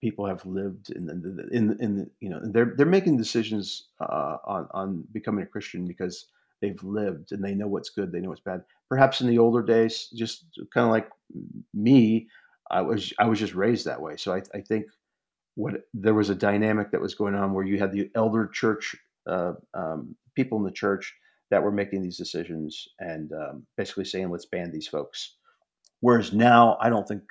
people 0.00 0.26
have 0.26 0.44
lived 0.46 0.90
in 0.90 1.06
the, 1.06 1.48
in 1.52 1.76
in 1.80 2.10
you 2.20 2.30
know 2.30 2.40
they're 2.42 2.74
they're 2.76 2.86
making 2.86 3.16
decisions 3.16 3.88
uh, 4.00 4.36
on 4.44 4.68
on 4.72 5.04
becoming 5.12 5.44
a 5.44 5.48
Christian 5.48 5.86
because 5.86 6.26
they've 6.60 6.82
lived 6.82 7.32
and 7.32 7.44
they 7.44 7.54
know 7.54 7.68
what's 7.68 7.90
good, 7.90 8.12
they 8.12 8.20
know 8.20 8.30
what's 8.30 8.40
bad. 8.40 8.62
Perhaps 8.88 9.20
in 9.20 9.26
the 9.26 9.38
older 9.38 9.62
days, 9.62 10.08
just 10.14 10.46
kind 10.72 10.84
of 10.86 10.90
like 10.90 11.08
me, 11.74 12.28
I 12.70 12.82
was 12.82 13.12
I 13.18 13.26
was 13.26 13.38
just 13.38 13.54
raised 13.54 13.86
that 13.86 14.00
way. 14.00 14.16
So 14.16 14.34
I, 14.34 14.42
I 14.54 14.60
think 14.60 14.86
what 15.54 15.74
there 15.94 16.14
was 16.14 16.30
a 16.30 16.34
dynamic 16.34 16.90
that 16.92 17.00
was 17.00 17.14
going 17.14 17.34
on 17.34 17.52
where 17.52 17.64
you 17.64 17.78
had 17.78 17.92
the 17.92 18.10
elder 18.14 18.46
church 18.46 18.94
uh, 19.26 19.54
um, 19.74 20.14
people 20.34 20.58
in 20.58 20.64
the 20.64 20.70
church 20.70 21.14
that 21.50 21.62
were 21.62 21.72
making 21.72 22.02
these 22.02 22.16
decisions 22.16 22.88
and 22.98 23.32
um, 23.32 23.66
basically 23.76 24.04
saying 24.04 24.30
let's 24.30 24.46
ban 24.46 24.70
these 24.70 24.88
folks. 24.88 25.36
Whereas 26.00 26.32
now, 26.32 26.76
I 26.80 26.90
don't 26.90 27.06
think 27.06 27.22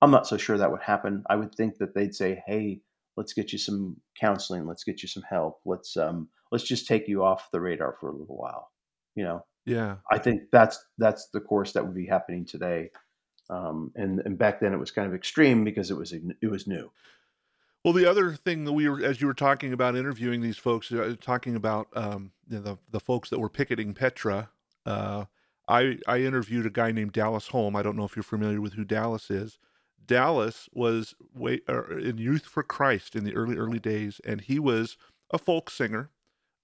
I'm 0.00 0.10
not 0.10 0.26
so 0.26 0.36
sure 0.36 0.58
that 0.58 0.70
would 0.70 0.82
happen. 0.82 1.22
I 1.28 1.36
would 1.36 1.54
think 1.54 1.78
that 1.78 1.94
they'd 1.94 2.14
say, 2.14 2.42
"Hey, 2.46 2.80
let's 3.16 3.32
get 3.32 3.52
you 3.52 3.58
some 3.58 3.96
counseling. 4.18 4.66
Let's 4.66 4.84
get 4.84 5.02
you 5.02 5.08
some 5.08 5.22
help. 5.28 5.60
Let's 5.64 5.96
um, 5.96 6.28
let's 6.52 6.64
just 6.64 6.86
take 6.86 7.08
you 7.08 7.24
off 7.24 7.50
the 7.52 7.60
radar 7.60 7.96
for 8.00 8.10
a 8.10 8.16
little 8.16 8.36
while." 8.36 8.70
You 9.14 9.24
know. 9.24 9.44
Yeah. 9.66 9.96
I 10.10 10.18
think 10.18 10.42
that's 10.52 10.84
that's 10.98 11.28
the 11.32 11.40
course 11.40 11.72
that 11.72 11.84
would 11.84 11.94
be 11.94 12.06
happening 12.06 12.44
today. 12.44 12.90
Um, 13.50 13.92
and 13.94 14.20
and 14.20 14.38
back 14.38 14.60
then 14.60 14.72
it 14.72 14.78
was 14.78 14.90
kind 14.90 15.08
of 15.08 15.14
extreme 15.14 15.64
because 15.64 15.90
it 15.90 15.96
was 15.96 16.12
it 16.12 16.50
was 16.50 16.66
new. 16.66 16.90
Well, 17.84 17.92
the 17.92 18.08
other 18.08 18.32
thing 18.32 18.64
that 18.64 18.72
we 18.72 18.88
were, 18.88 19.04
as 19.04 19.20
you 19.20 19.26
were 19.26 19.34
talking 19.34 19.74
about 19.74 19.94
interviewing 19.94 20.40
these 20.40 20.56
folks, 20.56 20.90
uh, 20.90 21.16
talking 21.20 21.54
about 21.54 21.88
um, 21.94 22.32
you 22.48 22.56
know, 22.56 22.62
the 22.62 22.78
the 22.90 23.00
folks 23.00 23.28
that 23.30 23.38
were 23.38 23.50
picketing 23.50 23.92
Petra, 23.92 24.50
uh, 24.86 25.26
I 25.68 25.98
I 26.06 26.20
interviewed 26.20 26.66
a 26.66 26.70
guy 26.70 26.92
named 26.92 27.12
Dallas 27.12 27.48
Holm. 27.48 27.76
I 27.76 27.82
don't 27.82 27.96
know 27.96 28.04
if 28.04 28.16
you're 28.16 28.22
familiar 28.22 28.60
with 28.60 28.74
who 28.74 28.84
Dallas 28.84 29.30
is, 29.30 29.58
Dallas 30.06 30.68
was 30.72 31.14
way, 31.34 31.60
uh, 31.68 31.96
in 31.96 32.18
Youth 32.18 32.46
for 32.46 32.62
Christ 32.62 33.14
in 33.14 33.24
the 33.24 33.34
early 33.34 33.56
early 33.56 33.78
days, 33.78 34.20
and 34.24 34.40
he 34.40 34.58
was 34.58 34.96
a 35.30 35.38
folk 35.38 35.70
singer, 35.70 36.10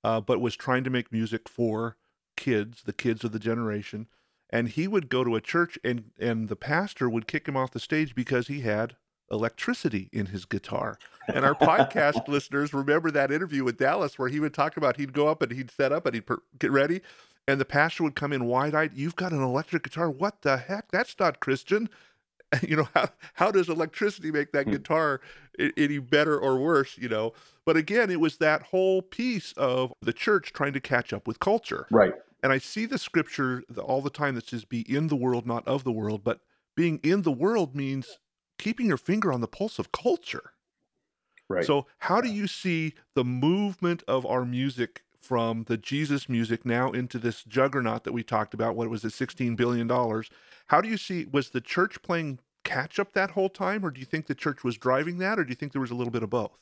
uh, 0.04 0.20
but 0.20 0.40
was 0.40 0.56
trying 0.56 0.84
to 0.84 0.90
make 0.90 1.12
music 1.12 1.48
for 1.48 1.96
kids, 2.40 2.82
the 2.82 2.92
kids 2.92 3.22
of 3.22 3.30
the 3.30 3.38
generation. 3.38 4.08
And 4.48 4.68
he 4.68 4.88
would 4.88 5.08
go 5.08 5.22
to 5.22 5.36
a 5.36 5.40
church, 5.40 5.78
and 5.84 6.10
and 6.18 6.48
the 6.48 6.56
pastor 6.56 7.08
would 7.08 7.28
kick 7.28 7.46
him 7.46 7.56
off 7.56 7.70
the 7.70 7.78
stage 7.78 8.16
because 8.16 8.48
he 8.48 8.62
had 8.62 8.96
electricity 9.30 10.08
in 10.12 10.26
his 10.26 10.44
guitar. 10.44 10.98
And 11.32 11.44
our 11.44 11.54
podcast 11.54 12.26
listeners 12.28 12.74
remember 12.74 13.12
that 13.12 13.30
interview 13.30 13.62
with 13.62 13.78
Dallas 13.78 14.18
where 14.18 14.28
he 14.28 14.40
would 14.40 14.52
talk 14.52 14.76
about 14.76 14.96
he'd 14.96 15.12
go 15.12 15.28
up 15.28 15.40
and 15.40 15.52
he'd 15.52 15.70
set 15.70 15.92
up 15.92 16.04
and 16.04 16.16
he'd 16.16 16.26
per- 16.26 16.42
get 16.58 16.72
ready, 16.72 17.00
and 17.46 17.60
the 17.60 17.64
pastor 17.64 18.02
would 18.02 18.16
come 18.16 18.32
in 18.32 18.46
wide 18.46 18.74
eyed. 18.74 18.92
You've 18.92 19.14
got 19.14 19.30
an 19.30 19.42
electric 19.42 19.84
guitar. 19.84 20.10
What 20.10 20.42
the 20.42 20.56
heck? 20.56 20.90
That's 20.90 21.14
not 21.20 21.38
Christian. 21.38 21.88
you 22.66 22.76
know 22.76 22.88
how 22.94 23.08
how 23.34 23.50
does 23.50 23.68
electricity 23.68 24.30
make 24.30 24.52
that 24.52 24.64
hmm. 24.64 24.72
guitar 24.72 25.20
any 25.76 25.98
better 25.98 26.38
or 26.38 26.58
worse 26.58 26.96
you 26.98 27.08
know 27.08 27.32
but 27.64 27.76
again 27.76 28.10
it 28.10 28.18
was 28.18 28.38
that 28.38 28.62
whole 28.62 29.02
piece 29.02 29.52
of 29.52 29.92
the 30.02 30.12
church 30.12 30.52
trying 30.52 30.72
to 30.72 30.80
catch 30.80 31.12
up 31.12 31.28
with 31.28 31.38
culture 31.38 31.86
right 31.90 32.14
and 32.42 32.52
i 32.52 32.58
see 32.58 32.86
the 32.86 32.98
scripture 32.98 33.62
all 33.82 34.00
the 34.00 34.10
time 34.10 34.34
that 34.34 34.48
says 34.48 34.64
be 34.64 34.80
in 34.92 35.08
the 35.08 35.16
world 35.16 35.46
not 35.46 35.66
of 35.66 35.84
the 35.84 35.92
world 35.92 36.22
but 36.24 36.40
being 36.76 36.98
in 37.02 37.22
the 37.22 37.32
world 37.32 37.74
means 37.74 38.18
keeping 38.58 38.86
your 38.86 38.96
finger 38.96 39.32
on 39.32 39.40
the 39.40 39.48
pulse 39.48 39.78
of 39.78 39.92
culture 39.92 40.52
right 41.48 41.64
so 41.64 41.86
how 41.98 42.20
do 42.20 42.28
you 42.28 42.46
see 42.46 42.94
the 43.14 43.24
movement 43.24 44.02
of 44.06 44.24
our 44.26 44.44
music 44.44 45.02
from 45.20 45.64
the 45.64 45.76
Jesus 45.76 46.28
music 46.28 46.64
now 46.64 46.90
into 46.90 47.18
this 47.18 47.44
juggernaut 47.44 48.04
that 48.04 48.12
we 48.12 48.22
talked 48.22 48.54
about. 48.54 48.74
What 48.74 48.88
was 48.88 49.04
it, 49.04 49.12
$16 49.12 49.54
billion? 49.54 49.88
How 49.88 50.80
do 50.80 50.88
you 50.88 50.96
see, 50.96 51.26
was 51.30 51.50
the 51.50 51.60
church 51.60 52.02
playing 52.02 52.40
catch 52.64 52.98
up 52.98 53.12
that 53.12 53.32
whole 53.32 53.48
time, 53.48 53.84
or 53.84 53.90
do 53.90 54.00
you 54.00 54.06
think 54.06 54.26
the 54.26 54.34
church 54.34 54.64
was 54.64 54.76
driving 54.76 55.18
that, 55.18 55.38
or 55.38 55.44
do 55.44 55.50
you 55.50 55.54
think 55.54 55.72
there 55.72 55.80
was 55.80 55.90
a 55.90 55.94
little 55.94 56.10
bit 56.10 56.22
of 56.22 56.30
both? 56.30 56.58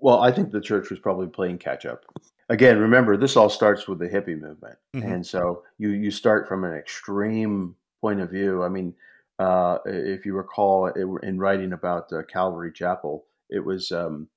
Well, 0.00 0.20
I 0.20 0.30
think 0.30 0.50
the 0.50 0.60
church 0.60 0.90
was 0.90 0.98
probably 0.98 1.26
playing 1.26 1.58
catch 1.58 1.84
up. 1.84 2.04
Again, 2.50 2.78
remember, 2.78 3.16
this 3.16 3.36
all 3.36 3.50
starts 3.50 3.86
with 3.86 3.98
the 3.98 4.08
hippie 4.08 4.40
movement. 4.40 4.78
Mm-hmm. 4.96 5.12
And 5.12 5.26
so 5.26 5.62
you, 5.78 5.90
you 5.90 6.10
start 6.10 6.48
from 6.48 6.64
an 6.64 6.72
extreme 6.72 7.74
point 8.00 8.20
of 8.20 8.30
view. 8.30 8.62
I 8.62 8.68
mean, 8.68 8.94
uh, 9.38 9.78
if 9.84 10.24
you 10.24 10.34
recall 10.34 10.86
it, 10.86 10.96
in 11.22 11.38
writing 11.38 11.72
about 11.72 12.12
uh, 12.12 12.22
Calvary 12.22 12.72
Chapel, 12.74 13.26
it 13.50 13.64
was 13.64 13.92
um, 13.92 14.28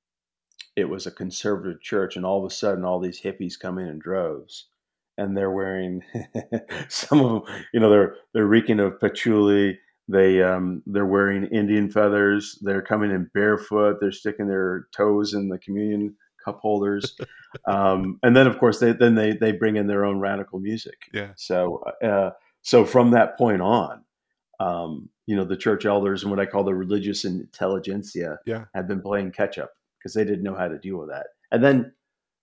it 0.76 0.86
was 0.86 1.06
a 1.06 1.12
conservative 1.12 1.82
church, 1.82 2.16
and 2.16 2.26
all 2.26 2.40
of 2.40 2.50
a 2.50 2.54
sudden, 2.54 2.86
all 2.86 3.00
these 3.00 3.22
hippies 3.22 3.60
come 3.60 3.78
in 3.78 3.88
in 3.88 4.00
droves, 4.00 4.68
and 5.18 5.36
they're 5.36 5.52
wearing 5.52 6.04
some 6.88 7.20
of 7.20 7.32
them. 7.32 7.56
You 7.74 7.80
know, 7.80 7.90
they're 7.90 8.16
they're 8.34 8.46
reeking 8.46 8.80
of 8.80 9.00
patchouli. 9.00 9.80
They 10.08 10.42
um, 10.44 10.84
they're 10.86 11.06
wearing 11.06 11.46
Indian 11.46 11.90
feathers. 11.90 12.60
They're 12.62 12.82
coming 12.82 13.12
in 13.12 13.30
barefoot. 13.34 13.98
They're 14.00 14.12
sticking 14.12 14.48
their 14.48 14.88
toes 14.96 15.34
in 15.34 15.50
the 15.50 15.58
communion 15.58 16.16
cup 16.44 16.60
holders, 16.62 17.16
um, 17.68 18.20
and 18.24 18.36
then 18.36 18.48
of 18.48 18.60
course 18.60 18.80
they 18.80 18.94
then 18.94 19.16
they 19.16 19.34
they 19.34 19.52
bring 19.52 19.76
in 19.76 19.88
their 19.88 20.06
own 20.06 20.20
radical 20.20 20.60
music. 20.60 20.98
Yeah. 21.14 21.32
So 21.36 21.84
uh, 22.04 22.32
so 22.62 22.86
from 22.86 23.12
that 23.12 23.38
point 23.38 23.62
on, 23.62 24.04
um, 24.60 25.10
you 25.26 25.36
know, 25.36 25.46
the 25.46 25.58
church 25.58 25.86
elders 25.86 26.24
and 26.24 26.32
what 26.32 26.40
I 26.40 26.46
call 26.46 26.64
the 26.64 26.76
religious 26.76 27.26
intelligentsia 27.26 28.40
yeah. 28.46 28.66
have 28.76 28.88
been 28.88 29.02
playing 29.02 29.32
catch 29.32 29.58
up 29.58 29.72
because 29.98 30.14
they 30.14 30.24
didn't 30.24 30.44
know 30.44 30.56
how 30.56 30.68
to 30.68 30.78
deal 30.78 30.98
with 30.98 31.10
that. 31.10 31.28
And 31.52 31.64
then, 31.64 31.94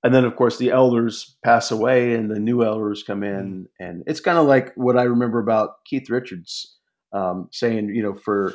and 0.03 0.15
then 0.15 0.25
of 0.25 0.37
course 0.37 0.59
the 0.59 0.71
elders 0.71 1.37
pass 1.45 1.71
away 1.71 2.15
and 2.15 2.31
the 2.31 2.39
new 2.39 2.65
elders 2.65 3.03
come 3.03 3.23
in, 3.23 3.65
mm. 3.65 3.67
and 3.79 4.03
it's 4.07 4.21
kind 4.21 4.39
of 4.39 4.47
like 4.47 4.73
what 4.75 4.99
I 4.99 5.05
remember 5.05 5.39
about 5.39 5.85
Keith 5.85 6.11
Richards 6.11 6.77
um, 7.13 7.49
saying, 7.53 7.95
you 7.95 8.03
know, 8.03 8.15
for 8.15 8.53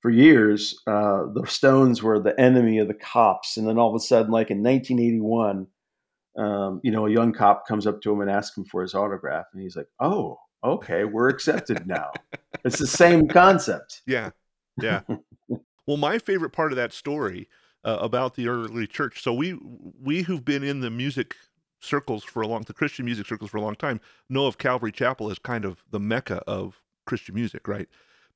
for 0.00 0.10
years 0.10 0.80
uh, 0.86 1.24
the 1.34 1.46
Stones 1.46 2.02
were 2.02 2.18
the 2.18 2.38
enemy 2.40 2.78
of 2.78 2.88
the 2.88 2.94
cops, 2.94 3.56
and 3.56 3.66
then 3.66 3.78
all 3.78 3.88
of 3.88 3.94
a 3.94 4.00
sudden, 4.00 4.32
like 4.32 4.50
in 4.50 4.62
1981. 4.62 5.66
Um, 6.38 6.80
you 6.84 6.92
know, 6.92 7.06
a 7.06 7.10
young 7.10 7.32
cop 7.32 7.66
comes 7.66 7.88
up 7.88 8.00
to 8.02 8.12
him 8.12 8.20
and 8.20 8.30
asks 8.30 8.56
him 8.56 8.64
for 8.64 8.82
his 8.82 8.94
autograph, 8.94 9.46
and 9.52 9.60
he's 9.60 9.76
like, 9.76 9.88
"Oh, 9.98 10.38
okay, 10.62 11.04
we're 11.04 11.28
accepted 11.28 11.86
now." 11.86 12.12
it's 12.64 12.78
the 12.78 12.86
same 12.86 13.26
concept. 13.26 14.02
Yeah, 14.06 14.30
yeah. 14.80 15.00
well, 15.86 15.96
my 15.96 16.18
favorite 16.18 16.50
part 16.50 16.70
of 16.72 16.76
that 16.76 16.92
story 16.92 17.48
uh, 17.84 17.98
about 18.00 18.34
the 18.36 18.48
early 18.48 18.86
church. 18.86 19.22
So 19.22 19.34
we 19.34 19.58
we 20.00 20.22
who've 20.22 20.44
been 20.44 20.62
in 20.62 20.80
the 20.80 20.90
music 20.90 21.34
circles 21.80 22.24
for 22.24 22.42
a 22.42 22.46
long, 22.46 22.62
the 22.62 22.74
Christian 22.74 23.04
music 23.04 23.26
circles 23.26 23.50
for 23.50 23.56
a 23.56 23.62
long 23.62 23.74
time, 23.74 24.00
know 24.28 24.46
of 24.46 24.58
Calvary 24.58 24.92
Chapel 24.92 25.30
as 25.30 25.38
kind 25.38 25.64
of 25.64 25.82
the 25.90 26.00
mecca 26.00 26.42
of 26.46 26.82
Christian 27.06 27.34
music, 27.34 27.66
right? 27.66 27.88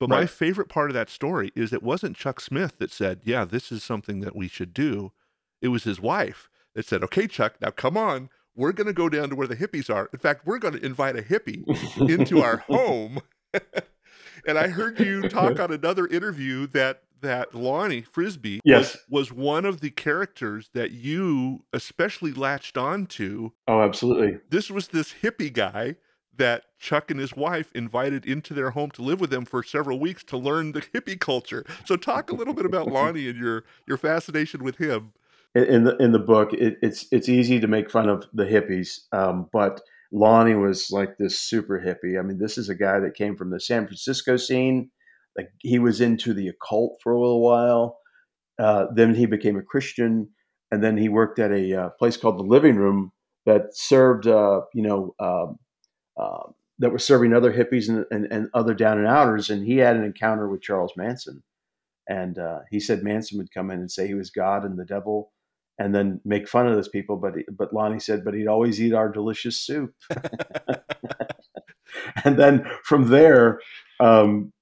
But 0.06 0.14
right. 0.14 0.20
my 0.20 0.26
favorite 0.26 0.68
part 0.68 0.90
of 0.90 0.94
that 0.94 1.10
story 1.10 1.50
is 1.54 1.72
it 1.72 1.82
wasn't 1.82 2.16
Chuck 2.16 2.40
Smith 2.40 2.78
that 2.78 2.90
said, 2.90 3.20
"Yeah, 3.24 3.44
this 3.44 3.70
is 3.72 3.82
something 3.82 4.20
that 4.20 4.36
we 4.36 4.48
should 4.48 4.74
do." 4.74 5.12
It 5.60 5.68
was 5.68 5.84
his 5.84 6.00
wife 6.00 6.50
that 6.74 6.86
said, 6.86 7.02
"Okay, 7.04 7.26
Chuck, 7.26 7.54
now 7.60 7.70
come 7.70 7.96
on." 7.96 8.30
We're 8.56 8.72
going 8.72 8.86
to 8.86 8.92
go 8.92 9.08
down 9.08 9.30
to 9.30 9.34
where 9.34 9.48
the 9.48 9.56
hippies 9.56 9.92
are. 9.92 10.08
In 10.12 10.20
fact, 10.20 10.46
we're 10.46 10.60
going 10.60 10.74
to 10.74 10.86
invite 10.86 11.18
a 11.18 11.22
hippie 11.22 11.64
into 12.08 12.40
our 12.40 12.58
home 12.68 13.20
and 14.46 14.58
I 14.58 14.68
heard 14.68 14.98
you 15.00 15.28
talk 15.28 15.58
on 15.60 15.72
another 15.72 16.06
interview 16.06 16.66
that 16.68 17.02
that 17.20 17.54
Lonnie 17.54 18.02
Frisbee 18.02 18.60
yes. 18.64 18.98
was, 19.08 19.30
was 19.30 19.32
one 19.32 19.64
of 19.64 19.80
the 19.80 19.88
characters 19.88 20.68
that 20.74 20.90
you 20.90 21.64
especially 21.72 22.32
latched 22.32 22.76
onto. 22.76 23.50
Oh, 23.66 23.80
absolutely. 23.80 24.40
This 24.50 24.70
was 24.70 24.88
this 24.88 25.14
hippie 25.22 25.52
guy 25.52 25.96
that 26.36 26.64
Chuck 26.78 27.10
and 27.10 27.20
his 27.20 27.34
wife 27.34 27.70
invited 27.74 28.26
into 28.26 28.54
their 28.54 28.70
home 28.70 28.90
to 28.92 29.02
live 29.02 29.20
with 29.20 29.30
them 29.30 29.44
for 29.44 29.62
several 29.62 29.98
weeks 29.98 30.22
to 30.24 30.36
learn 30.36 30.72
the 30.72 30.82
hippie 30.82 31.18
culture. 31.18 31.64
So 31.84 31.96
talk 31.96 32.30
a 32.30 32.34
little 32.34 32.54
bit 32.54 32.66
about 32.66 32.88
Lonnie 32.88 33.28
and 33.28 33.38
your 33.38 33.64
your 33.86 33.96
fascination 33.96 34.62
with 34.62 34.76
him. 34.76 35.12
In 35.54 35.84
the 35.84 35.96
in 35.98 36.12
the 36.12 36.18
book, 36.18 36.52
it, 36.52 36.78
it's 36.82 37.06
it's 37.12 37.28
easy 37.28 37.60
to 37.60 37.68
make 37.68 37.90
fun 37.90 38.08
of 38.08 38.26
the 38.32 38.44
hippies, 38.44 39.00
um, 39.12 39.48
but 39.52 39.80
Lonnie 40.12 40.54
was 40.54 40.90
like 40.90 41.16
this 41.18 41.38
super 41.38 41.80
hippie. 41.80 42.18
I 42.18 42.22
mean, 42.22 42.38
this 42.38 42.58
is 42.58 42.68
a 42.68 42.74
guy 42.74 43.00
that 43.00 43.14
came 43.14 43.36
from 43.36 43.50
the 43.50 43.60
San 43.60 43.86
Francisco 43.86 44.36
scene. 44.36 44.90
Like 45.36 45.50
he 45.60 45.78
was 45.78 46.00
into 46.00 46.32
the 46.32 46.48
occult 46.48 46.98
for 47.02 47.12
a 47.12 47.20
little 47.20 47.42
while. 47.42 47.98
Uh, 48.58 48.86
then 48.94 49.14
he 49.14 49.26
became 49.26 49.56
a 49.56 49.62
Christian, 49.62 50.28
and 50.70 50.82
then 50.82 50.96
he 50.96 51.08
worked 51.08 51.38
at 51.38 51.50
a 51.50 51.82
uh, 51.82 51.88
place 51.98 52.16
called 52.16 52.38
the 52.38 52.44
Living 52.44 52.76
Room 52.76 53.10
that 53.46 53.76
served, 53.76 54.26
uh, 54.26 54.60
you 54.72 54.82
know, 54.82 55.14
um, 55.18 55.58
uh, 56.16 56.50
that 56.78 56.90
were 56.90 56.98
serving 56.98 57.32
other 57.32 57.52
hippies 57.52 57.88
and, 57.88 58.04
and, 58.10 58.26
and, 58.32 58.48
other 58.52 58.74
down 58.74 58.98
and 58.98 59.06
outers. 59.06 59.48
And 59.48 59.64
he 59.64 59.76
had 59.76 59.96
an 59.96 60.04
encounter 60.04 60.48
with 60.48 60.62
Charles 60.62 60.92
Manson, 60.96 61.42
and 62.08 62.38
uh, 62.38 62.60
he 62.70 62.80
said 62.80 63.02
Manson 63.02 63.38
would 63.38 63.52
come 63.52 63.70
in 63.70 63.80
and 63.80 63.90
say 63.90 64.06
he 64.06 64.14
was 64.14 64.30
God 64.30 64.64
and 64.64 64.78
the 64.78 64.84
devil, 64.84 65.32
and 65.78 65.94
then 65.94 66.20
make 66.24 66.48
fun 66.48 66.66
of 66.66 66.74
those 66.74 66.88
people. 66.88 67.16
But 67.16 67.34
but 67.56 67.72
Lonnie 67.72 68.00
said, 68.00 68.24
but 68.24 68.34
he'd 68.34 68.48
always 68.48 68.80
eat 68.80 68.94
our 68.94 69.08
delicious 69.08 69.58
soup. 69.58 69.94
and 72.24 72.38
then 72.38 72.66
from 72.82 73.08
there, 73.08 73.60
um, 74.00 74.52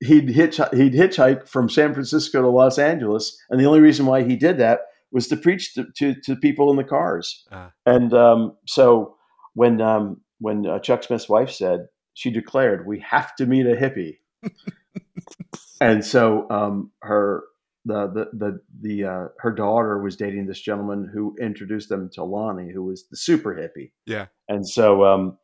he'd 0.00 0.28
hitch 0.28 0.56
he'd 0.72 0.94
hitchhike 0.94 1.48
from 1.48 1.68
San 1.68 1.94
Francisco 1.94 2.42
to 2.42 2.48
Los 2.48 2.78
Angeles, 2.78 3.36
and 3.50 3.60
the 3.60 3.66
only 3.66 3.80
reason 3.80 4.06
why 4.06 4.22
he 4.22 4.36
did 4.36 4.58
that 4.58 4.80
was 5.10 5.28
to 5.28 5.36
preach 5.36 5.74
to 5.74 5.86
to, 5.96 6.14
to 6.22 6.36
people 6.36 6.70
in 6.70 6.76
the 6.76 6.84
cars. 6.84 7.44
Uh. 7.50 7.68
And 7.84 8.12
um, 8.12 8.56
so 8.66 9.16
when 9.54 9.80
um, 9.80 10.20
when 10.38 10.66
uh, 10.66 10.78
Chuck 10.78 11.02
Smith's 11.02 11.28
wife 11.28 11.50
said 11.50 11.86
she 12.14 12.30
declared, 12.30 12.86
"We 12.86 13.00
have 13.00 13.34
to 13.36 13.46
meet 13.46 13.66
a 13.66 13.76
hippie," 13.76 14.18
and 15.80 16.04
so 16.04 16.48
um, 16.50 16.92
her 17.02 17.44
the 17.84 18.06
the 18.08 18.30
the, 18.32 18.60
the 18.80 19.04
uh, 19.04 19.28
her 19.38 19.52
daughter 19.52 20.02
was 20.02 20.16
dating 20.16 20.46
this 20.46 20.60
gentleman 20.60 21.10
who 21.12 21.36
introduced 21.40 21.88
them 21.88 22.10
to 22.14 22.24
Lonnie, 22.24 22.72
who 22.72 22.84
was 22.84 23.06
the 23.08 23.16
super 23.16 23.54
hippie. 23.54 23.92
Yeah, 24.06 24.26
and 24.48 24.68
so 24.68 25.04
um, 25.04 25.38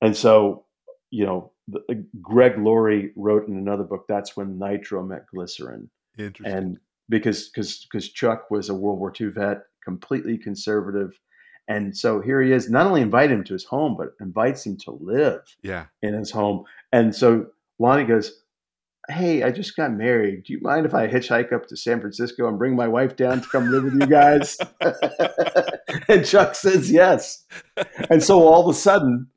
and 0.00 0.16
so 0.16 0.66
you 1.10 1.24
know, 1.24 1.52
the, 1.68 1.80
uh, 1.90 1.94
Greg 2.20 2.58
Laurie 2.58 3.12
wrote 3.16 3.48
in 3.48 3.56
another 3.56 3.84
book. 3.84 4.04
That's 4.08 4.36
when 4.36 4.58
nitro 4.58 5.02
met 5.02 5.26
glycerin. 5.32 5.90
Interesting. 6.18 6.56
And 6.56 6.78
because 7.08 7.48
because 7.48 7.86
because 7.90 8.10
Chuck 8.10 8.50
was 8.50 8.68
a 8.68 8.74
World 8.74 8.98
War 8.98 9.12
II 9.18 9.28
vet, 9.28 9.62
completely 9.84 10.38
conservative, 10.38 11.18
and 11.68 11.96
so 11.96 12.20
here 12.20 12.40
he 12.40 12.52
is. 12.52 12.70
Not 12.70 12.86
only 12.86 13.02
invite 13.02 13.30
him 13.30 13.44
to 13.44 13.52
his 13.52 13.64
home, 13.64 13.96
but 13.96 14.14
invites 14.20 14.64
him 14.66 14.76
to 14.78 14.92
live. 15.00 15.40
Yeah. 15.62 15.86
In 16.02 16.14
his 16.14 16.30
home, 16.30 16.64
and 16.92 17.14
so 17.14 17.46
Lonnie 17.78 18.04
goes, 18.04 18.42
hey, 19.08 19.42
I 19.42 19.50
just 19.50 19.76
got 19.76 19.92
married. 19.92 20.44
Do 20.44 20.52
you 20.52 20.60
mind 20.60 20.86
if 20.86 20.94
I 20.94 21.06
hitchhike 21.06 21.52
up 21.52 21.66
to 21.68 21.76
San 21.76 22.00
Francisco 22.00 22.48
and 22.48 22.58
bring 22.58 22.74
my 22.74 22.88
wife 22.88 23.16
down 23.16 23.40
to 23.40 23.48
come 23.48 23.70
live 23.70 23.84
with 23.84 23.94
you 23.94 24.06
guys? 24.06 24.56
and 26.08 26.26
Chuck 26.26 26.54
says 26.54 26.90
yes. 26.90 27.44
And 28.10 28.22
so 28.22 28.42
all 28.42 28.68
of 28.68 28.74
a 28.74 28.78
sudden, 28.78 29.28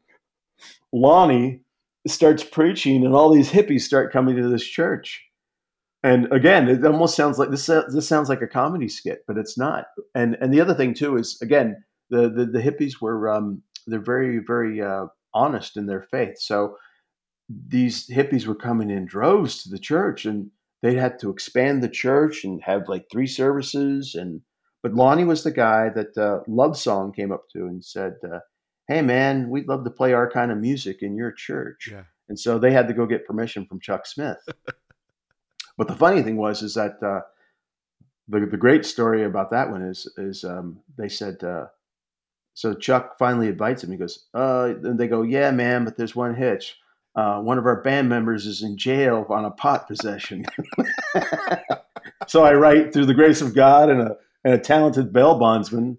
Lonnie 0.92 1.62
starts 2.08 2.44
preaching, 2.44 3.06
and 3.06 3.14
all 3.14 3.32
these 3.32 3.52
hippies 3.52 3.82
start 3.82 4.12
coming 4.12 4.36
to 4.36 4.48
this 4.48 4.66
church. 4.66 5.24
And 6.02 6.32
again, 6.32 6.70
it 6.70 6.84
almost 6.86 7.16
sounds 7.16 7.38
like 7.38 7.52
this. 7.52 7.66
This 7.66 8.08
sounds 8.08 8.30
like 8.30 8.42
a 8.42 8.48
comedy 8.48 8.88
skit, 8.88 9.26
but 9.28 9.38
it's 9.38 9.58
not. 9.58 9.88
And 10.16 10.38
and 10.40 10.54
the 10.54 10.62
other 10.62 10.74
thing 10.74 10.94
too 10.94 11.18
is 11.18 11.38
again, 11.42 11.84
the 12.10 12.30
the, 12.30 12.46
the 12.46 12.62
hippies 12.62 13.02
were 13.02 13.30
um, 13.30 13.62
they're 13.88 14.00
very 14.00 14.40
very 14.46 14.82
uh, 14.82 15.08
honest 15.34 15.78
in 15.78 15.86
their 15.86 16.04
faith. 16.04 16.40
So 16.40 16.76
these 17.50 18.08
hippies 18.08 18.46
were 18.46 18.56
coming 18.56 18.90
in 18.90 19.06
droves 19.06 19.64
to 19.64 19.70
the 19.70 19.80
church 19.80 20.26
and 20.26 20.52
they 20.82 20.96
had 20.96 21.20
to 21.20 21.30
expand 21.30 21.84
the 21.84 21.90
church 21.90 22.44
and 22.44 22.62
have 22.64 22.88
like 22.88 23.06
three 23.12 23.28
services 23.28 24.16
and 24.16 24.42
but 24.84 24.94
lonnie 24.94 25.24
was 25.24 25.44
the 25.44 25.52
guy 25.52 25.90
that 25.90 26.16
uh, 26.18 26.40
love 26.48 26.78
song 26.78 27.12
came 27.12 27.32
up 27.32 27.46
to 27.52 27.66
and 27.66 27.84
said 27.84 28.14
uh, 28.32 28.40
hey 28.88 29.02
man 29.02 29.50
we'd 29.50 29.68
love 29.68 29.84
to 29.84 29.90
play 29.90 30.14
our 30.14 30.30
kind 30.30 30.52
of 30.52 30.60
music 30.60 31.02
in 31.02 31.16
your 31.16 31.32
church 31.32 31.90
yeah. 31.92 32.04
and 32.30 32.40
so 32.40 32.60
they 32.60 32.72
had 32.72 32.88
to 32.88 32.94
go 32.94 33.08
get 33.08 33.26
permission 33.26 33.66
from 33.66 33.80
chuck 33.80 34.06
smith 34.06 34.38
but 35.78 35.88
the 35.88 35.96
funny 35.96 36.22
thing 36.22 36.38
was 36.38 36.62
is 36.62 36.76
that 36.76 37.02
uh, 37.02 37.22
the, 38.28 38.46
the 38.46 38.58
great 38.58 38.86
story 38.86 39.24
about 39.24 39.50
that 39.50 39.72
one 39.72 39.82
is 39.82 40.08
is 40.18 40.44
um, 40.44 40.80
they 40.98 41.10
said 41.10 41.44
uh, 41.44 41.66
so 42.54 42.74
chuck 42.74 43.18
finally 43.18 43.48
invites 43.48 43.84
him 43.84 43.92
he 43.92 43.98
goes 43.98 44.28
uh, 44.34 44.74
and 44.84 45.00
they 45.00 45.08
go 45.08 45.22
yeah 45.22 45.52
man 45.52 45.86
but 45.86 45.98
there's 45.98 46.16
one 46.16 46.36
hitch 46.36 46.78
uh, 47.16 47.42
one 47.42 47.58
of 47.58 47.66
our 47.66 47.82
band 47.82 48.08
members 48.08 48.46
is 48.46 48.64
in 48.64 48.78
jail 48.78 49.26
on 49.30 49.46
a 49.46 49.52
pot 49.52 49.88
possession. 49.88 50.46
so 52.28 52.44
I 52.44 52.54
write 52.54 52.94
through 52.94 53.08
the 53.08 53.14
grace 53.14 53.42
of 53.42 53.56
God 53.56 53.90
and 53.90 54.02
a, 54.02 54.16
and 54.44 54.54
a 54.54 54.60
talented 54.60 55.12
bail 55.12 55.38
bondsman. 55.38 55.98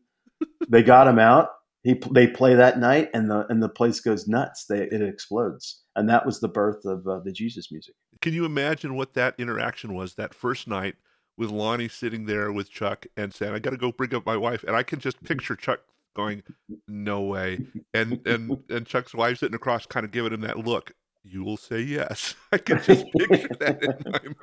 They 0.68 0.82
got 0.82 1.09
him 1.09 1.18
out. 1.18 1.51
He 1.82 2.01
they 2.11 2.26
play 2.26 2.55
that 2.55 2.78
night, 2.78 3.11
and 3.14 3.30
the 3.30 3.46
and 3.48 3.62
the 3.62 3.68
place 3.68 4.01
goes 4.01 4.28
nuts. 4.28 4.66
They 4.66 4.82
it 4.82 5.03
explodes, 5.03 5.82
and 5.96 6.09
that 6.09 6.26
was 6.26 6.40
the 6.40 6.48
birth 6.48 6.84
of 6.84 7.07
uh, 7.07 7.20
the 7.20 7.32
Jesus 7.32 7.72
music. 7.72 7.94
Can 8.20 8.34
you 8.34 8.44
imagine 8.44 8.94
what 8.94 9.14
that 9.14 9.34
interaction 9.38 9.94
was 9.94 10.14
that 10.14 10.34
first 10.34 10.68
night 10.68 10.96
with 11.38 11.51
Lonnie 11.51 11.88
sitting 11.88 12.26
there 12.26 12.53
with 12.53 12.70
Chuck 12.70 13.07
and 13.16 13.32
saying, 13.32 13.55
"I 13.55 13.59
got 13.59 13.70
to 13.70 13.78
go 13.78 13.92
bring 13.92 14.14
up 14.14 14.26
my 14.26 14.36
wife," 14.36 14.62
and 14.62 14.76
I 14.76 14.82
can 14.82 15.01
just 15.01 15.22
picture 15.24 15.57
Chuck 15.57 15.80
going, 16.14 16.42
"No 16.88 17.22
way," 17.22 17.66
and 17.94 18.20
and 18.26 18.58
and 18.68 18.86
Chuck's 18.86 19.14
wife 19.14 19.38
sitting 19.38 19.54
across, 19.54 19.86
kind 19.86 20.04
of 20.04 20.12
giving 20.12 20.32
him 20.32 20.42
that 20.42 20.58
look 20.58 20.92
you 21.22 21.44
will 21.44 21.56
say 21.56 21.80
yes. 21.80 22.34
I 22.52 22.58
can 22.58 22.82
just 22.82 23.06
picture 23.12 23.48
that 23.61 23.82
in 23.82 24.12
my 24.12 24.20
mind. 24.22 24.36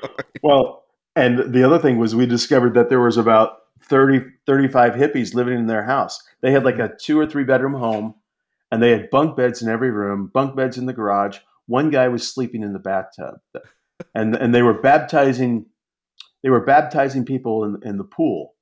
Well, 0.43 0.83
and 1.15 1.53
the 1.53 1.63
other 1.63 1.79
thing 1.79 1.97
was 1.97 2.15
we 2.15 2.25
discovered 2.25 2.73
that 2.75 2.89
there 2.89 2.99
was 2.99 3.17
about 3.17 3.57
30, 3.81 4.21
35 4.45 4.93
hippies 4.93 5.33
living 5.33 5.57
in 5.57 5.67
their 5.67 5.83
house. 5.85 6.21
They 6.41 6.51
had 6.51 6.63
like 6.63 6.79
a 6.79 6.91
two 7.01 7.19
or 7.19 7.25
three 7.25 7.43
bedroom 7.43 7.73
home 7.73 8.15
and 8.71 8.81
they 8.81 8.91
had 8.91 9.09
bunk 9.09 9.35
beds 9.35 9.61
in 9.61 9.69
every 9.69 9.91
room, 9.91 10.29
bunk 10.33 10.55
beds 10.55 10.77
in 10.77 10.85
the 10.85 10.93
garage. 10.93 11.39
One 11.65 11.89
guy 11.89 12.07
was 12.07 12.31
sleeping 12.31 12.63
in 12.63 12.73
the 12.73 12.79
bathtub. 12.79 13.35
And 14.13 14.35
and 14.35 14.53
they 14.53 14.61
were 14.61 14.79
baptizing 14.79 15.65
they 16.43 16.49
were 16.49 16.63
baptizing 16.63 17.25
people 17.25 17.63
in, 17.63 17.79
in 17.83 17.97
the 17.97 18.03
pool. 18.03 18.53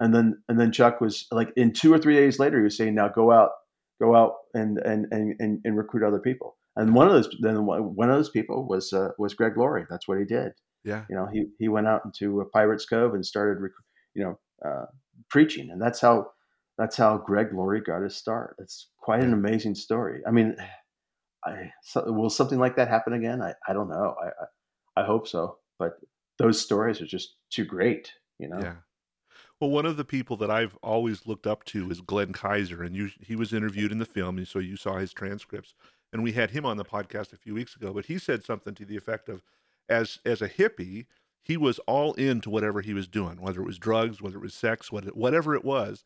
And 0.00 0.14
then 0.14 0.42
and 0.48 0.60
then 0.60 0.72
Chuck 0.72 1.00
was 1.00 1.26
like 1.30 1.52
in 1.56 1.72
two 1.72 1.92
or 1.92 1.98
three 1.98 2.16
days 2.16 2.38
later 2.38 2.58
he 2.58 2.64
was 2.64 2.76
saying, 2.76 2.94
Now 2.94 3.08
go 3.08 3.32
out, 3.32 3.50
go 4.00 4.14
out 4.14 4.34
and 4.54 4.78
and 4.78 5.06
and, 5.10 5.60
and, 5.64 5.76
recruit 5.76 6.06
other 6.06 6.18
people. 6.18 6.56
And 6.76 6.94
one 6.94 7.06
of 7.06 7.14
those, 7.14 7.34
then 7.40 7.64
one 7.64 8.10
of 8.10 8.16
those 8.16 8.28
people 8.28 8.68
was 8.68 8.92
uh, 8.92 9.10
was 9.18 9.32
Greg 9.32 9.56
Laurie. 9.56 9.86
That's 9.88 10.06
what 10.06 10.18
he 10.18 10.24
did. 10.24 10.52
Yeah. 10.84 11.04
You 11.08 11.16
know, 11.16 11.28
he 11.32 11.46
he 11.58 11.68
went 11.68 11.86
out 11.86 12.02
into 12.04 12.48
Pirates 12.52 12.84
Cove 12.84 13.14
and 13.14 13.24
started, 13.24 13.70
you 14.14 14.24
know, 14.24 14.38
uh, 14.64 14.86
preaching, 15.30 15.70
and 15.70 15.80
that's 15.80 16.00
how 16.00 16.26
that's 16.78 16.96
how 16.96 17.16
Greg 17.16 17.48
Laurie 17.52 17.80
got 17.80 18.02
his 18.02 18.16
start. 18.16 18.56
It's 18.58 18.88
quite 18.98 19.22
an 19.22 19.32
amazing 19.32 19.74
story. 19.74 20.20
I 20.26 20.30
mean, 20.30 20.56
I 21.44 21.72
so, 21.82 22.04
will 22.12 22.30
something 22.30 22.58
like 22.58 22.76
that 22.76 22.88
happen 22.88 23.14
again? 23.14 23.40
I, 23.40 23.54
I 23.66 23.72
don't 23.72 23.88
know. 23.88 24.14
I, 24.22 24.26
I, 25.00 25.02
I 25.02 25.06
hope 25.06 25.26
so. 25.26 25.58
But 25.78 25.92
those 26.38 26.60
stories 26.60 27.00
are 27.00 27.06
just 27.06 27.36
too 27.50 27.64
great. 27.64 28.12
You 28.38 28.48
know. 28.48 28.60
Yeah. 28.60 28.74
Well, 29.60 29.70
one 29.70 29.86
of 29.86 29.96
the 29.96 30.04
people 30.04 30.36
that 30.38 30.50
I've 30.50 30.76
always 30.82 31.26
looked 31.26 31.46
up 31.46 31.64
to 31.64 31.90
is 31.90 32.02
Glenn 32.02 32.32
Kaiser, 32.32 32.82
and 32.82 32.94
you, 32.94 33.10
he 33.20 33.34
was 33.34 33.54
interviewed 33.54 33.90
in 33.90 33.98
the 33.98 34.04
film, 34.04 34.36
and 34.36 34.46
so 34.46 34.58
you 34.58 34.76
saw 34.76 34.98
his 34.98 35.14
transcripts 35.14 35.74
and 36.12 36.22
we 36.22 36.32
had 36.32 36.50
him 36.50 36.64
on 36.64 36.76
the 36.76 36.84
podcast 36.84 37.32
a 37.32 37.36
few 37.36 37.54
weeks 37.54 37.76
ago. 37.76 37.92
But 37.92 38.06
he 38.06 38.18
said 38.18 38.44
something 38.44 38.74
to 38.74 38.84
the 38.84 38.96
effect 38.96 39.28
of, 39.28 39.42
as 39.88 40.18
as 40.24 40.42
a 40.42 40.48
hippie, 40.48 41.06
he 41.42 41.56
was 41.56 41.78
all 41.80 42.14
into 42.14 42.50
whatever 42.50 42.80
he 42.80 42.94
was 42.94 43.06
doing, 43.06 43.40
whether 43.40 43.60
it 43.60 43.66
was 43.66 43.78
drugs, 43.78 44.20
whether 44.20 44.36
it 44.36 44.42
was 44.42 44.54
sex, 44.54 44.90
whatever 44.90 45.54
it 45.54 45.64
was, 45.64 46.04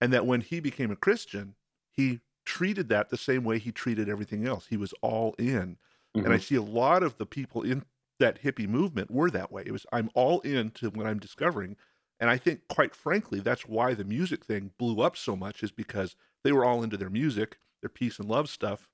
and 0.00 0.12
that 0.12 0.26
when 0.26 0.40
he 0.40 0.60
became 0.60 0.90
a 0.90 0.96
Christian, 0.96 1.54
he 1.90 2.20
treated 2.44 2.88
that 2.88 3.10
the 3.10 3.16
same 3.16 3.44
way 3.44 3.58
he 3.58 3.72
treated 3.72 4.08
everything 4.08 4.46
else. 4.46 4.66
He 4.68 4.76
was 4.76 4.94
all 5.02 5.34
in, 5.38 5.76
mm-hmm. 5.76 6.20
and 6.20 6.28
I 6.28 6.36
mm-hmm. 6.36 6.42
see 6.42 6.54
a 6.54 6.62
lot 6.62 7.02
of 7.02 7.18
the 7.18 7.26
people 7.26 7.62
in 7.62 7.84
that 8.18 8.42
hippie 8.42 8.68
movement 8.68 9.10
were 9.10 9.30
that 9.30 9.52
way. 9.52 9.62
It 9.66 9.72
was 9.72 9.86
I'm 9.92 10.10
all 10.14 10.40
into 10.40 10.90
what 10.90 11.06
I'm 11.06 11.18
discovering. 11.18 11.76
And 12.20 12.28
I 12.28 12.36
think, 12.36 12.66
quite 12.68 12.94
frankly, 12.94 13.40
that's 13.40 13.62
why 13.62 13.94
the 13.94 14.04
music 14.04 14.44
thing 14.44 14.72
blew 14.78 15.00
up 15.00 15.16
so 15.16 15.36
much, 15.36 15.62
is 15.62 15.70
because 15.70 16.16
they 16.42 16.52
were 16.52 16.64
all 16.64 16.82
into 16.82 16.96
their 16.96 17.10
music, 17.10 17.58
their 17.80 17.88
peace 17.88 18.18
and 18.18 18.28
love 18.28 18.48
stuff, 18.48 18.88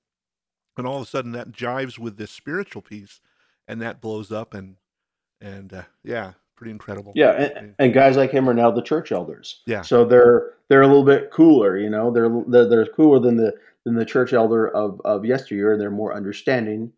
and 0.77 0.85
all 0.85 0.97
of 0.97 1.03
a 1.03 1.09
sudden 1.09 1.31
that 1.31 1.51
jives 1.51 1.97
with 1.97 2.17
this 2.17 2.31
spiritual 2.31 2.81
piece 2.81 3.21
and 3.67 3.81
that 3.81 4.01
blows 4.01 4.31
up 4.31 4.53
and 4.53 4.75
and 5.41 5.73
uh, 5.73 5.83
yeah 6.03 6.33
pretty 6.55 6.71
incredible. 6.71 7.11
Yeah 7.15 7.31
and, 7.31 7.75
and, 7.79 7.93
guys 7.93 8.15
like 8.15 8.31
him 8.31 8.49
are 8.49 8.53
now 8.53 8.71
the 8.71 8.81
church 8.81 9.11
elders. 9.11 9.61
Yeah. 9.65 9.81
So 9.81 10.05
they're 10.05 10.53
they're 10.69 10.81
a 10.81 10.87
little 10.87 11.03
bit 11.03 11.31
cooler 11.31 11.77
you 11.77 11.89
know? 11.89 12.11
They're 12.11 12.29
they're, 12.47 12.69
they're 12.69 12.85
cooler 12.87 13.19
than 13.19 13.37
the 13.37 13.53
than 13.83 13.95
the 13.95 14.05
church 14.05 14.33
elder 14.33 14.69
of 14.69 15.01
of 15.03 15.25
yesteryear 15.25 15.73
and 15.73 15.81
they're 15.81 15.91
more 15.91 16.15
understanding 16.15 16.91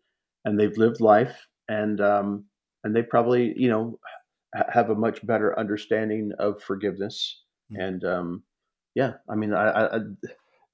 and 0.44 0.58
they've 0.58 0.76
lived 0.76 1.00
life 1.00 1.48
and 1.68 2.00
um 2.00 2.44
and 2.84 2.94
they 2.94 3.02
probably 3.02 3.52
you 3.56 3.68
know 3.68 3.98
have 4.54 4.90
a 4.90 4.94
much 4.94 5.24
better 5.26 5.58
understanding 5.58 6.32
of 6.38 6.62
forgiveness 6.62 7.44
mm-hmm. 7.72 7.82
and 7.82 8.04
um 8.04 8.42
yeah 8.94 9.14
i 9.28 9.34
mean 9.34 9.52
I, 9.52 9.86
I 9.86 9.98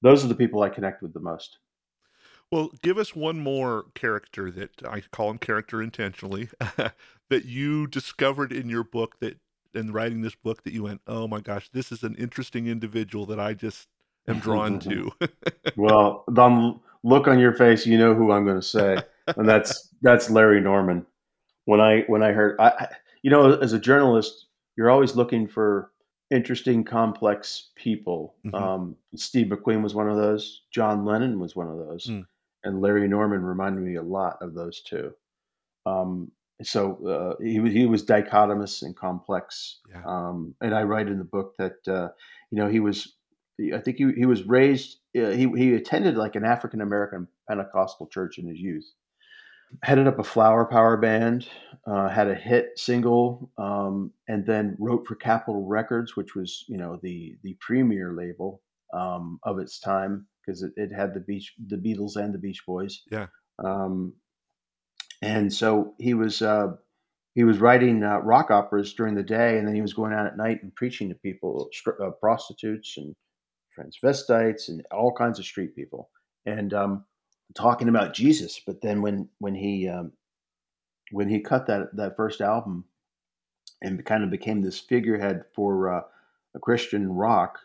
those 0.01 0.23
are 0.23 0.29
the 0.29 0.35
people 0.35 0.63
i 0.63 0.69
connect 0.69 1.01
with 1.01 1.13
the 1.13 1.19
most 1.19 1.57
well, 2.51 2.71
give 2.83 2.97
us 2.97 3.15
one 3.15 3.39
more 3.39 3.85
character 3.95 4.51
that 4.51 4.69
I 4.87 5.01
call 5.11 5.31
him 5.31 5.39
character 5.39 5.81
intentionally 5.81 6.49
that 7.29 7.45
you 7.45 7.87
discovered 7.87 8.51
in 8.51 8.69
your 8.69 8.83
book 8.83 9.19
that 9.19 9.39
in 9.73 9.91
writing 9.91 10.21
this 10.21 10.35
book 10.35 10.63
that 10.63 10.73
you 10.73 10.83
went, 10.83 11.01
oh 11.07 11.27
my 11.27 11.41
gosh, 11.41 11.69
this 11.73 11.91
is 11.91 12.03
an 12.03 12.15
interesting 12.15 12.67
individual 12.67 13.25
that 13.25 13.39
I 13.39 13.53
just 13.53 13.87
am 14.27 14.39
drawn 14.39 14.79
to. 14.81 15.11
well, 15.75 16.23
the 16.27 16.79
look 17.03 17.27
on 17.27 17.39
your 17.39 17.53
face, 17.53 17.85
you 17.85 17.97
know 17.97 18.13
who 18.15 18.31
I'm 18.31 18.45
going 18.45 18.59
to 18.59 18.65
say, 18.65 18.99
and 19.35 19.47
that's 19.47 19.89
that's 20.01 20.29
Larry 20.29 20.61
Norman. 20.61 21.05
When 21.65 21.81
I 21.81 22.01
when 22.07 22.23
I 22.23 22.31
heard, 22.31 22.59
I, 22.59 22.87
you 23.25 23.31
know, 23.31 23.57
as 23.59 23.73
a 23.73 23.79
journalist, 23.79 24.45
you're 24.77 24.89
always 24.89 25.15
looking 25.15 25.47
for 25.47 25.91
interesting, 26.31 26.83
complex 26.83 27.71
people. 27.75 28.35
Mm-hmm. 28.45 28.55
Um, 28.55 28.95
Steve 29.15 29.47
McQueen 29.47 29.81
was 29.81 29.95
one 29.95 30.09
of 30.09 30.17
those. 30.17 30.61
John 30.71 31.05
Lennon 31.05 31.39
was 31.39 31.55
one 31.55 31.67
of 31.67 31.77
those. 31.77 32.07
Mm 32.07 32.25
and 32.65 32.81
Larry 32.81 33.07
Norman 33.07 33.43
reminded 33.43 33.83
me 33.83 33.95
a 33.95 34.01
lot 34.01 34.37
of 34.41 34.53
those 34.53 34.81
two. 34.81 35.13
Um, 35.85 36.31
so 36.63 37.37
uh, 37.39 37.43
he 37.43 37.59
was 37.59 37.71
he 37.71 37.85
was 37.85 38.05
dichotomous 38.05 38.81
and 38.81 38.95
complex. 38.95 39.79
Yeah. 39.89 40.01
Um, 40.05 40.55
and 40.61 40.73
I 40.73 40.83
write 40.83 41.07
in 41.07 41.19
the 41.19 41.23
book 41.23 41.55
that 41.57 41.87
uh, 41.87 42.09
you 42.49 42.57
know 42.57 42.67
he 42.67 42.79
was 42.79 43.13
I 43.73 43.79
think 43.79 43.97
he 43.97 44.11
he 44.17 44.25
was 44.25 44.43
raised 44.43 44.97
uh, 45.17 45.29
he 45.29 45.49
he 45.55 45.73
attended 45.75 46.17
like 46.17 46.35
an 46.35 46.43
African 46.43 46.81
American 46.81 47.27
Pentecostal 47.47 48.07
church 48.07 48.37
in 48.37 48.47
his 48.47 48.59
youth. 48.59 48.91
Headed 49.83 50.07
up 50.07 50.19
a 50.19 50.23
flower 50.23 50.65
power 50.65 50.95
band, 50.97 51.47
uh, 51.85 52.07
had 52.07 52.27
a 52.27 52.35
hit 52.35 52.77
single, 52.77 53.51
um, 53.57 54.11
and 54.27 54.45
then 54.45 54.75
wrote 54.79 55.05
for 55.05 55.15
Capitol 55.15 55.65
Records, 55.65 56.15
which 56.15 56.35
was 56.35 56.65
you 56.67 56.77
know 56.77 56.99
the 57.03 57.35
the 57.43 57.57
premier 57.59 58.13
label 58.13 58.61
um, 58.93 59.39
of 59.43 59.59
its 59.59 59.79
time 59.79 60.27
because 60.45 60.63
it, 60.63 60.71
it 60.75 60.91
had 60.95 61.13
the 61.13 61.19
beach 61.19 61.53
the 61.67 61.77
Beatles 61.77 62.15
and 62.15 62.33
the 62.33 62.39
Beach 62.39 62.61
Boys. 62.65 63.01
Yeah. 63.11 63.27
Um, 63.63 64.13
and 65.21 65.51
so 65.51 65.93
he 65.99 66.13
was 66.13 66.41
uh, 66.41 66.73
he 67.33 67.43
was 67.43 67.59
writing 67.59 68.03
uh, 68.03 68.19
rock 68.19 68.51
operas 68.51 68.93
during 68.93 69.15
the 69.15 69.23
day, 69.23 69.57
and 69.57 69.67
then 69.67 69.75
he 69.75 69.81
was 69.81 69.93
going 69.93 70.13
out 70.13 70.25
at 70.25 70.37
night 70.37 70.63
and 70.63 70.73
preaching 70.75 71.09
to 71.09 71.15
people, 71.15 71.69
uh, 72.01 72.11
prostitutes 72.21 72.97
and 72.97 73.13
transvestites 73.77 74.69
and 74.69 74.85
all 74.91 75.13
kinds 75.13 75.39
of 75.39 75.45
street 75.45 75.75
people, 75.75 76.09
and 76.45 76.73
um, 76.73 77.05
talking 77.53 77.89
about 77.89 78.13
Jesus. 78.13 78.59
But 78.65 78.81
then 78.81 79.01
when 79.01 79.29
when 79.39 79.55
he 79.55 79.87
um, 79.87 80.11
when 81.11 81.29
he 81.29 81.39
cut 81.39 81.67
that 81.67 81.95
that 81.95 82.15
first 82.15 82.41
album 82.41 82.85
and 83.81 84.03
kind 84.05 84.23
of 84.23 84.29
became 84.29 84.61
this 84.61 84.79
figurehead 84.79 85.43
for 85.53 85.93
uh, 85.93 86.01
a 86.55 86.59
Christian 86.59 87.11
rock, 87.13 87.59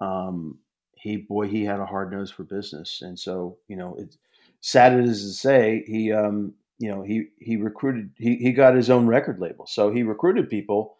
um, 0.00 0.58
he 0.94 1.16
boy 1.16 1.48
he 1.48 1.64
had 1.64 1.80
a 1.80 1.86
hard 1.86 2.12
nose 2.12 2.30
for 2.30 2.44
business, 2.44 3.02
and 3.02 3.18
so 3.18 3.58
you 3.68 3.76
know 3.76 3.96
it's 3.98 4.18
sad 4.60 4.92
it 4.94 5.04
is 5.04 5.22
to 5.22 5.32
say 5.32 5.84
he 5.86 6.12
um, 6.12 6.54
you 6.78 6.90
know 6.90 7.02
he 7.02 7.28
he 7.38 7.56
recruited 7.56 8.10
he, 8.18 8.36
he 8.36 8.52
got 8.52 8.74
his 8.74 8.90
own 8.90 9.06
record 9.06 9.40
label 9.40 9.66
so 9.66 9.90
he 9.90 10.02
recruited 10.02 10.50
people 10.50 10.96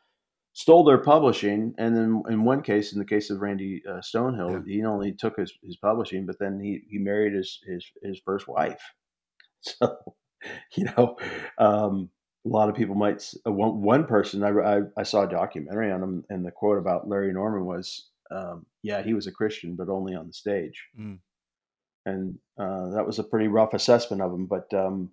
stole 0.53 0.85
their 0.85 0.99
publishing 0.99 1.75
and 1.79 1.97
then 1.97 2.23
in 2.29 2.45
one 2.45 2.63
case 2.63 2.93
in 2.93 2.99
the 2.99 3.05
case 3.05 3.31
of 3.31 3.41
randy 3.41 3.83
uh, 3.89 4.01
stonehill 4.01 4.67
yeah. 4.67 4.75
he 4.75 4.85
only 4.85 5.13
took 5.13 5.37
his, 5.37 5.53
his 5.63 5.77
publishing 5.77 6.27
but 6.27 6.39
then 6.39 6.61
he, 6.61 6.83
he 6.91 6.99
married 6.99 7.33
his, 7.33 7.59
his 7.67 7.85
his 8.03 8.21
first 8.25 8.47
wife 8.47 8.83
so 9.61 9.97
you 10.77 10.85
know 10.85 11.17
um, 11.59 12.11
a 12.45 12.49
lot 12.49 12.69
of 12.69 12.75
people 12.75 12.95
might 12.95 13.27
uh, 13.47 13.53
one, 13.53 13.81
one 13.81 14.05
person 14.05 14.43
I, 14.43 14.51
I, 14.51 14.81
I, 14.97 15.03
saw 15.05 15.23
a 15.23 15.31
documentary 15.31 15.91
on 15.91 16.03
him 16.03 16.25
and 16.29 16.45
the 16.45 16.51
quote 16.51 16.79
about 16.79 17.09
larry 17.09 17.33
norman 17.33 17.65
was 17.65 18.11
um, 18.31 18.67
yeah 18.83 19.03
he 19.03 19.15
was 19.15 19.27
a 19.27 19.33
christian 19.33 19.75
but 19.77 19.89
only 19.89 20.15
on 20.15 20.27
the 20.27 20.33
stage 20.35 20.85
mm. 20.99 21.19
and 22.05 22.39
uh, 22.61 22.91
that 22.91 23.07
was 23.07 23.19
a 23.19 23.25
pretty 23.25 23.49
rough 23.49 23.73
assessment 23.73 24.21
of 24.21 24.33
him 24.33 24.47
but 24.47 24.73
um, 24.75 25.11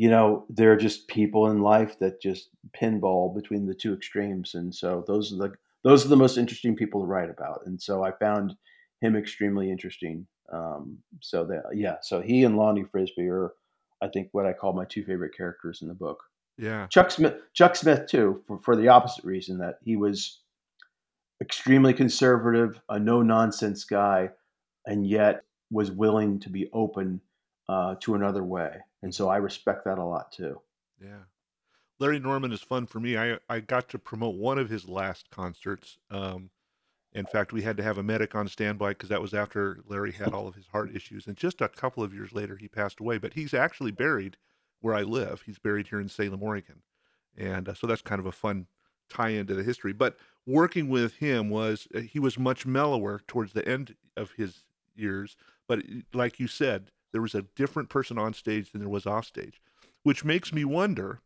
you 0.00 0.08
know, 0.08 0.46
there 0.48 0.72
are 0.72 0.78
just 0.78 1.08
people 1.08 1.50
in 1.50 1.60
life 1.60 1.98
that 1.98 2.22
just 2.22 2.48
pinball 2.74 3.34
between 3.34 3.66
the 3.66 3.74
two 3.74 3.92
extremes, 3.92 4.54
and 4.54 4.74
so 4.74 5.04
those 5.06 5.30
are 5.30 5.36
the 5.36 5.52
those 5.84 6.06
are 6.06 6.08
the 6.08 6.16
most 6.16 6.38
interesting 6.38 6.74
people 6.74 7.02
to 7.02 7.06
write 7.06 7.28
about. 7.28 7.60
And 7.66 7.78
so 7.78 8.02
I 8.02 8.12
found 8.12 8.56
him 9.02 9.14
extremely 9.14 9.70
interesting. 9.70 10.26
Um, 10.50 10.96
so 11.20 11.44
that 11.44 11.64
yeah, 11.74 11.96
so 12.00 12.22
he 12.22 12.44
and 12.44 12.56
Lonnie 12.56 12.86
Frisbee 12.90 13.28
are, 13.28 13.52
I 14.00 14.08
think, 14.08 14.30
what 14.32 14.46
I 14.46 14.54
call 14.54 14.72
my 14.72 14.86
two 14.86 15.04
favorite 15.04 15.36
characters 15.36 15.82
in 15.82 15.88
the 15.88 15.94
book. 15.94 16.22
Yeah, 16.56 16.86
Chuck 16.86 17.10
Smith, 17.10 17.34
Chuck 17.52 17.76
Smith 17.76 18.06
too, 18.06 18.42
for 18.46 18.58
for 18.58 18.76
the 18.76 18.88
opposite 18.88 19.24
reason 19.26 19.58
that 19.58 19.80
he 19.82 19.96
was 19.96 20.40
extremely 21.42 21.92
conservative, 21.92 22.80
a 22.88 22.98
no 22.98 23.20
nonsense 23.20 23.84
guy, 23.84 24.30
and 24.86 25.06
yet 25.06 25.42
was 25.70 25.90
willing 25.90 26.40
to 26.40 26.48
be 26.48 26.70
open 26.72 27.20
uh, 27.68 27.96
to 28.00 28.14
another 28.14 28.42
way. 28.42 28.78
And 29.02 29.14
so 29.14 29.28
I 29.28 29.36
respect 29.36 29.84
that 29.84 29.98
a 29.98 30.04
lot 30.04 30.32
too. 30.32 30.60
Yeah. 31.02 31.24
Larry 31.98 32.18
Norman 32.18 32.52
is 32.52 32.62
fun 32.62 32.86
for 32.86 33.00
me. 33.00 33.16
I, 33.18 33.38
I 33.48 33.60
got 33.60 33.88
to 33.90 33.98
promote 33.98 34.36
one 34.36 34.58
of 34.58 34.70
his 34.70 34.88
last 34.88 35.30
concerts. 35.30 35.98
Um, 36.10 36.50
in 37.12 37.26
fact, 37.26 37.52
we 37.52 37.62
had 37.62 37.76
to 37.76 37.82
have 37.82 37.98
a 37.98 38.02
medic 38.02 38.34
on 38.34 38.48
standby 38.48 38.90
because 38.90 39.08
that 39.08 39.20
was 39.20 39.34
after 39.34 39.80
Larry 39.86 40.12
had 40.12 40.32
all 40.32 40.46
of 40.46 40.54
his 40.54 40.66
heart 40.68 40.94
issues. 40.94 41.26
And 41.26 41.36
just 41.36 41.60
a 41.60 41.68
couple 41.68 42.02
of 42.02 42.14
years 42.14 42.32
later, 42.32 42.56
he 42.56 42.68
passed 42.68 43.00
away. 43.00 43.18
But 43.18 43.34
he's 43.34 43.52
actually 43.52 43.90
buried 43.90 44.36
where 44.80 44.94
I 44.94 45.02
live. 45.02 45.42
He's 45.44 45.58
buried 45.58 45.88
here 45.88 46.00
in 46.00 46.08
Salem, 46.08 46.42
Oregon. 46.42 46.82
And 47.36 47.68
uh, 47.68 47.74
so 47.74 47.86
that's 47.86 48.02
kind 48.02 48.20
of 48.20 48.26
a 48.26 48.32
fun 48.32 48.66
tie 49.08 49.30
into 49.30 49.54
the 49.54 49.62
history. 49.62 49.92
But 49.92 50.16
working 50.46 50.88
with 50.88 51.16
him 51.16 51.50
was, 51.50 51.88
uh, 51.94 52.00
he 52.00 52.18
was 52.18 52.38
much 52.38 52.64
mellower 52.64 53.20
towards 53.26 53.52
the 53.52 53.66
end 53.68 53.96
of 54.16 54.32
his 54.32 54.62
years. 54.94 55.36
But 55.66 55.82
like 56.14 56.38
you 56.40 56.46
said, 56.46 56.90
there 57.12 57.22
was 57.22 57.34
a 57.34 57.46
different 57.56 57.88
person 57.88 58.18
on 58.18 58.34
stage 58.34 58.72
than 58.72 58.80
there 58.80 58.88
was 58.88 59.06
off 59.06 59.26
stage, 59.26 59.60
which 60.02 60.24
makes 60.24 60.52
me 60.52 60.64
wonder 60.64 61.20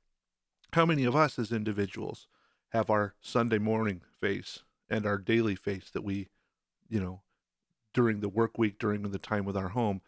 how 0.72 0.86
many 0.86 1.04
of 1.04 1.14
us 1.14 1.38
as 1.38 1.52
individuals 1.52 2.26
have 2.70 2.90
our 2.90 3.14
Sunday 3.20 3.58
morning 3.58 4.02
face 4.20 4.60
and 4.88 5.06
our 5.06 5.18
daily 5.18 5.54
face 5.54 5.90
that 5.90 6.02
we, 6.02 6.28
you 6.88 7.00
know, 7.00 7.22
during 7.92 8.20
the 8.20 8.28
work 8.28 8.58
week, 8.58 8.78
during 8.78 9.02
the 9.02 9.18
time 9.18 9.44
with 9.44 9.56
our 9.56 9.68
home, 9.68 10.00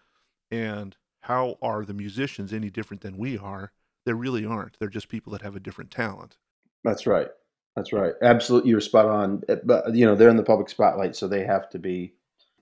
and 0.50 0.96
how 1.20 1.56
are 1.62 1.84
the 1.84 1.94
musicians 1.94 2.52
any 2.52 2.70
different 2.70 3.00
than 3.00 3.16
we 3.16 3.38
are? 3.38 3.72
They 4.04 4.12
really 4.12 4.44
aren't. 4.44 4.78
They're 4.78 4.88
just 4.88 5.08
people 5.08 5.32
that 5.32 5.42
have 5.42 5.56
a 5.56 5.60
different 5.60 5.90
talent. 5.90 6.36
That's 6.84 7.06
right. 7.06 7.28
That's 7.74 7.92
right. 7.92 8.14
Absolutely, 8.22 8.70
you're 8.70 8.80
spot 8.80 9.06
on. 9.06 9.42
But 9.64 9.94
you 9.94 10.06
know, 10.06 10.14
they're 10.14 10.30
in 10.30 10.36
the 10.36 10.42
public 10.42 10.68
spotlight, 10.68 11.14
so 11.14 11.28
they 11.28 11.44
have 11.44 11.68
to 11.70 11.78
be 11.78 12.14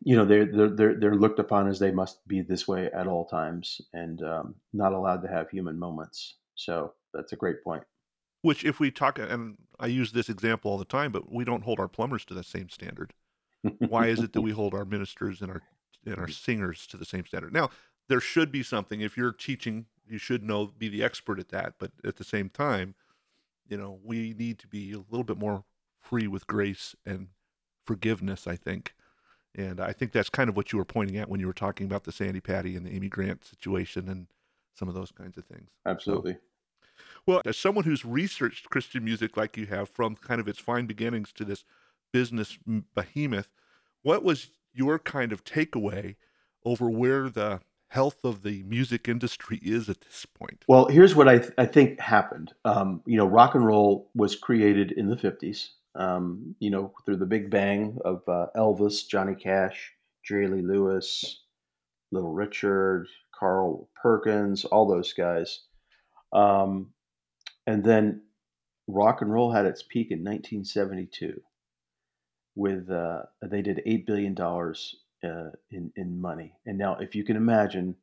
you 0.05 0.17
know 0.17 0.25
they're 0.25 0.47
they're 0.69 0.95
they're 0.95 1.15
looked 1.17 1.39
upon 1.39 1.67
as 1.67 1.79
they 1.79 1.91
must 1.91 2.27
be 2.29 2.43
this 2.43 2.69
way 2.69 2.91
at 2.93 3.07
all 3.07 3.25
times 3.25 3.81
and 3.93 4.23
um, 4.23 4.55
not 4.73 4.93
allowed 4.93 5.23
to 5.23 5.29
have 5.29 5.51
human 5.51 5.79
moments. 5.79 6.37
So 6.55 6.93
that's 7.13 7.33
a 7.33 7.37
great 7.37 7.65
point. 7.65 7.83
Which, 8.43 8.65
if 8.65 8.79
we 8.79 8.91
talk, 8.91 9.19
and 9.19 9.57
I 9.81 9.87
use 9.87 10.13
this 10.13 10.29
example 10.29 10.71
all 10.71 10.79
the 10.79 10.85
time, 10.85 11.11
but 11.11 11.33
we 11.33 11.45
don't 11.45 11.65
hold 11.65 11.81
our 11.81 11.89
plumbers 11.89 12.27
to 12.27 12.35
the 12.35 12.45
same 12.45 12.69
standard. 12.69 13.15
Why 13.79 14.09
is 14.09 14.21
it 14.21 14.35
that 14.35 14.43
we 14.43 14.51
hold 14.53 14.75
our 14.75 14.85
ministers 14.85 15.41
and 15.41 15.51
our 15.51 15.63
and 16.05 16.19
our 16.19 16.29
singers 16.29 16.87
to 16.89 16.99
the 16.99 17.07
same 17.07 17.25
standard? 17.25 17.55
Now, 17.55 17.71
there 18.09 18.21
should 18.21 18.53
be 18.53 18.63
something. 18.63 19.01
If 19.01 19.17
you're 19.17 19.33
teaching, 19.33 19.87
you 20.07 20.19
should 20.19 20.43
know, 20.43 20.67
be 20.67 20.89
the 20.89 21.03
expert 21.03 21.41
at 21.41 21.49
that. 21.49 21.75
But 21.79 21.93
at 22.05 22.17
the 22.17 22.25
same 22.25 22.51
time, 22.51 22.95
you 23.67 23.79
know, 23.79 23.99
we 24.05 24.35
need 24.35 24.59
to 24.59 24.69
be 24.69 24.93
a 24.93 24.99
little 24.99 25.25
bit 25.25 25.39
more 25.39 25.65
free 25.99 26.27
with 26.27 26.47
grace 26.47 26.95
and 27.07 27.29
forgiveness. 27.87 28.47
I 28.47 28.57
think 28.57 28.94
and 29.55 29.81
I 29.81 29.93
think 29.93 30.13
that's 30.13 30.29
kind 30.29 30.49
of 30.49 30.57
what 30.57 30.73
you 30.73 30.79
were 30.79 30.85
pointing 30.85 31.17
at 31.17 31.29
when 31.29 31.41
you 31.41 31.47
were 31.47 31.53
talking 31.53 31.87
about 31.87 32.05
the 32.05 32.13
Sandi 32.13 32.41
Patty 32.41 32.77
and 32.77 32.85
the 32.85 32.91
Amy 32.91 33.09
Grant 33.09 33.45
situation 33.45 34.09
and 34.09 34.27
some 34.75 34.89
of 34.89 34.95
those 34.95 35.11
kinds 35.11 35.39
of 35.39 35.45
things. 35.45 35.71
Absolutely. 35.87 36.33
So, 36.33 36.39
well, 37.27 37.43
as 37.47 37.57
someone 37.57 37.85
who's 37.85 38.05
researched 38.05 38.71
Christian 38.71 39.05
music 39.05 39.37
like 39.37 39.57
you 39.57 39.67
have 39.67 39.89
from 39.89 40.17
kind 40.17 40.41
of 40.41 40.49
its 40.49 40.59
fine 40.59 40.87
beginnings 40.87 41.33
to 41.35 41.45
this 41.45 41.65
business 42.13 42.59
behemoth, 42.95 43.49
what 44.03 44.23
was 44.23 44.51
your 44.73 44.99
kind 44.99 45.33
of 45.33 45.45
takeaway 45.45 46.17
over 46.65 46.91
where 46.91 47.29
the 47.29 47.61
health 47.89 48.25
of 48.25 48.43
the 48.43 48.63
music 48.65 49.09
industry 49.09 49.61
is 49.63 49.89
at 49.89 50.01
this 50.01 50.27
point? 50.27 50.65
Well, 50.69 50.89
here's 50.89 51.15
what 51.15 51.29
I, 51.29 51.39
th- 51.39 51.53
I 51.57 51.67
think 51.67 52.01
happened. 52.01 52.53
Um, 52.65 53.03
you 53.07 53.17
know, 53.17 53.27
rock 53.27 53.55
and 53.55 53.65
roll 53.65 54.11
was 54.15 54.35
created 54.35 54.93
in 54.93 55.09
the 55.09 55.17
50s 55.17 55.69
um, 55.95 56.55
you 56.59 56.71
know, 56.71 56.93
through 57.05 57.17
the 57.17 57.27
big 57.27 57.51
bang 57.51 57.99
of 58.05 58.23
uh, 58.29 58.47
Elvis, 58.57 59.07
Johnny 59.09 59.35
Cash, 59.35 59.93
Jerry 60.25 60.49
Lee 60.49 60.63
Lewis, 60.63 61.43
Little 62.11 62.33
Richard, 62.33 63.07
Carl 63.39 63.89
Perkins, 64.01 64.65
all 64.65 64.87
those 64.87 65.13
guys. 65.13 65.61
Um, 66.33 66.93
and 67.67 67.85
then 67.85 68.23
rock 68.87 69.23
and 69.23 69.33
roll 69.33 69.53
had 69.53 69.67
its 69.67 69.83
peak 69.83 70.11
in 70.11 70.19
1972 70.19 71.41
with 72.55 72.91
uh, 72.91 73.23
they 73.43 73.63
did 73.63 73.83
eight 73.87 74.07
billion 74.07 74.35
dollars 74.35 74.97
uh, 75.25 75.51
in 75.71 75.93
in 75.97 76.21
money. 76.21 76.53
And 76.67 76.79
now, 76.79 76.97
if 76.97 77.15
you 77.15 77.25
can 77.25 77.37
imagine, 77.37 77.97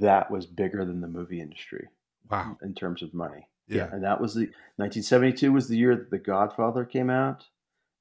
that 0.00 0.30
was 0.30 0.46
bigger 0.46 0.84
than 0.84 1.00
the 1.00 1.08
movie 1.08 1.40
industry. 1.40 1.88
Wow! 2.30 2.56
In 2.62 2.74
terms 2.74 3.02
of 3.02 3.14
money, 3.14 3.48
yeah. 3.68 3.76
yeah. 3.76 3.88
and 3.92 4.04
that 4.04 4.20
was 4.20 4.34
the 4.34 4.42
1972 4.76 5.52
was 5.52 5.68
the 5.68 5.76
year 5.76 5.96
that 5.96 6.10
The 6.10 6.18
Godfather 6.18 6.84
came 6.84 7.10
out, 7.10 7.44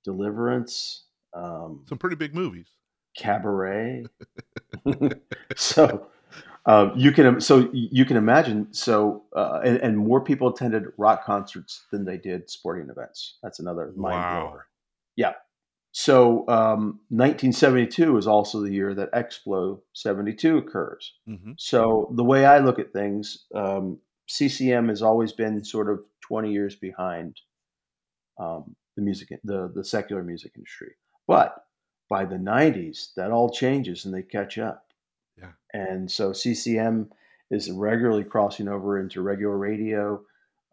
Deliverance, 0.03 1.05
um, 1.33 1.83
some 1.87 1.97
pretty 1.97 2.15
big 2.15 2.33
movies, 2.33 2.67
Cabaret. 3.17 4.05
so 5.55 6.07
um, 6.65 6.93
you 6.95 7.11
can 7.11 7.39
so 7.41 7.69
you 7.71 8.05
can 8.05 8.17
imagine 8.17 8.67
so 8.71 9.23
uh, 9.35 9.59
and, 9.63 9.77
and, 9.77 9.97
more 9.97 10.21
people 10.21 10.47
attended 10.47 10.85
rock 10.97 11.23
concerts 11.23 11.85
than 11.91 12.05
they 12.05 12.17
did 12.17 12.49
sporting 12.49 12.89
events. 12.89 13.37
That's 13.43 13.59
another 13.59 13.93
mind 13.95 14.15
wow. 14.15 14.41
blower. 14.47 14.67
Yeah. 15.15 15.33
So 15.91 16.39
um, 16.49 16.99
1972 17.09 18.17
is 18.17 18.27
also 18.27 18.61
the 18.61 18.71
year 18.71 18.93
that 18.95 19.13
Explo 19.13 19.79
72 19.93 20.57
occurs. 20.57 21.13
Mm-hmm. 21.27 21.53
So 21.57 22.11
the 22.15 22.23
way 22.23 22.45
I 22.45 22.59
look 22.59 22.79
at 22.79 22.91
things, 22.91 23.45
um, 23.55 23.99
CCM 24.27 24.89
has 24.89 25.01
always 25.01 25.31
been 25.33 25.63
sort 25.63 25.89
of 25.89 25.99
20 26.21 26.51
years 26.51 26.75
behind 26.75 27.39
um, 28.39 28.75
the 28.95 29.01
music, 29.01 29.29
the 29.43 29.71
the 29.75 29.83
secular 29.83 30.23
music 30.23 30.53
industry. 30.55 30.93
But 31.27 31.55
by 32.09 32.25
the 32.25 32.35
90s, 32.37 33.13
that 33.15 33.31
all 33.31 33.49
changes 33.49 34.05
and 34.05 34.13
they 34.13 34.21
catch 34.23 34.57
up. 34.57 34.85
Yeah. 35.37 35.51
And 35.73 36.09
so 36.09 36.33
CCM 36.33 37.09
is 37.51 37.71
regularly 37.71 38.23
crossing 38.23 38.67
over 38.67 38.99
into 38.99 39.21
regular 39.21 39.57
radio. 39.57 40.21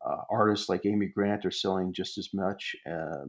uh, 0.05 0.22
artists 0.30 0.68
like 0.68 0.86
Amy 0.86 1.07
Grant 1.07 1.44
are 1.46 1.50
selling 1.50 1.92
just 1.92 2.18
as 2.18 2.30
much. 2.34 2.74
Uh, 2.90 3.26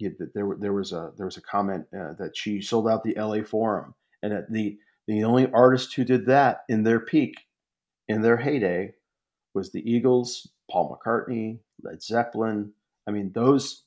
there, 0.00 0.56
there 0.58 0.72
was 0.72 0.92
a 0.92 1.12
there 1.16 1.26
was 1.26 1.36
a 1.36 1.42
comment 1.42 1.86
uh, 1.94 2.12
that 2.18 2.36
she 2.36 2.60
sold 2.60 2.88
out 2.88 3.02
the 3.02 3.14
LA 3.16 3.42
Forum, 3.42 3.94
and 4.22 4.32
that 4.32 4.50
the 4.52 4.78
the 5.06 5.24
only 5.24 5.50
artist 5.52 5.94
who 5.94 6.04
did 6.04 6.26
that 6.26 6.60
in 6.68 6.82
their 6.82 7.00
peak, 7.00 7.34
in 8.08 8.22
their 8.22 8.36
heyday, 8.36 8.92
was 9.56 9.72
the 9.72 9.90
Eagles, 9.90 10.48
Paul 10.70 10.96
McCartney, 10.96 11.58
Led 11.82 12.02
Zeppelin. 12.02 12.72
I 13.08 13.10
mean, 13.10 13.32
those 13.34 13.82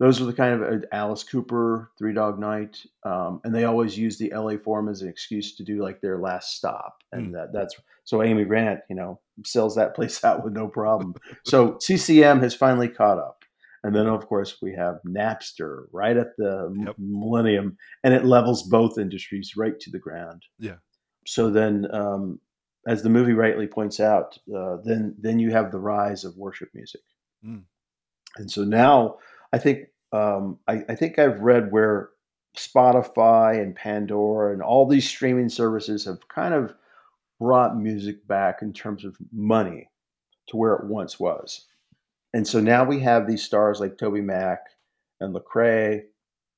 those 0.00 0.18
were 0.18 0.26
the 0.26 0.32
kind 0.32 0.60
of 0.60 0.82
uh, 0.82 0.86
Alice 0.90 1.22
Cooper, 1.22 1.92
Three 1.96 2.12
Dog 2.14 2.40
Night, 2.40 2.84
um, 3.04 3.40
and 3.44 3.54
they 3.54 3.64
always 3.64 3.96
use 3.96 4.18
the 4.18 4.32
LA 4.34 4.56
Forum 4.56 4.88
as 4.88 5.02
an 5.02 5.08
excuse 5.08 5.54
to 5.54 5.62
do 5.62 5.80
like 5.80 6.00
their 6.00 6.18
last 6.18 6.56
stop, 6.56 6.96
and 7.12 7.28
mm. 7.28 7.32
that, 7.34 7.52
that's 7.52 7.76
so 8.02 8.22
Amy 8.22 8.44
Grant, 8.44 8.80
you 8.90 8.96
know, 8.96 9.20
sells 9.44 9.76
that 9.76 9.94
place 9.94 10.24
out 10.24 10.42
with 10.42 10.54
no 10.54 10.66
problem. 10.66 11.14
so 11.44 11.76
CCM 11.78 12.40
has 12.40 12.54
finally 12.54 12.88
caught 12.88 13.18
up, 13.18 13.44
and 13.84 13.94
then 13.94 14.06
of 14.06 14.26
course 14.26 14.56
we 14.60 14.74
have 14.74 14.98
Napster 15.06 15.84
right 15.92 16.16
at 16.16 16.36
the 16.36 16.74
yep. 16.84 16.96
millennium, 16.98 17.76
and 18.02 18.14
it 18.14 18.24
levels 18.24 18.64
both 18.64 18.98
industries 18.98 19.56
right 19.56 19.78
to 19.78 19.90
the 19.90 20.00
ground. 20.00 20.42
Yeah. 20.58 20.76
So 21.26 21.50
then, 21.50 21.86
um, 21.94 22.40
as 22.86 23.02
the 23.02 23.08
movie 23.08 23.32
rightly 23.32 23.66
points 23.66 24.00
out, 24.00 24.38
uh, 24.54 24.78
then 24.84 25.14
then 25.18 25.38
you 25.38 25.50
have 25.52 25.70
the 25.70 25.78
rise 25.78 26.24
of 26.24 26.36
worship 26.36 26.70
music, 26.74 27.02
mm. 27.44 27.62
and 28.36 28.50
so 28.50 28.64
now 28.64 29.16
I 29.52 29.58
think 29.58 29.88
um, 30.12 30.58
I, 30.68 30.82
I 30.88 30.94
think 30.94 31.18
I've 31.18 31.40
read 31.40 31.72
where 31.72 32.10
Spotify 32.56 33.60
and 33.60 33.74
Pandora 33.74 34.52
and 34.52 34.62
all 34.62 34.86
these 34.86 35.08
streaming 35.08 35.48
services 35.48 36.04
have 36.04 36.28
kind 36.28 36.54
of 36.54 36.74
brought 37.40 37.76
music 37.76 38.26
back 38.26 38.62
in 38.62 38.72
terms 38.72 39.04
of 39.04 39.16
money 39.32 39.88
to 40.48 40.56
where 40.56 40.74
it 40.74 40.84
once 40.84 41.18
was. 41.18 41.66
And 42.34 42.46
so 42.46 42.60
now 42.60 42.84
we 42.84 43.00
have 43.00 43.26
these 43.26 43.42
stars 43.42 43.80
like 43.80 43.96
TobyMac 43.96 44.58
and 45.20 45.34
Lecrae, 45.34 46.02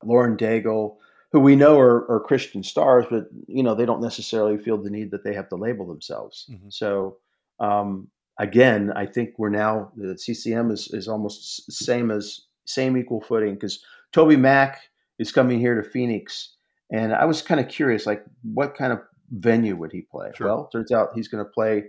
Lauren 0.02 0.36
Daigle, 0.36 0.96
who 1.34 1.40
we 1.40 1.56
know 1.56 1.80
are, 1.80 2.08
are, 2.08 2.20
Christian 2.20 2.62
stars, 2.62 3.04
but 3.10 3.24
you 3.48 3.64
know 3.64 3.74
they 3.74 3.84
don't 3.84 4.00
necessarily 4.00 4.56
feel 4.56 4.80
the 4.80 4.88
need 4.88 5.10
that 5.10 5.24
they 5.24 5.34
have 5.34 5.48
to 5.48 5.56
label 5.56 5.84
themselves. 5.84 6.46
Mm-hmm. 6.48 6.68
So 6.68 7.16
um, 7.58 8.06
again, 8.38 8.92
I 8.94 9.06
think 9.06 9.30
we're 9.36 9.50
now 9.50 9.90
the 9.96 10.16
CCM 10.16 10.70
is 10.70 10.88
is 10.92 11.08
almost 11.08 11.72
same 11.72 12.12
as 12.12 12.42
same 12.66 12.96
equal 12.96 13.20
footing 13.20 13.54
because 13.54 13.84
TobyMac 14.14 14.76
is 15.18 15.32
coming 15.32 15.58
here 15.58 15.74
to 15.74 15.82
Phoenix, 15.82 16.54
and 16.92 17.12
I 17.12 17.24
was 17.24 17.42
kind 17.42 17.60
of 17.60 17.66
curious, 17.66 18.06
like 18.06 18.24
what 18.42 18.76
kind 18.76 18.92
of 18.92 19.00
venue 19.32 19.74
would 19.74 19.90
he 19.90 20.02
play? 20.02 20.30
Sure. 20.36 20.46
Well, 20.46 20.68
turns 20.70 20.92
out 20.92 21.16
he's 21.16 21.26
going 21.26 21.44
to 21.44 21.50
play 21.50 21.82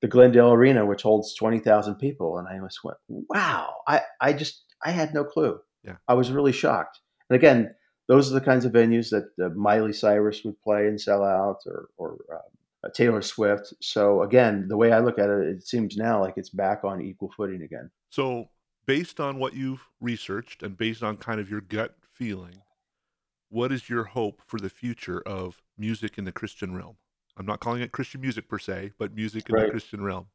the 0.00 0.06
Glendale 0.06 0.52
Arena, 0.52 0.86
which 0.86 1.02
holds 1.02 1.34
twenty 1.34 1.58
thousand 1.58 1.96
people, 1.96 2.38
and 2.38 2.46
I 2.46 2.64
just 2.64 2.84
went, 2.84 2.98
"Wow!" 3.08 3.78
I 3.88 4.02
I 4.20 4.32
just 4.32 4.62
I 4.80 4.92
had 4.92 5.12
no 5.12 5.24
clue. 5.24 5.58
Yeah, 5.82 5.96
I 6.06 6.14
was 6.14 6.30
really 6.30 6.52
shocked. 6.52 7.00
And 7.28 7.36
again, 7.36 7.74
those 8.08 8.30
are 8.30 8.34
the 8.34 8.44
kinds 8.44 8.64
of 8.64 8.72
venues 8.72 9.10
that 9.10 9.44
uh, 9.44 9.50
Miley 9.50 9.92
Cyrus 9.92 10.44
would 10.44 10.60
play 10.62 10.86
and 10.86 11.00
sell 11.00 11.24
out, 11.24 11.58
or 11.66 11.88
or 11.96 12.18
uh, 12.32 12.88
Taylor 12.94 13.22
Swift. 13.22 13.72
So 13.80 14.22
again, 14.22 14.66
the 14.68 14.76
way 14.76 14.92
I 14.92 15.00
look 15.00 15.18
at 15.18 15.30
it, 15.30 15.46
it 15.48 15.66
seems 15.66 15.96
now 15.96 16.20
like 16.20 16.34
it's 16.36 16.50
back 16.50 16.84
on 16.84 17.00
equal 17.00 17.32
footing 17.36 17.62
again. 17.62 17.90
So 18.10 18.46
based 18.86 19.20
on 19.20 19.38
what 19.38 19.54
you've 19.54 19.88
researched 20.00 20.62
and 20.62 20.76
based 20.76 21.02
on 21.02 21.16
kind 21.16 21.40
of 21.40 21.48
your 21.48 21.60
gut 21.60 21.96
feeling, 22.12 22.62
what 23.48 23.72
is 23.72 23.88
your 23.88 24.04
hope 24.04 24.42
for 24.46 24.58
the 24.58 24.70
future 24.70 25.20
of 25.20 25.62
music 25.78 26.18
in 26.18 26.24
the 26.24 26.32
Christian 26.32 26.74
realm? 26.74 26.96
I'm 27.36 27.46
not 27.46 27.60
calling 27.60 27.82
it 27.82 27.92
Christian 27.92 28.20
music 28.20 28.48
per 28.48 28.58
se, 28.58 28.92
but 28.98 29.14
music 29.14 29.48
in 29.48 29.54
right. 29.54 29.64
the 29.64 29.70
Christian 29.70 30.02
realm. 30.02 30.26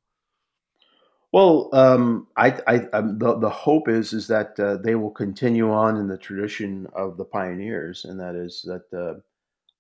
Well, 1.38 1.70
um, 1.72 2.26
I, 2.36 2.60
I, 2.66 2.76
um, 2.94 3.20
the, 3.20 3.38
the 3.38 3.50
hope 3.52 3.88
is 3.88 4.12
is 4.12 4.26
that 4.26 4.60
uh, 4.60 4.78
they 4.78 4.96
will 4.96 5.12
continue 5.12 5.72
on 5.72 5.98
in 5.98 6.08
the 6.08 6.18
tradition 6.18 6.88
of 6.96 7.16
the 7.16 7.26
pioneers, 7.26 8.06
and 8.06 8.20
that 8.20 8.34
is 8.34 8.64
that 8.64 9.22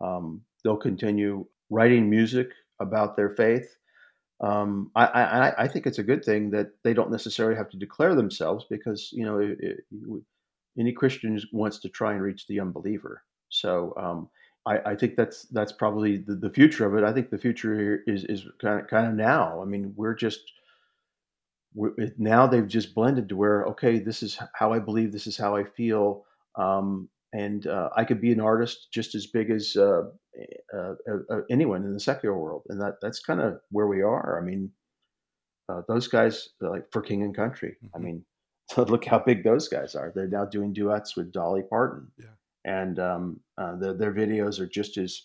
uh, 0.01 0.05
um, 0.05 0.43
they'll 0.64 0.78
continue 0.78 1.47
writing 1.72 2.12
music 2.12 2.51
about 2.80 3.16
their 3.16 3.32
faith, 3.32 3.76
um, 4.39 4.91
I, 4.95 5.05
I, 5.08 5.64
I, 5.64 5.68
think 5.68 5.88
it's 5.88 5.97
a 5.97 6.03
good 6.03 6.24
thing 6.24 6.51
that 6.51 6.68
they 6.84 6.93
don't 6.93 7.10
necessarily 7.10 7.55
have 7.55 7.72
to 7.72 7.78
declare 7.78 8.14
themselves 8.14 8.68
because 8.70 9.10
you 9.12 9.26
know 9.26 9.39
it, 9.39 9.58
it, 9.60 9.78
any 10.78 10.91
Christian 10.91 11.41
wants 11.51 11.80
to 11.80 11.89
try 11.89 12.14
and 12.14 12.22
reach 12.22 12.45
the 12.45 12.60
unbeliever. 12.60 13.24
So 13.49 13.95
um, 13.97 14.30
I, 14.68 14.91
I, 14.91 14.95
think 14.95 15.16
that's 15.16 15.45
that's 15.45 15.72
probably 15.72 16.18
the, 16.18 16.36
the, 16.36 16.51
future 16.51 16.86
of 16.86 16.93
it. 16.95 17.03
I 17.03 17.12
think 17.12 17.32
the 17.32 17.38
future 17.39 18.03
is 18.05 18.26
is 18.26 18.45
kind 18.62 18.80
of 18.80 18.88
kind 18.88 19.08
of 19.08 19.16
now. 19.16 19.60
I 19.60 19.66
mean, 19.66 19.91
we're 19.95 20.14
just 20.14 20.41
now 22.18 22.48
they've 22.48 22.68
just 22.68 22.96
blended 22.96 23.30
to 23.30 23.36
where 23.36 23.66
okay, 23.66 24.00
this 24.00 24.24
is 24.24 24.40
how 24.54 24.74
I 24.74 24.80
believe, 24.80 25.12
this 25.12 25.28
is 25.28 25.38
how 25.38 25.56
I 25.56 25.64
feel. 25.64 26.26
Um, 26.56 27.10
and 27.34 27.68
uh, 27.68 27.90
I 27.96 28.04
could 28.04 28.22
be 28.22 28.32
an 28.32 28.40
artist 28.40 28.88
just 28.92 29.14
as 29.14 29.28
big 29.28 29.52
as 29.52 29.76
uh, 29.76 30.04
uh, 30.74 30.94
uh 31.08 31.42
anyone 31.50 31.84
in 31.84 31.94
the 31.94 32.00
secular 32.00 32.38
world, 32.38 32.64
and 32.70 32.82
that 32.82 32.96
that's 33.02 33.20
kind 33.20 33.42
of 33.42 33.60
where 33.70 33.88
we 33.88 34.02
are. 34.02 34.40
I 34.42 34.46
mean, 34.46 34.72
uh, 35.70 35.82
those 35.88 36.08
guys 36.08 36.50
like 36.62 36.86
for 36.92 37.02
King 37.02 37.24
and 37.24 37.36
Country. 37.36 37.76
Mm-hmm. 37.84 37.96
I 37.96 38.00
mean, 38.00 38.26
look 38.78 39.06
how 39.06 39.20
big 39.20 39.44
those 39.44 39.68
guys 39.68 39.94
are. 39.96 40.12
They're 40.16 40.28
now 40.28 40.46
doing 40.46 40.74
duets 40.74 41.16
with 41.16 41.32
Dolly 41.32 41.64
Parton, 41.70 42.08
yeah. 42.18 42.26
and 42.66 43.00
um, 43.00 43.40
uh, 43.58 43.76
the, 43.76 43.94
their 43.94 44.14
videos 44.14 44.60
are 44.60 44.68
just 44.68 44.98
as 44.98 45.22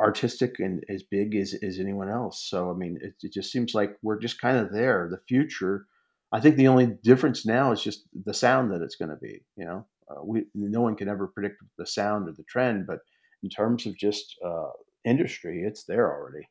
artistic 0.00 0.58
and 0.58 0.84
as 0.88 1.02
big 1.02 1.34
as, 1.34 1.54
as 1.62 1.78
anyone 1.78 2.08
else. 2.08 2.44
So 2.48 2.70
I 2.70 2.74
mean, 2.74 2.98
it, 3.00 3.14
it 3.22 3.32
just 3.32 3.52
seems 3.52 3.74
like 3.74 3.96
we're 4.02 4.18
just 4.18 4.40
kind 4.40 4.56
of 4.56 4.72
there. 4.72 5.08
The 5.10 5.18
future. 5.28 5.86
I 6.34 6.40
think 6.40 6.56
the 6.56 6.68
only 6.68 6.86
difference 6.86 7.44
now 7.44 7.72
is 7.72 7.82
just 7.82 8.04
the 8.24 8.32
sound 8.32 8.72
that 8.72 8.80
it's 8.80 8.96
going 8.96 9.10
to 9.10 9.16
be. 9.16 9.44
You 9.56 9.64
know, 9.66 9.86
uh, 10.10 10.22
we 10.24 10.44
no 10.54 10.80
one 10.80 10.96
can 10.96 11.08
ever 11.08 11.26
predict 11.26 11.62
the 11.78 11.86
sound 11.86 12.28
or 12.28 12.32
the 12.32 12.44
trend, 12.44 12.86
but 12.86 13.00
in 13.42 13.50
terms 13.50 13.86
of 13.86 13.96
just 13.96 14.36
uh, 14.44 14.70
industry, 15.04 15.62
it's 15.62 15.84
there 15.84 16.10
already. 16.10 16.46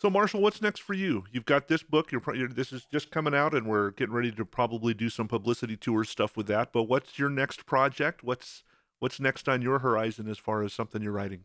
So, 0.00 0.08
Marshall, 0.08 0.40
what's 0.40 0.62
next 0.62 0.80
for 0.80 0.94
you? 0.94 1.24
You've 1.30 1.44
got 1.44 1.68
this 1.68 1.82
book. 1.82 2.10
You're, 2.10 2.22
you're, 2.34 2.48
this 2.48 2.72
is 2.72 2.86
just 2.90 3.10
coming 3.10 3.34
out, 3.34 3.52
and 3.52 3.66
we're 3.66 3.90
getting 3.90 4.14
ready 4.14 4.32
to 4.32 4.46
probably 4.46 4.94
do 4.94 5.10
some 5.10 5.28
publicity 5.28 5.76
tour 5.76 6.04
stuff 6.04 6.38
with 6.38 6.46
that. 6.46 6.72
But 6.72 6.84
what's 6.84 7.18
your 7.18 7.28
next 7.28 7.66
project? 7.66 8.24
What's 8.24 8.64
what's 8.98 9.20
next 9.20 9.46
on 9.46 9.60
your 9.60 9.80
horizon 9.80 10.28
as 10.28 10.38
far 10.38 10.62
as 10.62 10.72
something 10.72 11.02
you're 11.02 11.12
writing? 11.12 11.44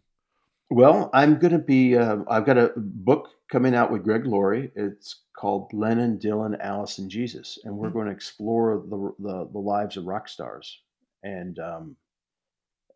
Well, 0.70 1.10
I'm 1.14 1.38
going 1.40 1.54
to 1.54 1.60
be. 1.60 1.98
Uh, 1.98 2.18
I've 2.28 2.46
got 2.46 2.58
a 2.58 2.74
book 2.76 3.30
coming 3.52 3.76
out 3.76 3.92
with 3.92 4.04
Greg 4.04 4.26
Laurie. 4.26 4.72
It's 4.76 5.22
called 5.38 5.72
Lennon, 5.74 6.18
Dylan, 6.18 6.60
Alice, 6.60 6.98
and 6.98 7.10
Jesus, 7.10 7.60
and 7.64 7.78
we're 7.78 7.90
mm-hmm. 7.90 7.98
going 7.98 8.08
to 8.08 8.14
explore 8.14 8.84
the, 8.90 9.14
the, 9.20 9.50
the 9.52 9.60
lives 9.60 9.98
of 9.98 10.06
rock 10.06 10.28
stars 10.28 10.82
and 11.26 11.60
um, 11.60 11.96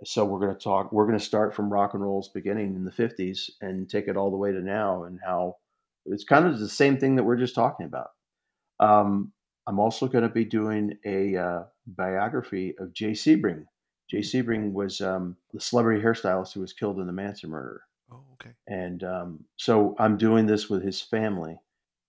so 0.05 0.24
we're 0.24 0.39
going 0.39 0.55
to 0.55 0.63
talk 0.63 0.93
we're 0.93 1.07
going 1.07 1.20
to 1.20 1.26
start 1.26 1.53
from 1.53 1.74
rock 1.74 1.93
and 1.93 2.03
roll's 2.03 2.30
beginning 2.30 2.76
in 2.76 2.86
the 2.86 2.91
50s 2.91 3.49
and 3.59 3.89
take 3.89 4.07
it 4.07 4.15
all 4.15 4.32
the 4.32 4.38
way 4.38 4.51
to 4.51 4.61
now 4.61 5.03
and 5.03 5.20
how 5.26 5.57
it's 6.05 6.24
kind 6.24 6.45
of 6.45 6.59
the 6.59 6.70
same 6.70 6.97
thing 6.97 7.15
that 7.15 7.24
we're 7.24 7.36
just 7.36 7.55
talking 7.55 7.86
about 7.86 8.11
um, 8.80 9.34
i'm 9.67 9.80
also 9.80 10.07
going 10.07 10.24
to 10.24 10.30
be 10.30 10.45
doing 10.45 10.93
a 11.05 11.36
uh, 11.36 11.63
biography 11.88 12.76
of 12.80 12.93
jay 12.93 13.11
sebring 13.11 13.65
jay 14.10 14.20
sebring 14.20 14.74
was 14.74 15.01
um, 15.01 15.36
the 15.53 15.60
celebrity 15.60 16.01
hairstylist 16.01 16.53
who 16.53 16.62
was 16.62 16.74
killed 16.74 16.99
in 16.99 17.07
the 17.07 17.14
manson 17.14 17.49
murder 17.49 17.82
oh 18.12 18.24
okay 18.34 18.51
and 18.68 19.03
um, 19.03 19.43
so 19.57 19.95
i'm 19.99 20.18
doing 20.18 20.45
this 20.45 20.70
with 20.70 20.84
his 20.84 21.01
family 21.01 21.60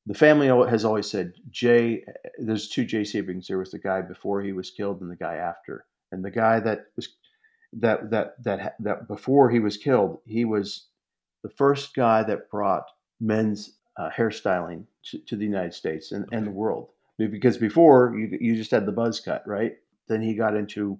the 0.06 0.14
family 0.14 0.48
has 0.68 0.84
always 0.84 1.10
said 1.10 1.32
jay 1.50 2.04
there's 2.38 2.68
two 2.68 2.84
jay 2.84 3.02
sebrings 3.02 3.46
there 3.46 3.58
was 3.58 3.70
the 3.70 3.78
guy 3.78 4.00
before 4.00 4.42
he 4.42 4.52
was 4.52 4.70
killed 4.70 5.00
and 5.00 5.10
the 5.10 5.16
guy 5.16 5.34
after 5.34 5.84
and 6.12 6.24
the 6.24 6.30
guy 6.30 6.58
that 6.60 6.86
was 6.96 7.08
that 7.72 8.10
that 8.10 8.42
that 8.42 8.74
that 8.80 9.08
before 9.08 9.50
he 9.50 9.60
was 9.60 9.76
killed, 9.76 10.18
he 10.24 10.44
was 10.44 10.86
the 11.42 11.50
first 11.50 11.94
guy 11.94 12.22
that 12.24 12.50
brought 12.50 12.84
men's 13.20 13.76
uh, 13.96 14.10
hairstyling 14.10 14.84
to, 15.04 15.18
to, 15.18 15.36
the 15.36 15.44
United 15.44 15.74
States 15.74 16.12
and, 16.12 16.24
okay. 16.24 16.36
and 16.36 16.46
the 16.46 16.50
world. 16.50 16.90
Because 17.18 17.58
before 17.58 18.14
you 18.16 18.38
you 18.40 18.56
just 18.56 18.70
had 18.70 18.86
the 18.86 18.92
buzz 18.92 19.20
cut, 19.20 19.46
right? 19.46 19.76
Then 20.08 20.22
he 20.22 20.34
got 20.34 20.56
into 20.56 20.98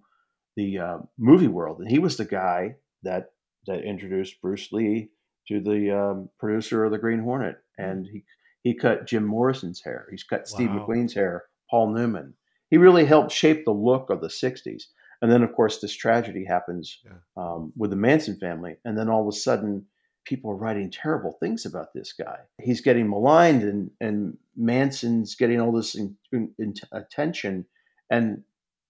the 0.60 0.78
uh, 0.78 0.98
movie 1.18 1.48
world, 1.48 1.80
and 1.80 1.90
he 1.90 1.98
was 1.98 2.16
the 2.16 2.24
guy 2.24 2.76
that 3.02 3.32
that 3.66 3.82
introduced 3.82 4.40
Bruce 4.42 4.70
Lee 4.72 5.10
to 5.48 5.60
the 5.60 5.90
um, 5.96 6.28
producer 6.38 6.84
of 6.84 6.92
the 6.92 6.98
Green 6.98 7.20
Hornet, 7.20 7.56
hmm. 7.78 7.84
and 7.84 8.06
he 8.06 8.24
he 8.62 8.74
cut 8.74 9.06
Jim 9.06 9.24
Morrison's 9.24 9.80
hair. 9.82 10.06
He's 10.10 10.22
cut 10.22 10.46
Steve. 10.46 10.68
McQueen's 10.68 11.14
hair. 11.14 11.44
Paul 11.70 11.94
Newman. 11.94 12.34
He 12.68 12.76
really 12.76 13.04
helped 13.04 13.32
shape 13.32 13.64
the 13.64 13.70
look 13.70 14.10
of 14.10 14.20
the 14.20 14.28
'60s. 14.28 14.84
And 15.22 15.30
then, 15.30 15.42
of 15.42 15.52
course, 15.52 15.80
this 15.80 15.94
tragedy 15.94 16.44
happens 16.44 16.98
yeah. 17.04 17.12
um, 17.36 17.72
with 17.76 17.90
the 17.90 17.96
Manson 17.96 18.36
family. 18.36 18.76
And 18.86 18.96
then 18.96 19.10
all 19.10 19.20
of 19.20 19.28
a 19.28 19.36
sudden, 19.36 19.84
people 20.24 20.50
are 20.50 20.56
writing 20.56 20.90
terrible 20.90 21.36
things 21.40 21.66
about 21.66 21.92
this 21.94 22.14
guy. 22.14 22.38
He's 22.58 22.80
getting 22.80 23.08
maligned, 23.08 23.62
and, 23.62 23.90
and 24.00 24.38
Manson's 24.56 25.34
getting 25.34 25.60
all 25.60 25.72
this 25.72 25.94
in, 25.94 26.16
in, 26.32 26.50
in 26.58 26.74
attention. 26.92 27.66
And 28.10 28.42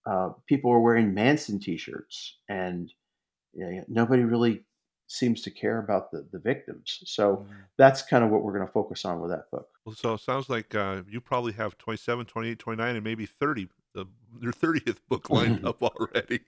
uh, 0.06 0.30
people 0.46 0.70
are 0.70 0.80
wearing 0.80 1.14
Manson 1.14 1.58
t 1.58 1.76
shirts. 1.76 2.38
And 2.48 2.92
you 3.52 3.64
know, 3.66 3.84
nobody 3.88 4.22
really 4.22 4.62
seems 5.06 5.42
to 5.42 5.50
care 5.50 5.78
about 5.80 6.12
the, 6.12 6.24
the 6.30 6.38
victims. 6.38 7.02
So 7.04 7.38
Mhm. 7.38 7.46
that's 7.76 8.00
kind 8.02 8.22
of 8.22 8.30
what 8.30 8.44
we're 8.44 8.52
going 8.54 8.66
to 8.66 8.72
focus 8.72 9.04
on 9.04 9.20
with 9.20 9.32
that 9.32 9.50
book. 9.50 9.68
Well, 9.84 9.96
so 9.96 10.14
it 10.14 10.20
sounds 10.20 10.48
like 10.48 10.72
uh, 10.76 11.02
you 11.08 11.20
probably 11.20 11.52
have 11.54 11.76
27, 11.78 12.26
28, 12.26 12.58
29, 12.60 12.94
and 12.94 13.02
maybe 13.04 13.26
30, 13.26 13.68
the, 13.92 14.06
your 14.40 14.52
30th 14.52 14.98
book 15.08 15.28
lined 15.28 15.58
up 15.64 15.82
already. 15.82 16.40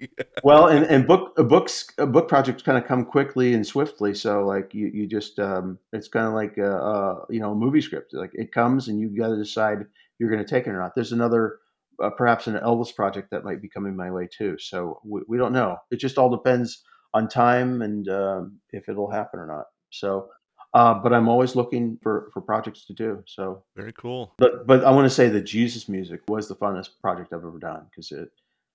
well, 0.45 0.69
and, 0.69 0.87
and 0.87 1.09
book 1.09 1.35
uh, 1.37 1.43
books 1.43 1.89
uh, 1.99 2.07
book 2.07 2.29
projects 2.29 2.63
kind 2.63 2.79
of 2.79 2.85
come 2.85 3.05
quickly 3.05 3.53
and 3.55 3.67
swiftly. 3.67 4.15
So 4.15 4.47
like 4.47 4.73
you 4.73 4.87
you 4.95 5.09
just 5.09 5.41
um, 5.41 5.77
it's 5.93 6.07
kind 6.07 6.29
of 6.29 6.35
like 6.35 6.57
a, 6.59 6.71
a 6.77 7.27
you 7.31 7.41
know 7.41 7.51
a 7.51 7.57
movie 7.57 7.81
script. 7.81 8.15
Like 8.15 8.31
it 8.35 8.53
comes 8.53 8.87
and 8.87 9.01
you 9.01 9.09
got 9.09 9.29
to 9.29 9.37
decide 9.37 9.81
if 9.81 9.87
you're 10.21 10.31
going 10.31 10.45
to 10.45 10.49
take 10.49 10.69
it 10.69 10.71
or 10.71 10.79
not. 10.79 10.95
There's 10.95 11.11
another 11.13 11.59
uh, 12.03 12.11
perhaps 12.11 12.47
an 12.47 12.55
Elvis 12.59 12.95
project 12.95 13.31
that 13.31 13.45
might 13.45 13.63
be 13.63 13.69
coming 13.69 13.97
my 13.97 14.11
way 14.11 14.29
too. 14.37 14.57
So 14.59 15.01
we, 15.05 15.21
we 15.29 15.39
don't 15.39 15.53
know. 15.53 15.77
It 15.91 15.97
just 15.97 16.19
all 16.19 16.31
depends 16.31 16.83
on 17.15 17.29
time 17.29 17.83
and 17.83 18.09
um, 18.09 18.59
if 18.71 18.89
it'll 18.89 19.11
happen 19.11 19.41
or 19.41 19.47
not. 19.47 19.67
So. 19.91 20.29
Uh, 20.75 20.95
but 20.95 21.13
I'm 21.13 21.29
always 21.29 21.55
looking 21.55 21.99
for, 22.03 22.31
for 22.33 22.41
projects 22.41 22.87
to 22.87 22.95
do. 22.95 23.23
So 23.27 23.63
Very 23.77 23.93
cool. 23.93 24.33
but 24.39 24.67
but 24.67 24.83
I 24.87 24.91
want 24.91 25.05
to 25.05 25.15
say 25.15 25.29
that 25.29 25.43
Jesus 25.43 25.87
music 25.87 26.23
was 26.29 26.49
the 26.49 26.57
funnest 26.57 26.99
project 27.03 27.35
I've 27.35 27.41
ever 27.45 27.59
done 27.59 27.85
because 27.91 28.11
it. 28.11 28.31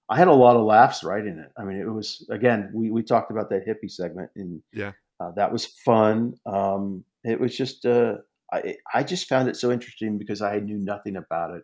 I 0.08 0.16
had 0.16 0.28
a 0.28 0.32
lot 0.46 0.56
of 0.56 0.64
laughs 0.64 1.04
writing 1.04 1.40
it. 1.40 1.52
I 1.58 1.64
mean, 1.64 1.78
it 1.82 1.90
was 1.92 2.24
again 2.30 2.70
we 2.72 2.92
we 2.92 3.02
talked 3.02 3.32
about 3.32 3.50
that 3.50 3.66
hippie 3.66 3.90
segment 3.90 4.30
and 4.36 4.62
Yeah. 4.74 4.92
uh, 5.20 5.32
that 5.38 5.52
was 5.52 5.66
fun. 5.66 6.36
Um, 6.46 7.04
it 7.24 7.40
was 7.40 7.58
just 7.58 7.84
uh, 7.88 8.18
I 8.54 8.76
I 8.94 9.02
just 9.02 9.28
found 9.28 9.50
it 9.50 9.56
so 9.58 9.72
interesting 9.72 10.20
because 10.20 10.44
I 10.44 10.60
knew 10.60 10.78
nothing 10.78 11.16
about 11.16 11.56
it, 11.56 11.64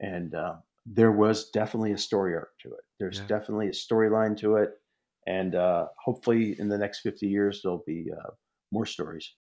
and 0.00 0.34
uh, 0.34 0.54
there 0.86 1.12
was 1.12 1.50
definitely 1.50 1.92
a 1.92 1.98
story 1.98 2.34
arc 2.34 2.50
to 2.60 2.68
it. 2.68 2.80
There's 3.00 3.20
Yeah. 3.20 3.26
definitely 3.26 3.68
a 3.68 3.72
storyline 3.72 4.36
to 4.38 4.56
it, 4.56 4.70
and 5.26 5.54
uh, 5.54 5.86
hopefully 5.98 6.58
in 6.58 6.68
the 6.68 6.76
next 6.76 7.00
fifty 7.00 7.26
years 7.26 7.62
there'll 7.62 7.84
be 7.86 8.10
uh, 8.12 8.30
more 8.70 8.86
stories. 8.86 9.34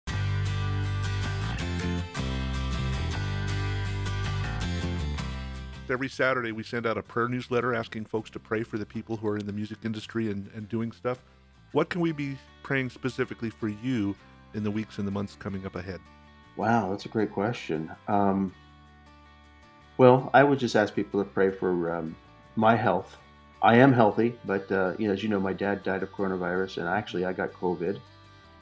Every 5.89 6.09
Saturday, 6.09 6.53
we 6.53 6.63
send 6.63 6.87
out 6.87 6.97
a 6.97 7.03
prayer 7.03 7.29
newsletter 7.29 7.75
asking 7.75 8.05
folks 8.05 8.31
to 8.31 8.39
pray 8.39 8.63
for 8.63 8.79
the 8.79 8.87
people 8.87 9.17
who 9.17 9.27
are 9.27 9.37
in 9.37 9.45
the 9.45 9.53
music 9.53 9.79
industry 9.83 10.31
and, 10.31 10.49
and 10.55 10.69
doing 10.69 10.93
stuff. 10.93 11.19
What 11.73 11.89
can 11.89 12.01
we 12.01 12.13
be 12.13 12.39
praying 12.63 12.91
specifically 12.91 13.51
for 13.51 13.67
you 13.69 14.15
in 14.55 14.63
the 14.63 14.71
weeks 14.71 14.99
and 14.99 15.07
the 15.07 15.11
months 15.11 15.35
coming 15.37 15.67
up 15.67 15.75
ahead? 15.75 15.99
Wow, 16.57 16.91
that's 16.91 17.07
a 17.07 17.09
great 17.09 17.33
question. 17.33 17.91
Um, 18.07 18.55
well, 20.01 20.31
I 20.33 20.43
would 20.43 20.59
just 20.59 20.77
ask 20.77 20.95
people 20.95 21.23
to 21.23 21.29
pray 21.29 21.51
for 21.51 21.95
um, 21.95 22.17
my 22.57 22.75
health. 22.75 23.19
I 23.61 23.77
am 23.77 23.93
healthy, 23.93 24.35
but 24.47 24.73
uh, 24.73 24.95
you 24.99 25.07
know, 25.07 25.13
as 25.13 25.23
you 25.23 25.29
know, 25.29 25.39
my 25.39 25.53
dad 25.53 25.83
died 25.83 26.03
of 26.03 26.11
coronavirus, 26.11 26.79
and 26.79 26.89
actually, 26.89 27.27
I 27.27 27.35
got 27.35 27.53
COVID, 27.53 28.01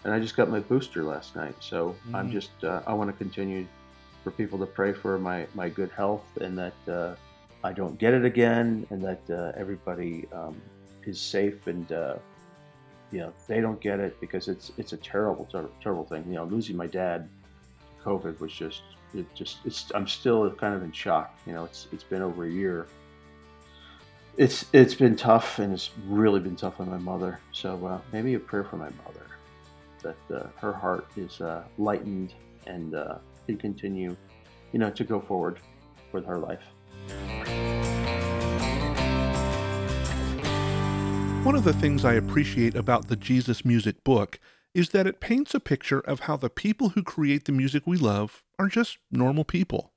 and 0.02 0.12
I 0.12 0.18
just 0.18 0.36
got 0.36 0.50
my 0.50 0.58
booster 0.58 1.04
last 1.04 1.36
night. 1.36 1.54
So 1.60 1.94
I'm 2.12 2.28
Mhm. 2.28 2.32
just 2.32 2.64
uh, 2.64 2.80
I 2.88 2.92
want 2.92 3.08
to 3.12 3.16
continue 3.16 3.68
for 4.24 4.32
people 4.32 4.58
to 4.58 4.66
pray 4.66 4.92
for 4.92 5.16
my 5.16 5.46
my 5.54 5.68
good 5.68 5.92
health 5.92 6.26
and 6.40 6.58
that 6.58 6.78
uh, 6.88 7.14
I 7.62 7.72
don't 7.72 7.96
get 8.00 8.14
it 8.14 8.24
again, 8.24 8.84
and 8.90 9.00
that 9.04 9.22
uh, 9.30 9.52
everybody 9.62 10.26
um, 10.32 10.60
is 11.06 11.20
safe 11.20 11.68
and 11.68 11.86
uh, 11.92 12.16
you 13.12 13.20
know 13.20 13.32
they 13.46 13.60
don't 13.60 13.80
get 13.80 14.00
it 14.00 14.20
because 14.20 14.48
it's 14.48 14.72
it's 14.76 14.92
a 14.92 15.00
terrible 15.12 15.44
ter- 15.52 15.70
terrible 15.84 16.04
thing. 16.04 16.24
You 16.26 16.34
know, 16.38 16.46
losing 16.46 16.76
my 16.76 16.88
dad 16.88 17.28
COVID 18.04 18.40
was 18.40 18.52
just 18.52 18.82
it 19.14 19.26
just 19.34 19.58
it's 19.64 19.90
I'm 19.94 20.06
still 20.06 20.50
kind 20.52 20.74
of 20.74 20.82
in 20.82 20.92
shock. 20.92 21.38
You 21.46 21.52
know, 21.52 21.64
it's 21.64 21.88
it's 21.92 22.04
been 22.04 22.22
over 22.22 22.44
a 22.44 22.50
year. 22.50 22.86
It's 24.36 24.66
it's 24.72 24.94
been 24.94 25.16
tough 25.16 25.58
and 25.58 25.72
it's 25.72 25.90
really 26.06 26.40
been 26.40 26.56
tough 26.56 26.80
on 26.80 26.90
my 26.90 26.98
mother. 26.98 27.40
So 27.52 27.86
uh, 27.86 28.00
maybe 28.12 28.34
a 28.34 28.38
prayer 28.38 28.64
for 28.64 28.76
my 28.76 28.90
mother 29.04 29.26
that 30.02 30.16
uh, 30.34 30.46
her 30.56 30.72
heart 30.72 31.06
is 31.16 31.40
uh, 31.40 31.64
lightened 31.76 32.34
and 32.66 32.94
uh, 32.94 33.16
can 33.46 33.56
continue, 33.56 34.16
you 34.72 34.78
know, 34.78 34.90
to 34.90 35.04
go 35.04 35.20
forward 35.20 35.58
with 36.12 36.24
her 36.24 36.38
life. 36.38 36.62
One 41.44 41.54
of 41.54 41.64
the 41.64 41.72
things 41.72 42.04
I 42.04 42.12
appreciate 42.14 42.74
about 42.74 43.08
the 43.08 43.16
Jesus 43.16 43.64
Music 43.64 44.04
book 44.04 44.38
is 44.74 44.90
that 44.90 45.06
it 45.06 45.20
paints 45.20 45.54
a 45.54 45.60
picture 45.60 46.00
of 46.00 46.20
how 46.20 46.36
the 46.36 46.50
people 46.50 46.90
who 46.90 47.02
create 47.02 47.46
the 47.46 47.52
music 47.52 47.84
we 47.86 47.96
love 47.96 48.42
are 48.58 48.68
just 48.68 48.98
normal 49.10 49.44
people. 49.44 49.92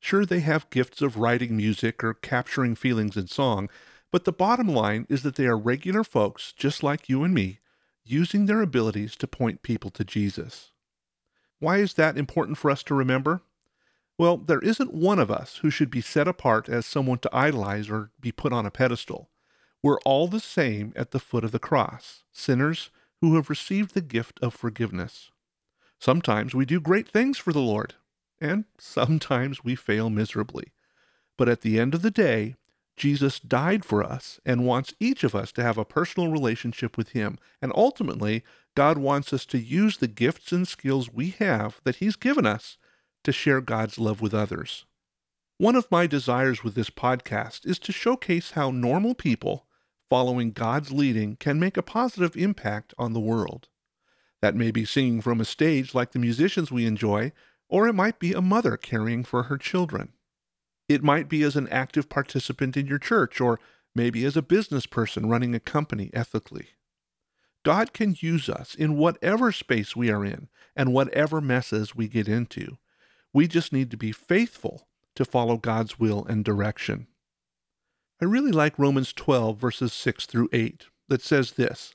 Sure, 0.00 0.26
they 0.26 0.40
have 0.40 0.68
gifts 0.70 1.00
of 1.00 1.16
writing 1.16 1.56
music 1.56 2.04
or 2.04 2.12
capturing 2.12 2.74
feelings 2.74 3.16
in 3.16 3.26
song, 3.26 3.70
but 4.12 4.24
the 4.24 4.32
bottom 4.32 4.68
line 4.68 5.06
is 5.08 5.22
that 5.22 5.36
they 5.36 5.46
are 5.46 5.56
regular 5.56 6.04
folks 6.04 6.52
just 6.52 6.82
like 6.82 7.08
you 7.08 7.24
and 7.24 7.32
me, 7.32 7.60
using 8.04 8.46
their 8.46 8.60
abilities 8.60 9.16
to 9.16 9.26
point 9.26 9.62
people 9.62 9.90
to 9.90 10.04
Jesus. 10.04 10.72
Why 11.58 11.78
is 11.78 11.94
that 11.94 12.18
important 12.18 12.58
for 12.58 12.70
us 12.70 12.82
to 12.84 12.94
remember? 12.94 13.42
Well, 14.18 14.36
there 14.36 14.60
isn't 14.60 14.92
one 14.92 15.18
of 15.18 15.30
us 15.30 15.56
who 15.56 15.70
should 15.70 15.90
be 15.90 16.00
set 16.00 16.28
apart 16.28 16.68
as 16.68 16.86
someone 16.86 17.18
to 17.18 17.30
idolize 17.34 17.88
or 17.88 18.10
be 18.20 18.30
put 18.30 18.52
on 18.52 18.66
a 18.66 18.70
pedestal. 18.70 19.30
We're 19.82 20.00
all 20.00 20.28
the 20.28 20.40
same 20.40 20.92
at 20.94 21.10
the 21.10 21.18
foot 21.18 21.44
of 21.44 21.52
the 21.52 21.58
cross, 21.58 22.24
sinners 22.30 22.90
who 23.20 23.34
have 23.36 23.50
received 23.50 23.94
the 23.94 24.00
gift 24.00 24.38
of 24.42 24.54
forgiveness. 24.54 25.30
Sometimes 26.04 26.54
we 26.54 26.66
do 26.66 26.82
great 26.82 27.08
things 27.08 27.38
for 27.38 27.50
the 27.54 27.62
Lord, 27.62 27.94
and 28.38 28.66
sometimes 28.76 29.64
we 29.64 29.74
fail 29.74 30.10
miserably. 30.10 30.74
But 31.38 31.48
at 31.48 31.62
the 31.62 31.80
end 31.80 31.94
of 31.94 32.02
the 32.02 32.10
day, 32.10 32.56
Jesus 32.94 33.40
died 33.40 33.86
for 33.86 34.02
us 34.02 34.38
and 34.44 34.66
wants 34.66 34.92
each 35.00 35.24
of 35.24 35.34
us 35.34 35.50
to 35.52 35.62
have 35.62 35.78
a 35.78 35.84
personal 35.86 36.30
relationship 36.30 36.98
with 36.98 37.12
Him. 37.12 37.38
And 37.62 37.72
ultimately, 37.74 38.44
God 38.74 38.98
wants 38.98 39.32
us 39.32 39.46
to 39.46 39.58
use 39.58 39.96
the 39.96 40.06
gifts 40.06 40.52
and 40.52 40.68
skills 40.68 41.10
we 41.10 41.30
have 41.38 41.80
that 41.84 41.96
He's 41.96 42.16
given 42.16 42.44
us 42.44 42.76
to 43.22 43.32
share 43.32 43.62
God's 43.62 43.98
love 43.98 44.20
with 44.20 44.34
others. 44.34 44.84
One 45.56 45.74
of 45.74 45.90
my 45.90 46.06
desires 46.06 46.62
with 46.62 46.74
this 46.74 46.90
podcast 46.90 47.64
is 47.64 47.78
to 47.78 47.92
showcase 47.92 48.50
how 48.50 48.70
normal 48.70 49.14
people 49.14 49.64
following 50.10 50.52
God's 50.52 50.92
leading 50.92 51.36
can 51.36 51.58
make 51.58 51.78
a 51.78 51.82
positive 51.82 52.36
impact 52.36 52.92
on 52.98 53.14
the 53.14 53.20
world. 53.20 53.68
That 54.44 54.54
may 54.54 54.70
be 54.70 54.84
singing 54.84 55.22
from 55.22 55.40
a 55.40 55.44
stage 55.46 55.94
like 55.94 56.12
the 56.12 56.18
musicians 56.18 56.70
we 56.70 56.84
enjoy, 56.84 57.32
or 57.66 57.88
it 57.88 57.94
might 57.94 58.18
be 58.18 58.34
a 58.34 58.42
mother 58.42 58.76
caring 58.76 59.24
for 59.24 59.44
her 59.44 59.56
children. 59.56 60.12
It 60.86 61.02
might 61.02 61.30
be 61.30 61.42
as 61.44 61.56
an 61.56 61.66
active 61.70 62.10
participant 62.10 62.76
in 62.76 62.86
your 62.86 62.98
church, 62.98 63.40
or 63.40 63.58
maybe 63.94 64.22
as 64.26 64.36
a 64.36 64.42
business 64.42 64.84
person 64.84 65.30
running 65.30 65.54
a 65.54 65.60
company 65.60 66.10
ethically. 66.12 66.66
God 67.62 67.94
can 67.94 68.18
use 68.20 68.50
us 68.50 68.74
in 68.74 68.98
whatever 68.98 69.50
space 69.50 69.96
we 69.96 70.10
are 70.10 70.26
in 70.26 70.50
and 70.76 70.92
whatever 70.92 71.40
messes 71.40 71.96
we 71.96 72.06
get 72.06 72.28
into. 72.28 72.76
We 73.32 73.48
just 73.48 73.72
need 73.72 73.90
to 73.92 73.96
be 73.96 74.12
faithful 74.12 74.88
to 75.14 75.24
follow 75.24 75.56
God's 75.56 75.98
will 75.98 76.22
and 76.26 76.44
direction. 76.44 77.06
I 78.20 78.26
really 78.26 78.52
like 78.52 78.78
Romans 78.78 79.14
12, 79.14 79.56
verses 79.56 79.94
6 79.94 80.26
through 80.26 80.50
8, 80.52 80.84
that 81.08 81.22
says 81.22 81.52
this 81.52 81.94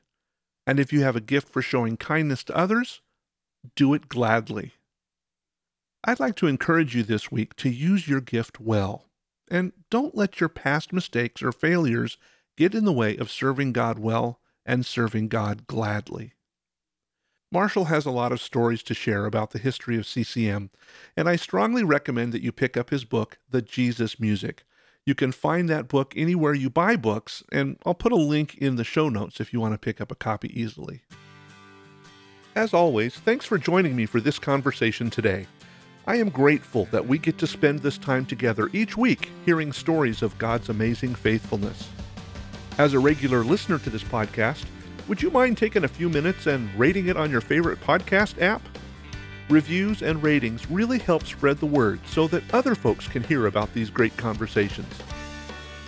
And 0.71 0.79
if 0.79 0.93
you 0.93 1.01
have 1.01 1.17
a 1.17 1.19
gift 1.19 1.49
for 1.49 1.61
showing 1.61 1.97
kindness 1.97 2.45
to 2.45 2.55
others, 2.55 3.01
do 3.75 3.93
it 3.93 4.07
gladly. 4.07 4.71
I'd 6.05 6.21
like 6.21 6.37
to 6.37 6.47
encourage 6.47 6.95
you 6.95 7.03
this 7.03 7.29
week 7.29 7.57
to 7.57 7.69
use 7.69 8.07
your 8.07 8.21
gift 8.21 8.61
well. 8.61 9.09
And 9.49 9.73
don't 9.89 10.15
let 10.15 10.39
your 10.39 10.47
past 10.47 10.93
mistakes 10.93 11.43
or 11.43 11.51
failures 11.51 12.17
get 12.55 12.73
in 12.73 12.85
the 12.85 12.93
way 12.93 13.17
of 13.17 13.29
serving 13.29 13.73
God 13.73 13.99
well 13.99 14.39
and 14.65 14.85
serving 14.85 15.27
God 15.27 15.67
gladly. 15.67 16.35
Marshall 17.51 17.85
has 17.91 18.05
a 18.05 18.09
lot 18.09 18.31
of 18.31 18.39
stories 18.39 18.81
to 18.83 18.93
share 18.93 19.25
about 19.25 19.51
the 19.51 19.59
history 19.59 19.97
of 19.97 20.07
CCM, 20.07 20.69
and 21.17 21.27
I 21.27 21.35
strongly 21.35 21.83
recommend 21.83 22.31
that 22.31 22.43
you 22.43 22.53
pick 22.53 22.77
up 22.77 22.91
his 22.91 23.03
book, 23.03 23.39
The 23.49 23.61
Jesus 23.61 24.21
Music. 24.21 24.63
You 25.05 25.15
can 25.15 25.31
find 25.31 25.67
that 25.69 25.87
book 25.87 26.13
anywhere 26.15 26.53
you 26.53 26.69
buy 26.69 26.95
books, 26.95 27.43
and 27.51 27.77
I'll 27.85 27.95
put 27.95 28.11
a 28.11 28.15
link 28.15 28.55
in 28.57 28.75
the 28.75 28.83
show 28.83 29.09
notes 29.09 29.39
if 29.39 29.51
you 29.51 29.59
want 29.59 29.73
to 29.73 29.79
pick 29.79 29.99
up 29.99 30.11
a 30.11 30.15
copy 30.15 30.51
easily. 30.59 31.01
As 32.55 32.73
always, 32.73 33.15
thanks 33.15 33.45
for 33.45 33.57
joining 33.57 33.95
me 33.95 34.05
for 34.05 34.19
this 34.19 34.37
conversation 34.37 35.09
today. 35.09 35.47
I 36.05 36.17
am 36.17 36.29
grateful 36.29 36.85
that 36.91 37.07
we 37.07 37.17
get 37.17 37.37
to 37.39 37.47
spend 37.47 37.79
this 37.79 37.97
time 37.97 38.25
together 38.25 38.69
each 38.73 38.95
week 38.95 39.29
hearing 39.45 39.71
stories 39.71 40.21
of 40.21 40.37
God's 40.37 40.69
amazing 40.69 41.15
faithfulness. 41.15 41.89
As 42.77 42.93
a 42.93 42.99
regular 42.99 43.43
listener 43.43 43.79
to 43.79 43.89
this 43.89 44.03
podcast, 44.03 44.65
would 45.07 45.21
you 45.21 45.31
mind 45.31 45.57
taking 45.57 45.83
a 45.83 45.87
few 45.87 46.09
minutes 46.09 46.45
and 46.45 46.73
rating 46.79 47.07
it 47.07 47.17
on 47.17 47.31
your 47.31 47.41
favorite 47.41 47.81
podcast 47.81 48.39
app? 48.41 48.61
Reviews 49.51 50.01
and 50.01 50.23
ratings 50.23 50.71
really 50.71 50.97
help 50.97 51.25
spread 51.25 51.57
the 51.57 51.65
word 51.65 51.99
so 52.07 52.25
that 52.29 52.41
other 52.53 52.73
folks 52.73 53.05
can 53.05 53.21
hear 53.21 53.47
about 53.47 53.73
these 53.73 53.89
great 53.89 54.15
conversations. 54.15 54.87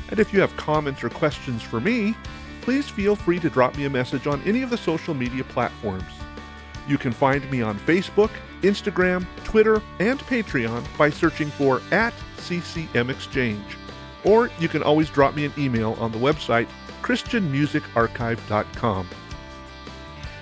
And 0.10 0.20
if 0.20 0.34
you 0.34 0.42
have 0.42 0.54
comments 0.58 1.02
or 1.02 1.10
questions 1.10 1.62
for 1.62 1.80
me, 1.80 2.14
please 2.60 2.90
feel 2.90 3.16
free 3.16 3.40
to 3.40 3.50
drop 3.50 3.78
me 3.78 3.86
a 3.86 3.90
message 3.90 4.28
on 4.28 4.42
any 4.42 4.64
of 4.64 4.70
the 4.70 4.76
social 4.76 5.14
media 5.14 5.46
platforms. 5.46 6.04
You 6.90 6.98
can 6.98 7.14
find 7.14 7.50
me 7.50 7.62
on 7.62 7.80
Facebook, 7.80 8.32
Instagram, 8.64 9.26
Twitter, 9.46 9.82
and 10.00 10.20
Patreon 10.20 10.86
by 10.98 11.10
searching 11.10 11.48
for 11.52 11.82
at 11.92 12.14
CCM 12.40 13.10
Exchange. 13.10 13.78
Or 14.26 14.50
you 14.60 14.68
can 14.68 14.84
always 14.84 15.10
drop 15.10 15.36
me 15.36 15.46
an 15.46 15.54
email 15.58 15.94
on 16.02 16.12
the 16.12 16.18
website 16.18 16.68
christianmusicarchive.com. 17.02 19.08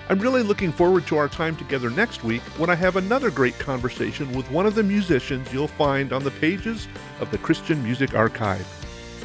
I'm 0.08 0.18
really 0.18 0.42
looking 0.42 0.72
forward 0.72 1.06
to 1.06 1.16
our 1.16 1.28
time 1.28 1.56
together 1.56 1.88
next 1.88 2.24
week 2.24 2.42
when 2.58 2.68
I 2.68 2.74
have 2.74 2.96
another 2.96 3.30
great 3.30 3.58
conversation 3.58 4.32
with 4.32 4.50
one 4.50 4.66
of 4.66 4.74
the 4.74 4.82
musicians 4.82 5.52
you'll 5.52 5.68
find 5.68 6.12
on 6.12 6.24
the 6.24 6.30
pages 6.32 6.88
of 7.20 7.30
the 7.30 7.38
Christian 7.38 7.82
Music 7.82 8.14
Archive. 8.14 8.66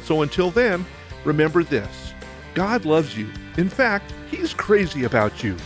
So 0.04 0.22
until 0.22 0.50
then, 0.50 0.86
remember 1.24 1.62
this 1.64 2.14
God 2.54 2.84
loves 2.84 3.16
you. 3.16 3.28
In 3.56 3.68
fact, 3.68 4.12
He's 4.30 4.54
crazy 4.54 5.04
about 5.04 5.42
you. 5.42 5.56